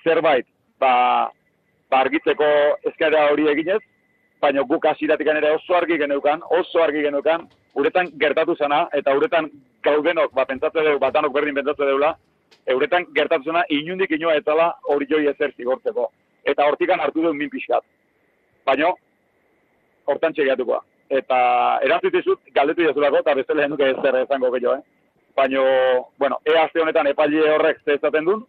zerbait, 0.02 0.46
ba, 0.80 1.30
ba 1.90 2.00
argitzeko 2.04 2.48
eskaera 2.90 3.28
hori 3.32 3.48
eginez, 3.52 3.80
baina 4.42 4.64
guk 4.68 4.86
hasiratik 4.86 5.30
ere 5.32 5.54
oso 5.56 5.76
argi 5.76 5.98
geneukan, 5.98 6.42
oso 6.58 6.82
argi 6.82 7.04
geneukan, 7.06 7.46
uretan 7.74 8.10
gertatu 8.20 8.56
zena, 8.56 8.84
eta 8.92 9.14
uretan 9.16 9.50
gaudenok, 9.82 10.34
ba, 10.34 10.44
pentsatze 10.50 10.82
dugu, 10.82 11.00
batanok 11.02 11.32
berdin 11.34 11.54
pentsatze 11.60 11.88
deula, 11.90 12.14
euretan 12.74 13.06
gertatu 13.16 13.50
zena, 13.50 13.64
inundik 13.68 14.12
inoa 14.16 14.36
etala 14.40 14.72
hori 14.90 15.08
joi 15.10 15.26
ezer 15.30 15.54
zigortzeko. 15.56 16.10
Eta 16.44 16.66
hortikan 16.68 17.00
hartu 17.00 17.22
duen 17.22 17.36
min 17.36 17.50
pixkat. 17.50 17.84
Baina, 18.66 18.90
hortan 20.06 20.34
txegiatukoa. 20.34 20.80
Eta 21.10 21.38
erantzut 21.84 22.14
izut, 22.20 22.40
galdetu 22.56 22.84
jazulako, 22.86 23.20
eta 23.22 23.34
beste 23.38 23.54
lehen 23.54 23.72
duke 23.74 23.90
ezer 23.90 24.20
ezango 24.22 24.50
gehiago, 24.54 24.78
eh? 24.80 25.12
Baina, 25.36 25.62
bueno, 26.18 26.38
ea 26.46 26.64
azte 26.64 26.80
honetan 26.80 27.08
epaile 27.10 27.42
horrek 27.56 27.80
zezaten 27.84 28.24
duen, 28.28 28.44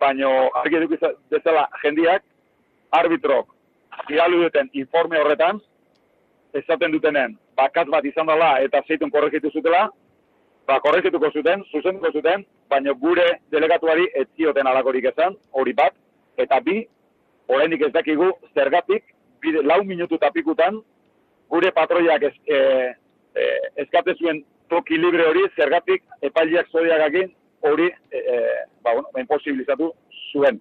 baina 0.00 0.30
argi 0.62 0.80
eduk 0.80 0.96
bezala 1.30 1.66
jendiak, 1.82 2.24
arbitrok, 2.98 3.52
iralu 4.10 4.44
duten 4.44 4.70
informe 4.72 5.20
horretan, 5.20 5.60
esaten 6.56 6.92
dutenen, 6.92 7.36
bakat 7.56 7.90
bat 7.92 8.04
izan 8.04 8.26
dela 8.26 8.54
eta 8.64 8.82
zeitun 8.88 9.12
korrekitu 9.14 9.52
zutela, 9.52 9.88
ba, 10.66 10.80
korrekituko 10.80 11.30
zuten, 11.30 11.62
zuzenduko 11.70 12.12
zuten, 12.12 12.44
baina 12.70 12.94
gure 13.04 13.26
delegatuari 13.52 14.08
ez 14.14 14.26
zioten 14.36 14.66
alakorik 14.66 15.10
esan, 15.12 15.36
hori 15.52 15.74
bat, 15.76 15.94
eta 16.38 16.60
bi, 16.66 16.80
horrenik 17.50 17.82
ez 17.86 17.92
dakigu, 17.94 18.30
zergatik, 18.54 19.04
bide, 19.42 19.62
lau 19.66 19.82
minutu 19.84 20.18
tapikutan, 20.22 20.80
gure 21.50 21.72
patroiak 21.74 22.22
ez, 22.28 22.32
e, 22.46 22.58
e, 23.34 23.46
eskate 23.84 24.14
zuen 24.18 24.42
toki 24.70 24.98
libre 24.98 25.26
hori, 25.26 25.44
zergatik, 25.58 26.04
epailiak 26.30 26.70
zodiagakin, 26.70 27.32
hori, 27.66 27.90
e, 28.10 28.18
e, 28.18 28.40
ba, 28.84 28.94
bueno, 28.94 29.10
imposibilizatu 29.18 29.90
zuen. 30.30 30.60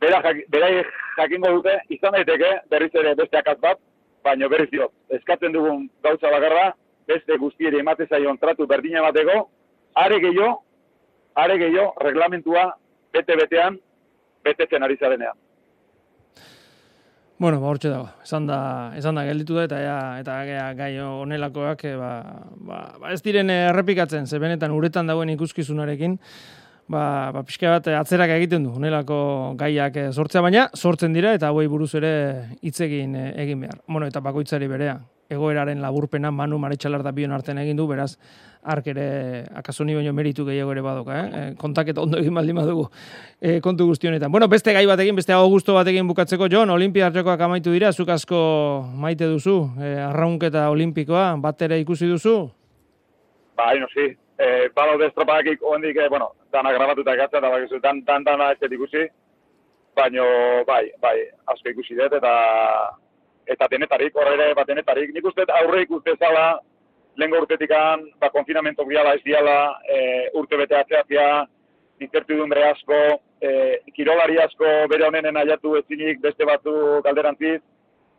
Bera, 0.00 0.22
jak, 0.24 0.44
bera 0.50 0.70
jakingo 1.18 1.52
dute, 1.58 1.76
izan 1.94 2.16
daiteke, 2.16 2.52
berriz 2.72 2.90
ere 2.98 3.14
beste 3.18 3.38
akaz 3.38 3.58
bat, 3.62 3.82
baina 4.24 4.48
berriz 4.48 4.70
dio, 4.72 4.88
eskatzen 5.18 5.54
dugun 5.54 5.88
gauza 6.02 6.30
bakarra, 6.32 6.72
beste 7.06 7.36
guztieri 7.38 7.82
emate 7.82 8.06
zaion 8.08 8.38
tratu 8.40 8.66
berdina 8.70 9.02
bateko, 9.04 9.48
are 9.98 10.18
gehiago, 10.24 10.62
are 11.34 11.58
gehiago, 11.58 11.92
reglamentua 12.06 12.68
bete-betean, 13.12 13.78
betetzen 14.46 14.82
ari 14.82 14.96
zarenean. 14.98 15.41
Bueno, 17.42 17.58
ba, 17.58 17.72
hortxe 17.72 17.90
dago. 17.90 18.04
Esan 18.22 18.44
da, 18.46 18.56
esan 18.94 19.16
da 19.18 19.24
gelditu 19.26 19.56
da, 19.56 19.64
eta 19.66 19.78
ja, 19.82 19.94
eta 20.20 20.34
ja, 20.46 20.66
gai 20.78 20.92
honelakoak, 21.02 21.80
eh, 21.90 21.96
ba, 21.98 22.10
ba, 22.54 22.76
ba, 23.02 23.08
ez 23.10 23.18
diren 23.24 23.50
errepikatzen, 23.50 24.28
ze 24.30 24.38
benetan 24.38 24.70
uretan 24.70 25.10
dagoen 25.10 25.32
ikuskizunarekin, 25.32 26.14
ba, 26.86 27.02
ba 27.34 27.42
pixka 27.48 27.72
bat 27.72 27.88
atzerak 27.98 28.30
egiten 28.36 28.68
du, 28.68 28.76
honelako 28.78 29.18
gaiak 29.58 29.98
eh, 29.98 30.06
sortzea, 30.12 30.44
baina 30.46 30.68
sortzen 30.78 31.18
dira, 31.18 31.34
eta 31.34 31.50
hauei 31.50 31.66
buruz 31.66 31.90
ere 31.98 32.12
hitz 32.62 32.76
egin, 32.86 33.18
eh, 33.18 33.32
egin 33.42 33.66
behar. 33.66 33.82
Bueno, 33.88 34.06
eta 34.06 34.22
bakoitzari 34.22 34.70
berea, 34.70 35.00
egoeraren 35.32 35.82
laburpena 35.82 36.30
Manu 36.30 36.58
Maretxalar 36.62 37.02
da 37.02 37.12
bion 37.12 37.32
artean 37.32 37.58
egin 37.62 37.76
du, 37.76 37.86
beraz, 37.90 38.14
ark 38.62 38.86
ere 38.92 39.44
akaso 39.58 39.84
ni 39.84 39.94
baino 39.94 40.12
meritu 40.14 40.44
gehiago 40.46 40.72
ere 40.72 40.82
badoka, 40.82 41.18
eh? 41.18 41.28
eh 41.40 41.54
kontaketa 41.58 42.00
ondo 42.00 42.18
egin 42.18 42.34
baldin 42.34 42.56
badugu 42.60 42.86
e, 43.40 43.60
kontu 43.60 43.86
guzti 43.90 44.08
honetan. 44.08 44.30
Bueno, 44.30 44.48
beste 44.48 44.72
gai 44.72 44.84
batekin, 44.86 45.16
beste 45.18 45.34
hau 45.34 45.48
gusto 45.50 45.74
batekin 45.74 46.06
bukatzeko, 46.06 46.48
Jon, 46.48 46.70
Olimpia 46.70 47.08
hartzekoak 47.08 47.40
amaitu 47.40 47.74
dira, 47.74 47.92
zuk 47.92 48.12
asko 48.14 48.40
maite 48.94 49.26
duzu, 49.26 49.56
e, 49.80 49.94
arraunketa 50.06 50.68
olimpikoa, 50.70 51.32
bat 51.42 51.62
ere 51.62 51.80
ikusi 51.82 52.10
duzu? 52.10 52.36
Ba, 53.56 53.72
no, 53.80 53.90
si. 53.92 54.12
E, 54.38 54.68
Palo 54.74 54.96
de 54.98 55.10
estropadakik, 55.10 55.62
ondik, 55.62 55.98
e, 55.98 56.08
bueno, 56.08 56.32
dana 56.52 56.72
grabatuta 56.72 57.16
gatza, 57.18 57.38
eta 57.38 57.50
bakizu, 57.50 57.82
dan, 57.82 58.04
dan, 58.06 58.24
dana 58.24 58.52
ez 58.52 58.70
ikusi, 58.70 59.08
baino, 59.96 60.24
bai, 60.66 60.86
bai, 61.02 61.18
asko 61.52 61.74
ikusi 61.74 61.98
dut, 61.98 62.14
eta 62.14 62.32
eta 63.46 63.68
denetarik, 63.70 64.14
horre 64.16 64.34
ere, 64.36 64.52
bat 64.54 64.68
denetarik. 64.68 65.10
Nik 65.14 65.26
uste 65.26 65.46
aurre 65.60 65.82
ikuste 65.82 66.14
zala, 66.18 66.60
lehen 67.16 67.34
urtetikan, 67.36 68.06
ba, 68.20 68.30
konfinamentok 68.32 68.88
biala 68.88 69.16
ez 69.16 69.22
diala, 69.24 69.58
e, 69.84 69.98
urte 70.38 70.56
bete 70.60 70.78
atzeatzea, 70.78 71.44
incertidumbre 72.02 72.64
asko, 72.70 73.00
e, 73.42 73.50
kirolari 73.96 74.38
asko 74.42 74.70
bere 74.90 75.06
honenen 75.06 75.36
aiatu 75.36 75.76
ezinik 75.82 76.22
beste 76.22 76.48
batzu 76.48 76.74
galderantziz, 77.04 77.60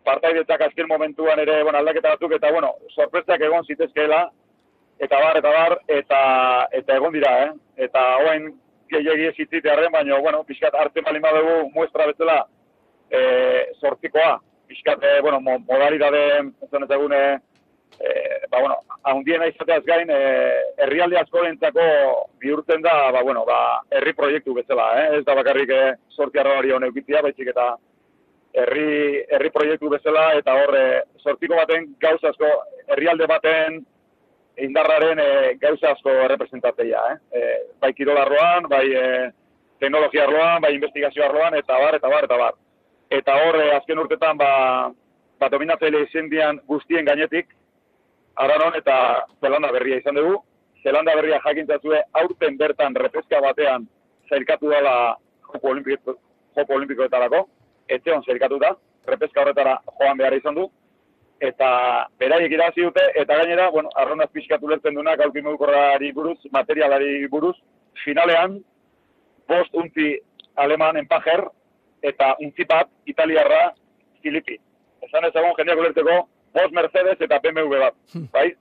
partaidetzak 0.06 0.62
azken 0.68 0.88
momentuan 0.88 1.40
ere, 1.40 1.62
bueno, 1.64 1.80
aldaketa 1.80 2.16
batzuk, 2.16 2.36
eta, 2.38 2.52
bueno, 2.52 2.74
sorpresak 2.94 3.42
egon 3.42 3.66
zitezkeela, 3.66 4.26
eta 5.00 5.20
bar, 5.20 5.40
eta 5.40 5.54
bar, 5.58 5.78
eta, 6.00 6.22
eta 6.80 6.98
egon 7.00 7.16
dira, 7.16 7.34
eh? 7.46 7.52
Eta 7.88 8.04
hoain 8.22 8.52
gehiagi 8.92 9.30
ez 9.32 9.92
baina, 9.92 10.20
bueno, 10.20 10.44
pixkat 10.44 10.76
arte 10.76 11.02
malima 11.02 11.32
dugu 11.34 11.72
muestra 11.74 12.06
bezala 12.06 12.44
e, 13.10 13.72
sortzikoa, 13.80 14.40
pixkat, 14.74 15.04
e, 15.04 15.22
bueno, 15.22 15.40
modalidade, 15.40 16.52
zen 16.70 16.84
ezagune, 16.84 17.22
e, 18.00 18.10
ba, 18.50 18.60
bueno, 18.60 18.78
haundien 19.04 19.46
izateaz 19.48 19.84
gain, 19.86 20.10
e, 20.10 20.20
herrialde 20.82 21.20
asko 21.20 21.44
lentzako 21.44 21.86
bihurtzen 22.42 22.82
da, 22.82 23.12
ba, 23.12 23.22
bueno, 23.22 23.46
ba, 23.46 23.60
herri 23.92 24.16
proiektu 24.18 24.56
bezala, 24.58 24.90
eh? 25.02 25.08
ez 25.20 25.26
da 25.28 25.38
bakarrik 25.38 25.70
e, 25.70 25.82
sorti 26.10 26.42
arrabari 26.42 26.72
hone 26.72 26.90
baizik 26.94 27.54
eta 27.54 27.76
herri, 28.54 29.24
herri 29.30 29.50
proiektu 29.52 29.90
bezala, 29.90 30.34
eta 30.38 30.54
horre, 30.54 31.04
sortiko 31.20 31.56
baten 31.56 31.96
gauza 32.00 32.30
asko, 32.30 32.50
herrialde 32.88 33.28
baten 33.28 33.84
indarraren 34.58 35.20
e, 35.20 35.30
gauza 35.62 35.94
asko 35.94 36.12
representatzea, 36.34 37.06
eh? 37.14 37.18
E, 37.38 37.56
bai 37.80 37.94
kirolarroan, 37.94 38.70
bai 38.70 38.86
e, 38.90 39.08
teknologia 39.80 40.26
arloan, 40.28 40.62
bai 40.62 40.76
investigazio 40.76 41.26
arloan, 41.26 41.58
eta 41.58 41.80
bar, 41.80 41.98
eta 41.98 42.10
bar, 42.10 42.30
eta 42.30 42.38
bar 42.38 42.63
eta 43.14 43.36
hor 43.44 43.60
azken 43.76 44.00
urtetan 44.02 44.38
ba, 44.38 44.52
ba 45.40 45.50
dominatzaile 45.50 46.06
izan 46.08 46.60
guztien 46.68 47.06
gainetik, 47.06 47.48
aranon 48.36 48.78
eta 48.78 49.26
zelanda 49.42 49.72
berria 49.72 50.00
izan 50.02 50.16
dugu. 50.16 50.40
Zelanda 50.84 51.16
berria 51.16 51.40
jakintzazue 51.46 52.02
aurten 52.22 52.58
bertan 52.58 52.96
repezka 52.96 53.40
batean 53.42 53.86
zailkatu 54.30 54.70
dela 54.70 55.16
Joko 55.52 55.70
Olimpiko, 55.70 56.16
Joko 56.58 56.76
Olimpikoetarako, 56.76 57.44
etxe 57.88 58.12
hon 58.12 58.24
zailkatu 58.26 58.60
da, 58.60 58.74
repezka 59.08 59.42
horretara 59.42 59.78
joan 60.00 60.18
behar 60.18 60.36
izan 60.36 60.58
du, 60.58 60.68
eta 61.44 61.70
beraiek 62.20 62.52
irazi 62.52 62.86
dute, 62.88 63.04
eta 63.20 63.38
gainera, 63.42 63.70
bueno, 63.72 63.92
arronaz 64.00 64.30
pixkatu 64.34 64.70
lertzen 64.70 64.96
duenak, 64.96 65.20
gauki 65.20 65.42
buruz, 66.16 66.38
materialari 66.52 67.28
buruz, 67.28 67.56
finalean, 68.04 68.62
bost 69.48 69.74
unti 69.74 70.18
aleman 70.56 70.98
enpajer, 70.98 71.44
eta 72.04 72.34
untzi 72.44 72.66
bat 72.70 72.90
italiarra 73.10 73.74
Filipi. 74.22 74.58
Esan 75.04 75.26
ezagun 75.28 75.56
jendeak 75.58 75.80
ulerteko, 75.80 76.18
bos 76.54 76.72
Mercedes 76.72 77.20
eta 77.20 77.40
BMW 77.44 77.80
bat, 77.80 77.96
hmm. 78.14 78.28
bai? 78.34 78.52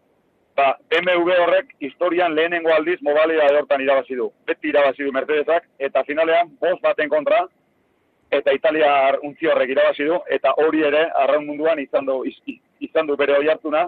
Ba, 0.57 0.75
BMW 0.91 1.33
horrek 1.41 1.71
historian 1.81 2.35
lehenengo 2.37 2.73
aldiz 2.75 2.99
mobalia 3.01 3.47
hortan 3.57 3.81
irabazi 3.81 4.19
du. 4.19 4.29
Beti 4.47 4.69
irabazi 4.69 5.07
du 5.07 5.13
Mercedesak, 5.13 5.69
eta 5.79 6.05
finalean 6.05 6.53
bos 6.61 6.77
baten 6.83 7.09
kontra, 7.09 7.47
eta 8.33 8.53
italiar 8.53 9.19
untzi 9.23 9.49
horrek 9.49 9.73
irabazi 9.73 10.09
du, 10.11 10.21
eta 10.29 10.53
hori 10.65 10.85
ere, 10.89 11.07
arraun 11.25 11.47
munduan 11.49 11.81
izan 11.81 12.09
du, 12.09 12.21
izan 12.85 13.09
du 13.09 13.17
bere 13.17 13.37
hori 13.39 13.49
hartuna, 13.53 13.87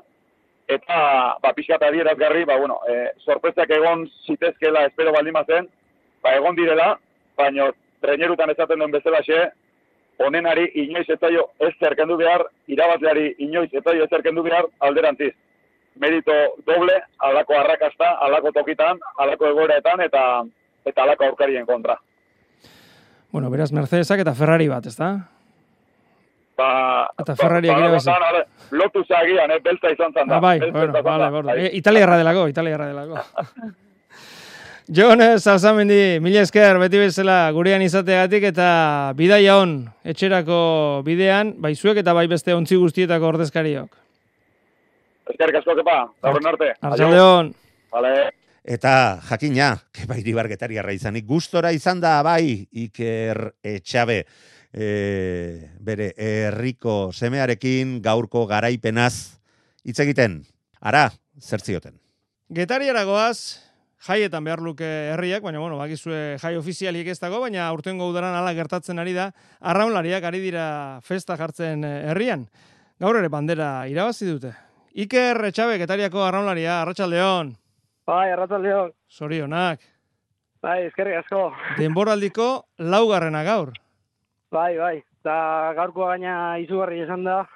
eta 0.68 0.98
ba, 1.42 1.52
pixka 1.52 1.76
eta 1.76 1.90
adierazgarri, 1.92 2.44
ba, 2.48 2.56
bueno, 2.60 2.80
e, 2.88 3.12
sorpresak 3.24 3.72
egon 3.76 4.06
zitezkela 4.24 4.86
espero 4.88 5.12
baldimazen, 5.12 5.68
ba, 6.24 6.32
egon 6.38 6.56
direla, 6.56 6.94
baina 7.36 7.68
trenerutan 8.04 8.52
esaten 8.52 8.82
duen 8.82 8.92
bezala 8.92 9.22
xe, 9.24 9.40
onenari 10.24 10.68
inoiz 10.84 11.06
eta 11.10 11.30
jo 11.32 11.48
ez 11.66 11.72
zerkendu 11.80 12.16
behar, 12.20 12.46
irabazleari 12.70 13.34
inoiz 13.46 13.70
eta 13.72 13.96
jo 13.96 14.06
ez 14.06 14.12
zerkendu 14.12 14.44
behar 14.46 14.68
alderantziz. 14.88 15.32
Merito 16.00 16.34
doble, 16.66 16.96
alako 17.22 17.58
arrakasta, 17.58 18.16
alako 18.26 18.50
tokitan, 18.54 18.98
alako 19.22 19.52
egoeraetan 19.52 20.02
eta 20.08 20.24
eta 20.84 21.04
alako 21.04 21.30
aurkarien 21.30 21.66
kontra. 21.66 21.96
Bueno, 23.32 23.50
beraz, 23.50 23.72
Mercedesak 23.72 24.20
eta 24.22 24.34
Ferrari 24.38 24.68
bat, 24.70 24.86
ez 24.86 24.96
da? 24.98 25.14
Ba, 26.54 26.68
eta 27.18 27.34
Ferrari 27.38 27.70
ba, 27.70 27.98
ba, 27.98 28.42
lotu 28.78 29.02
zagian, 29.08 29.50
eh, 29.50 29.58
belta 29.62 29.90
izan 29.90 30.12
zan 30.14 30.28
da. 30.28 30.36
Ah, 30.36 30.40
bai, 30.40 30.58
bueno, 30.60 31.02
vale, 31.02 31.30
vale. 31.30 31.56
Eh, 31.64 31.70
Italia 31.80 32.04
erra 32.06 32.18
delako, 32.20 32.46
Italia 32.52 32.76
erra 32.76 32.92
delako. 32.92 33.24
Jon 34.86 35.22
Salsamendi, 35.40 36.20
mila 36.20 36.42
esker, 36.44 36.76
beti 36.76 36.98
bezala 37.00 37.50
gurean 37.56 37.80
izateagatik 37.80 38.42
eta 38.50 39.14
bidaia 39.16 39.54
hon 39.56 39.78
etxerako 40.04 41.00
bidean, 41.06 41.54
bai 41.56 41.72
zuek 41.74 42.02
eta 42.02 42.12
bai 42.12 42.26
beste 42.28 42.52
ontzi 42.52 42.76
guztietako 42.76 43.30
ordezkariok. 43.32 43.88
Esker, 45.32 45.54
kasko 45.56 45.78
kepa, 45.78 45.96
zaurren 46.20 46.50
arte. 46.52 46.68
Arratxaldeon. 46.84 47.54
Vale. 47.96 48.12
Eta 48.64 49.20
jakina, 49.24 49.70
kepa 49.88 50.18
iribargetari 50.20 50.76
izanik, 50.92 51.24
gustora 51.24 51.72
izan 51.72 52.00
da 52.00 52.22
bai 52.22 52.68
Iker 52.70 53.54
Etxabe. 53.62 54.24
e, 54.74 55.70
bere 55.80 56.12
herriko 56.18 57.12
semearekin 57.14 58.00
gaurko 58.02 58.46
garaipenaz 58.46 59.38
hitz 59.84 60.00
egiten. 60.00 60.42
Ara, 60.80 61.10
zer 61.40 61.60
zioten. 61.60 61.94
Jaietan 64.04 64.44
behar 64.44 64.60
luke 64.60 64.84
herriak, 64.84 65.40
baina 65.40 65.62
bueno, 65.62 65.78
bakizue 65.80 66.36
jai 66.42 66.52
ofizialik 66.58 67.06
ez 67.08 67.16
dago, 67.22 67.38
baina 67.40 67.70
urtengo 67.72 68.04
udaran 68.10 68.34
ala 68.36 68.52
gertatzen 68.52 69.00
ari 69.00 69.14
da, 69.16 69.30
arraunlariak 69.64 70.26
ari 70.28 70.42
dira 70.42 70.66
festa 71.00 71.38
jartzen 71.40 71.86
eh, 71.88 72.10
herrian. 72.10 72.44
Gaur 73.00 73.16
ere 73.16 73.30
bandera 73.32 73.88
irabazi 73.88 74.28
dute. 74.28 74.52
Iker 74.92 75.40
Etxabe, 75.48 75.78
getariako 75.80 76.20
arraunlaria, 76.20 76.82
arratsaldeon. 76.82 77.56
Bai, 78.04 78.28
arratzaldeon. 78.34 78.92
Sorionak. 79.08 79.80
Bai, 80.60 80.82
eskerrik 80.90 81.22
asko. 81.24 81.48
Denboraldiko 81.80 82.52
laugarrena 82.92 83.40
gaur. 83.48 83.72
Bai, 84.52 84.76
bai. 84.76 84.96
Eta 85.24 85.72
gaurko 85.80 86.10
gaina 86.12 86.58
izugarri 86.60 87.00
esan 87.08 87.24
da. 87.24 87.46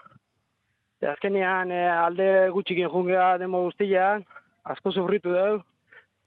Azkenean 1.05 1.77
eh, 1.77 1.89
alde 1.93 2.49
gutxikin 2.57 2.89
jungea 2.89 3.35
demo 3.39 3.67
guztian, 3.69 4.25
asko 4.65 4.97
sufritu 4.97 5.37
dugu. 5.37 5.61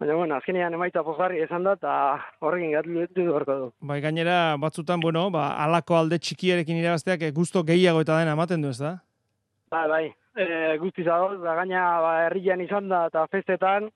Baina, 0.02 0.16
bueno, 0.18 0.34
azkenean 0.34 0.74
emaitza 0.74 1.04
pozgarri 1.06 1.44
esan 1.44 1.62
da, 1.68 1.76
eta 1.78 1.96
horrekin 2.42 2.72
gatu 2.74 3.04
du 3.14 3.26
gorko 3.28 3.58
du. 3.60 3.66
Bai, 3.86 4.00
gainera 4.02 4.56
batzutan, 4.58 4.98
bueno, 5.00 5.28
ba, 5.30 5.52
alako 5.62 5.94
alde 5.94 6.18
txikiarekin 6.18 6.80
irabazteak 6.80 7.28
eh, 7.28 7.30
gusto 7.36 7.62
gehiago 7.68 8.02
eta 8.02 8.16
dena 8.18 8.34
ematen 8.34 8.66
du 8.66 8.72
ez 8.72 8.80
da? 8.80 8.96
Bai, 9.70 9.84
bai. 9.92 10.02
E, 10.34 10.48
guztiz 10.82 11.06
adoz, 11.06 11.38
da 11.44 11.54
gaina 11.60 11.84
ba, 12.02 12.16
herrian 12.24 12.66
izan 12.66 12.90
da, 12.90 13.04
eta 13.14 13.28
festetan, 13.30 13.92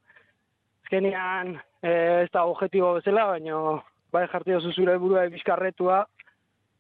azkenean 0.86 1.56
e, 1.82 1.96
ez 1.96 2.30
da 2.38 2.46
objetibo 2.46 2.94
bezala, 3.00 3.26
baina 3.34 3.82
bai 4.14 4.28
jarti 4.30 4.54
oso 4.54 4.78
zure 4.78 5.00
burua 5.02 5.26
bizkarretua, 5.34 6.04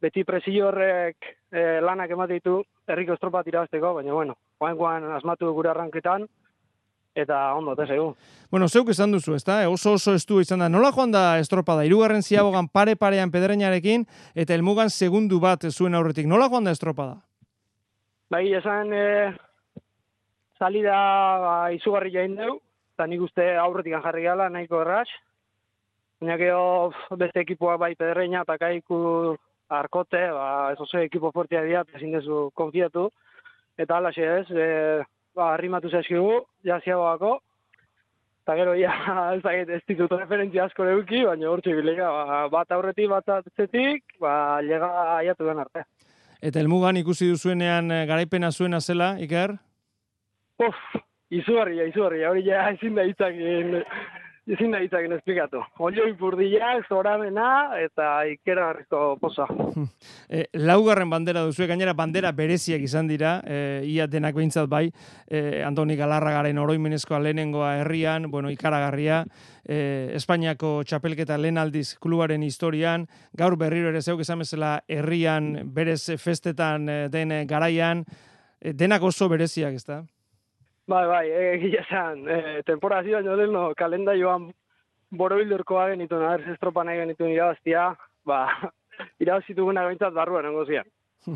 beti 0.06 0.22
presio 0.24 0.70
horrek 0.70 1.34
e, 1.50 1.66
lanak 1.82 2.14
emate 2.14 2.38
ditu 2.38 2.60
herriko 2.86 3.18
estropat 3.18 3.50
irabazteko, 3.50 3.98
baina 3.98 4.14
bueno, 4.14 4.38
oainkoan 4.62 5.10
asmatu 5.18 5.50
gure 5.58 5.74
arranketan, 5.74 6.30
eta 7.16 7.54
ondo, 7.56 7.74
eta 7.74 7.88
zegu. 7.88 8.10
Bueno, 8.52 8.68
zeuk 8.68 8.92
esan 8.92 9.16
duzu, 9.16 9.34
ezta? 9.36 9.62
E, 9.64 9.68
Oso 9.72 9.96
oso 9.96 10.14
estu 10.14 10.42
izan 10.44 10.60
da. 10.60 10.70
Nola 10.70 10.92
joan 10.92 11.12
da 11.16 11.40
estropada? 11.40 11.86
Hirugarren 11.88 12.22
ziabogan 12.22 12.68
pare-parean 12.68 13.32
pedreinarekin 13.32 14.06
eta 14.36 14.54
helmugan 14.54 14.92
segundu 14.92 15.40
bat 15.40 15.64
zuen 15.72 15.96
aurretik. 15.96 16.28
Nola 16.28 16.50
joan 16.52 16.68
da 16.68 16.76
estropada? 16.76 17.22
Bai, 18.30 18.46
esan 18.58 18.92
e, 18.94 19.06
salida 20.60 20.96
ba, 21.40 21.56
izugarri 21.72 22.12
jain 22.12 22.36
dugu, 22.36 22.60
eta 22.96 23.08
nik 23.08 23.24
uste 23.24 23.48
aurretik 23.60 23.96
jarri 24.04 24.28
gala, 24.28 24.50
nahiko 24.50 24.82
erraz. 24.84 25.08
Baina 26.20 26.38
gero 26.40 26.92
beste 27.20 27.44
ekipoak 27.44 27.80
bai 27.80 27.94
pedreina 27.96 28.44
eta 28.44 28.58
kaiku 28.58 29.36
arkote, 29.70 30.22
ba, 30.36 30.72
ez 30.74 30.80
oso 30.80 31.00
ekipo 31.00 31.32
fuertea 31.32 31.64
dira, 31.66 31.84
ezin 31.96 32.14
dezu 32.16 32.50
konfiatu. 32.56 33.10
Eta 33.78 33.98
alaxe 33.98 34.26
ez, 34.40 34.48
e, 34.52 35.04
ba, 35.36 35.52
arrimatu 35.54 35.92
zaizkigu, 35.92 36.40
jaziagoako. 36.66 37.38
Eta 38.46 38.56
gero, 38.60 38.76
ja, 38.78 38.94
ez 39.36 39.42
dakit, 39.44 39.72
ez 39.74 39.82
ditut 39.90 40.12
referentzia 40.16 40.68
asko 40.70 40.86
leuki, 40.88 41.24
baina 41.26 41.50
hortxe 41.52 41.76
bilega, 41.78 42.10
ba, 42.12 42.42
bat 42.54 42.76
aurretik, 42.76 43.10
bat 43.12 43.32
atzetik, 43.40 44.18
ba, 44.22 44.62
lega 44.62 44.92
aiatu 45.18 45.50
den 45.50 45.64
arte. 45.66 45.86
Eta 46.46 46.62
helmugan 46.62 47.00
ikusi 47.00 47.32
duzuenean 47.32 47.90
eh, 47.92 48.04
garaipena 48.06 48.52
zuena 48.52 48.82
zela, 48.82 49.16
Iker? 49.24 49.56
Uf, 50.62 50.78
izugarria, 51.34 51.88
izugarria, 51.90 52.30
hori 52.30 52.46
ja 52.46 52.68
ezin 52.70 52.96
da 52.96 53.04
hitzakin, 53.08 53.80
ezin 54.48 54.74
da 54.74 54.80
hitzakin 54.84 55.16
esplikatu. 55.16 55.62
Olioi 55.82 56.14
burdiak, 56.20 56.86
zoramena, 56.90 57.48
eta 57.82 58.10
ikera 58.30 58.70
garrizko 58.72 59.06
poza. 59.22 59.48
E, 60.26 60.48
laugarren 60.58 61.10
bandera 61.10 61.44
duzu, 61.46 61.68
gainera 61.70 61.94
bandera 61.94 62.32
bereziak 62.34 62.82
izan 62.82 63.06
dira, 63.08 63.36
e, 63.46 63.84
ia 63.86 64.08
denak 64.10 64.34
behintzat 64.36 64.66
bai, 64.70 64.88
e, 65.30 65.62
Antoni 65.64 65.94
Galarragaren 66.00 66.58
oroimenezkoa 66.58 67.20
lehenengoa 67.22 67.76
herrian, 67.84 68.26
bueno, 68.32 68.50
ikaragarria, 68.50 69.20
e, 69.62 69.78
Espainiako 70.18 70.80
txapelketa 70.90 71.38
lehen 71.38 71.62
aldiz 71.62 71.94
klubaren 72.02 72.44
historian, 72.44 73.06
gaur 73.38 73.58
berriro 73.62 73.94
ere 73.94 74.02
zeuk 74.02 74.26
esan 74.26 74.42
bezala 74.42 74.80
herrian, 74.90 75.54
berez 75.78 76.18
festetan 76.18 76.90
den 77.14 77.38
garaian, 77.46 78.02
denak 78.74 79.06
oso 79.06 79.30
bereziak, 79.30 79.78
ez 79.78 79.86
da? 79.86 80.02
Bai, 80.88 81.06
bai, 81.10 81.26
egia 81.56 81.82
esan, 81.82 82.28
e, 82.30 82.62
temporada 82.66 83.04
zio 83.04 83.18
baino 83.18 83.36
lehen, 83.36 83.54
no, 83.54 83.72
kalendaioan 83.78 84.52
borobilderkoa 85.16 85.90
genitu, 85.94 86.20
naher, 86.22 86.46
estropa 86.54 86.84
nahi 86.86 87.02
genitu 87.02 87.30
irabaztia, 87.30 87.90
ba, 88.26 88.46
irabazituguna 89.24 89.86
gaintzat 89.88 90.14
barruan 90.14 90.46
nengozian. 90.50 90.88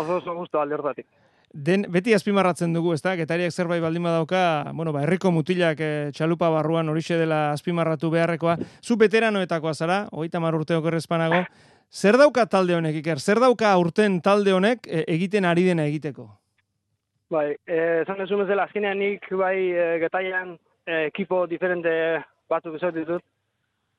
Oso 0.00 0.18
oso 0.18 0.34
guztu 0.34 0.58
alde 0.58 0.74
hortatik. 0.74 1.06
Den, 1.48 1.86
beti 1.88 2.12
azpimarratzen 2.12 2.74
dugu, 2.76 2.90
ez 2.92 3.00
da? 3.00 3.14
Getariak 3.16 3.54
zerbait 3.54 3.80
baldin 3.80 4.04
badauka, 4.04 4.40
bueno, 4.76 4.92
ba, 4.92 5.04
herriko 5.06 5.30
mutilak 5.32 5.78
e, 5.80 6.10
txalupa 6.12 6.50
barruan 6.52 6.90
horixe 6.92 7.16
dela 7.16 7.54
azpimarratu 7.54 8.10
beharrekoa. 8.12 8.58
Zu 8.84 8.98
veteranoetakoa 9.00 9.72
zara, 9.72 10.02
hogeita 10.12 10.42
mar 10.44 10.58
urte 10.58 10.76
okerrezpanago. 10.76 11.40
Zer 11.88 12.18
dauka 12.20 12.44
talde 12.52 12.76
honek, 12.76 12.98
Iker? 13.00 13.22
Zer 13.22 13.40
dauka 13.40 13.72
urten 13.80 14.20
talde 14.20 14.52
honek 14.52 14.84
e, 14.90 15.06
egiten 15.14 15.48
ari 15.48 15.64
dena 15.70 15.88
egiteko? 15.88 16.28
Bai, 17.28 17.52
esan 17.68 18.22
dezu 18.22 18.38
bezala, 18.40 18.64
azkenean 18.64 18.96
nik 19.02 19.26
bai 19.36 19.56
e, 19.68 19.86
getaian 20.00 20.54
e, 20.86 21.08
ekipo 21.10 21.42
diferente 21.46 21.90
batzuk 22.48 22.78
esat 22.78 22.94
ditut. 22.96 23.24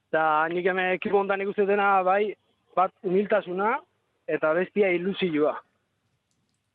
Eta 0.09 0.23
nik 0.49 0.65
hemen 0.65 0.95
ekipo 0.95 1.19
ondan 1.21 1.43
ikusten 1.45 1.69
dena 1.69 1.91
bai, 2.01 2.33
bat 2.75 2.93
humiltasuna 3.05 3.75
eta 4.25 4.53
bestia 4.57 4.89
ilusioa. 4.95 5.53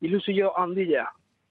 Ilusio 0.06 0.52
handia. 0.60 1.08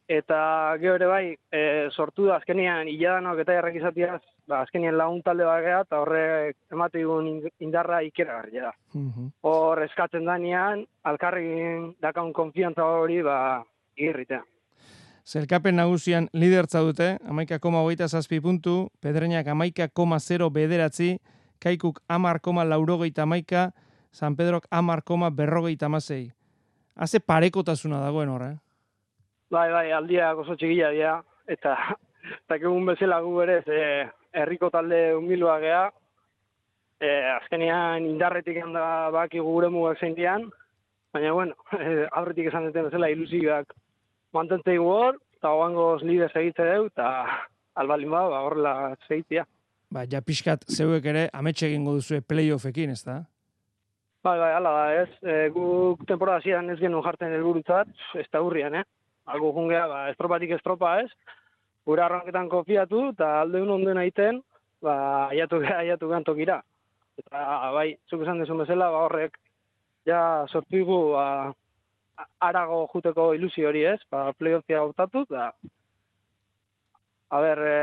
Eta 0.08 0.40
gero 0.80 0.96
ere 0.96 1.12
bai, 1.12 1.26
e, 1.52 1.62
sortu 1.92 2.30
da 2.30 2.40
azkenean 2.40 2.88
iladanok 2.88 3.44
eta 3.44 3.60
jarrak 3.60 3.76
izatiaz, 3.82 4.22
ba, 4.48 4.62
azkenean 4.62 4.98
lagun 5.00 5.20
talde 5.24 5.44
bat 5.48 5.64
geha, 5.68 5.82
eta 5.84 6.00
horrek 6.00 6.58
emate 6.72 7.02
digun 7.02 7.30
indarra 7.60 8.00
ikeragarria 8.08 8.70
da. 8.70 8.74
Hor 9.52 9.84
eskatzen 9.84 10.32
danean, 10.32 10.88
alkarrekin 11.04 11.94
dakaun 12.04 12.32
konfiantza 12.36 12.88
hori, 12.88 13.22
ba, 13.24 13.38
irritea. 14.00 14.44
Zelkapen 15.24 15.78
nagusian 15.80 16.26
lidertza 16.36 16.82
dute, 16.84 17.14
amaika 17.24 17.56
koma 17.64 17.80
hogeita 17.80 18.10
zazpi 18.10 18.42
puntu, 18.44 18.90
pedreinak 19.00 19.48
amaika 19.48 19.88
koma 19.88 20.18
zero 20.20 20.50
bederatzi, 20.52 21.16
kaikuk 21.64 22.02
amar 22.10 22.42
koma 22.42 22.66
laurogeita 22.68 23.24
amaika, 23.24 23.72
San 24.12 24.36
Pedrok 24.36 24.68
amar 24.70 25.02
koma 25.02 25.30
berrogeita 25.32 25.86
amasei. 25.86 26.34
Haze 26.96 27.20
parekotasuna 27.20 28.02
dagoen 28.04 28.30
horre. 28.30 28.50
Eh? 28.52 28.58
Bai, 29.50 29.70
bai, 29.72 29.92
aldiak 29.96 30.42
oso 30.44 30.58
txikila 30.60 30.92
dira, 30.92 31.14
eta 31.48 31.78
eta 32.44 32.58
egun 32.60 32.86
bezala 32.92 33.22
gu 33.24 33.32
berez, 33.38 33.64
e, 33.68 34.10
herriko 34.34 34.70
talde 34.76 35.00
humilua 35.16 35.56
gea, 35.64 35.86
e, 37.00 37.10
azkenean 37.38 38.10
indarretik 38.12 38.60
handa 38.60 38.84
baki 39.16 39.40
gure 39.40 39.72
mugak 39.72 40.04
zein 40.04 40.20
dian, 40.20 40.50
baina, 41.16 41.32
bueno, 41.32 41.56
e, 41.80 42.04
aurretik 42.20 42.52
esan 42.52 42.68
duten 42.68 42.92
bezala 42.92 43.10
ilusioak 43.16 43.72
mantentzei 44.34 44.78
hor, 44.82 45.20
eta 45.38 45.52
hoangoz 45.54 46.02
lider 46.04 46.32
segitze 46.32 46.66
deu, 46.68 46.88
eta 46.92 47.10
albalin 47.80 48.14
ba, 48.14 48.24
horrela 48.44 48.74
segitzea. 49.08 49.46
Ba, 49.94 50.08
ja 50.10 50.24
pixkat 50.26 50.66
zeuek 50.72 51.06
ere 51.12 51.28
ametxe 51.38 51.68
egingo 51.68 51.94
duzue 52.00 52.22
playoffekin, 52.26 52.96
ez 52.96 53.04
da? 53.06 53.20
Bai, 54.24 54.38
bai, 54.40 54.54
ala 54.56 54.72
da, 54.72 54.84
ez. 55.04 55.10
E, 55.20 55.50
guk 55.54 56.06
temporada 56.08 56.42
zian 56.42 56.72
ez 56.72 56.80
genuen 56.80 57.04
jartzen 57.04 57.34
helburutzat, 57.36 57.90
ez 58.16 58.26
da 58.32 58.42
hurrian, 58.42 58.78
eh? 58.80 58.84
Algo 59.36 59.52
jungea, 59.56 59.84
ba, 59.92 60.00
estropatik 60.14 60.56
estropa, 60.56 60.96
ez? 61.04 61.10
Gure 61.86 62.06
arranketan 62.06 62.48
konfiatu, 62.50 63.10
eta 63.12 63.34
alde 63.42 63.62
un 63.62 63.74
onden 63.76 64.00
aiten, 64.00 64.40
ba, 64.82 64.96
aiatu, 65.28 65.60
aiatu 65.84 66.10
gantokira. 66.14 66.62
Eta, 67.20 67.44
bai, 67.76 67.90
zuk 68.10 68.24
esan 68.24 68.40
desun 68.40 68.64
bezala, 68.64 68.90
ba, 68.96 69.04
horrek, 69.10 69.36
ja, 70.08 70.22
sortu 70.48 70.80
igu, 70.80 71.00
ba, 71.18 71.28
arago 72.40 72.88
juteko 72.94 73.34
ilusio 73.34 73.70
hori, 73.70 73.86
ez? 73.86 74.00
Ba, 74.12 74.32
playoffia 74.38 74.82
gautatu, 74.82 75.26
da, 75.30 75.52
a 77.34 77.42
ber, 77.42 77.60
e, 77.66 77.78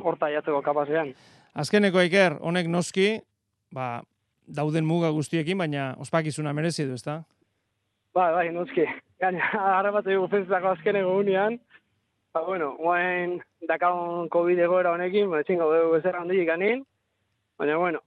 horta 0.00 0.30
aiatzeko 0.30 0.62
kapazean. 0.64 1.12
Azkeneko 1.56 2.00
Iker, 2.04 2.38
honek 2.40 2.68
noski, 2.72 3.08
ba, 3.74 4.02
dauden 4.46 4.86
muga 4.88 5.10
guztiekin, 5.12 5.58
baina 5.58 5.90
ospakizuna 6.00 6.54
merezi 6.56 6.86
du, 6.86 6.96
ezta? 6.96 7.20
Bai, 8.16 8.30
bai, 8.32 8.46
noski. 8.54 8.86
Gaina, 9.20 9.50
ara 9.78 9.92
bat 9.92 10.06
dugu 10.06 10.28
festako 10.32 10.72
azkeneko 10.72 11.16
unian, 11.20 11.58
ba, 12.32 12.44
bueno, 12.46 12.72
guain 12.80 13.38
dakaun 13.68 14.30
COVID 14.32 14.60
egoera 14.64 14.94
honekin, 14.96 15.28
ba, 15.32 15.42
etxingo 15.44 15.68
dugu 15.72 16.00
ezer 16.00 16.16
handik 16.16 16.46
ganin, 16.48 16.84
baina, 17.60 17.76
bueno, 17.80 18.00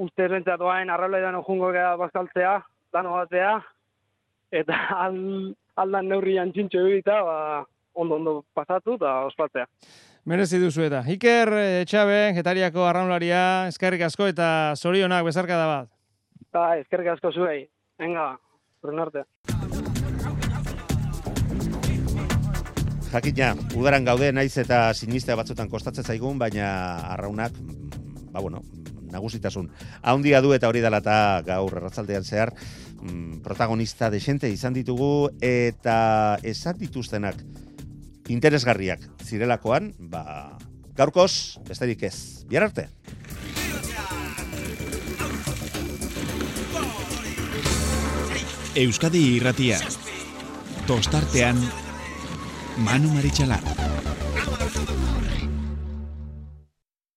uste 0.00 0.28
rentzat 0.28 0.60
guain 0.60 0.92
arrabla 0.92 1.20
edan 1.20 1.40
ojungo 1.40 1.72
gara 1.72 1.96
bazkaltzea, 2.00 2.58
dano 2.92 3.16
batzea, 3.16 3.58
eta 4.54 4.78
al, 4.94 5.18
aldan 5.76 6.10
neurrian 6.10 6.52
txintxo 6.54 6.86
egita, 6.88 7.20
ba, 7.26 7.38
ondo 7.94 8.18
ondo 8.20 8.34
pasatu 8.54 8.96
eta 8.98 9.20
ospatzea. 9.28 9.66
Merezi 10.24 10.58
duzu 10.62 10.86
eta. 10.86 11.02
Iker 11.12 11.50
Etxabe, 11.82 12.32
getariako 12.38 12.86
arraunlaria, 12.88 13.68
eskerrik 13.68 14.06
asko 14.06 14.30
eta 14.30 14.48
zorionak 14.76 15.26
bezarka 15.26 15.58
da 15.60 15.66
bat. 15.68 15.90
Ba, 16.54 16.78
eskerrik 16.80 17.12
asko 17.16 17.32
zuei. 17.34 17.66
Venga, 18.00 18.30
horren 18.82 19.04
arte. 19.04 19.26
Jakina, 23.14 23.52
udaran 23.78 24.06
gaude 24.08 24.32
naiz 24.34 24.56
eta 24.58 24.88
sinistea 24.94 25.36
batzutan 25.38 25.68
kostatzen 25.70 26.02
zaigun, 26.02 26.38
baina 26.40 26.70
arraunak, 27.12 27.54
ba 28.34 28.40
bueno, 28.42 28.64
nagusitasun. 29.14 29.68
Haundia 30.02 30.40
du 30.42 30.50
eta 30.56 30.66
hori 30.66 30.82
dela 30.82 30.98
eta 31.04 31.16
gaur 31.46 31.76
erratzaldean 31.78 32.26
zehar, 32.26 32.50
mm, 33.04 33.44
protagonista 33.44 34.10
desente 34.10 34.50
izan 34.50 34.74
ditugu 34.74 35.30
eta 35.44 36.38
esan 36.42 36.78
dituztenak 36.80 37.38
interesgarriak 38.32 39.04
zirelakoan, 39.22 39.92
ba, 39.98 40.56
gaurkoz, 40.96 41.60
besterik 41.68 42.02
ez. 42.08 42.44
Biar 42.48 42.68
arte. 42.70 42.88
Euskadi 48.74 49.20
irratia. 49.36 49.78
Tostartean 50.88 51.60
Manu 52.82 53.12
Maritxalar. 53.14 53.62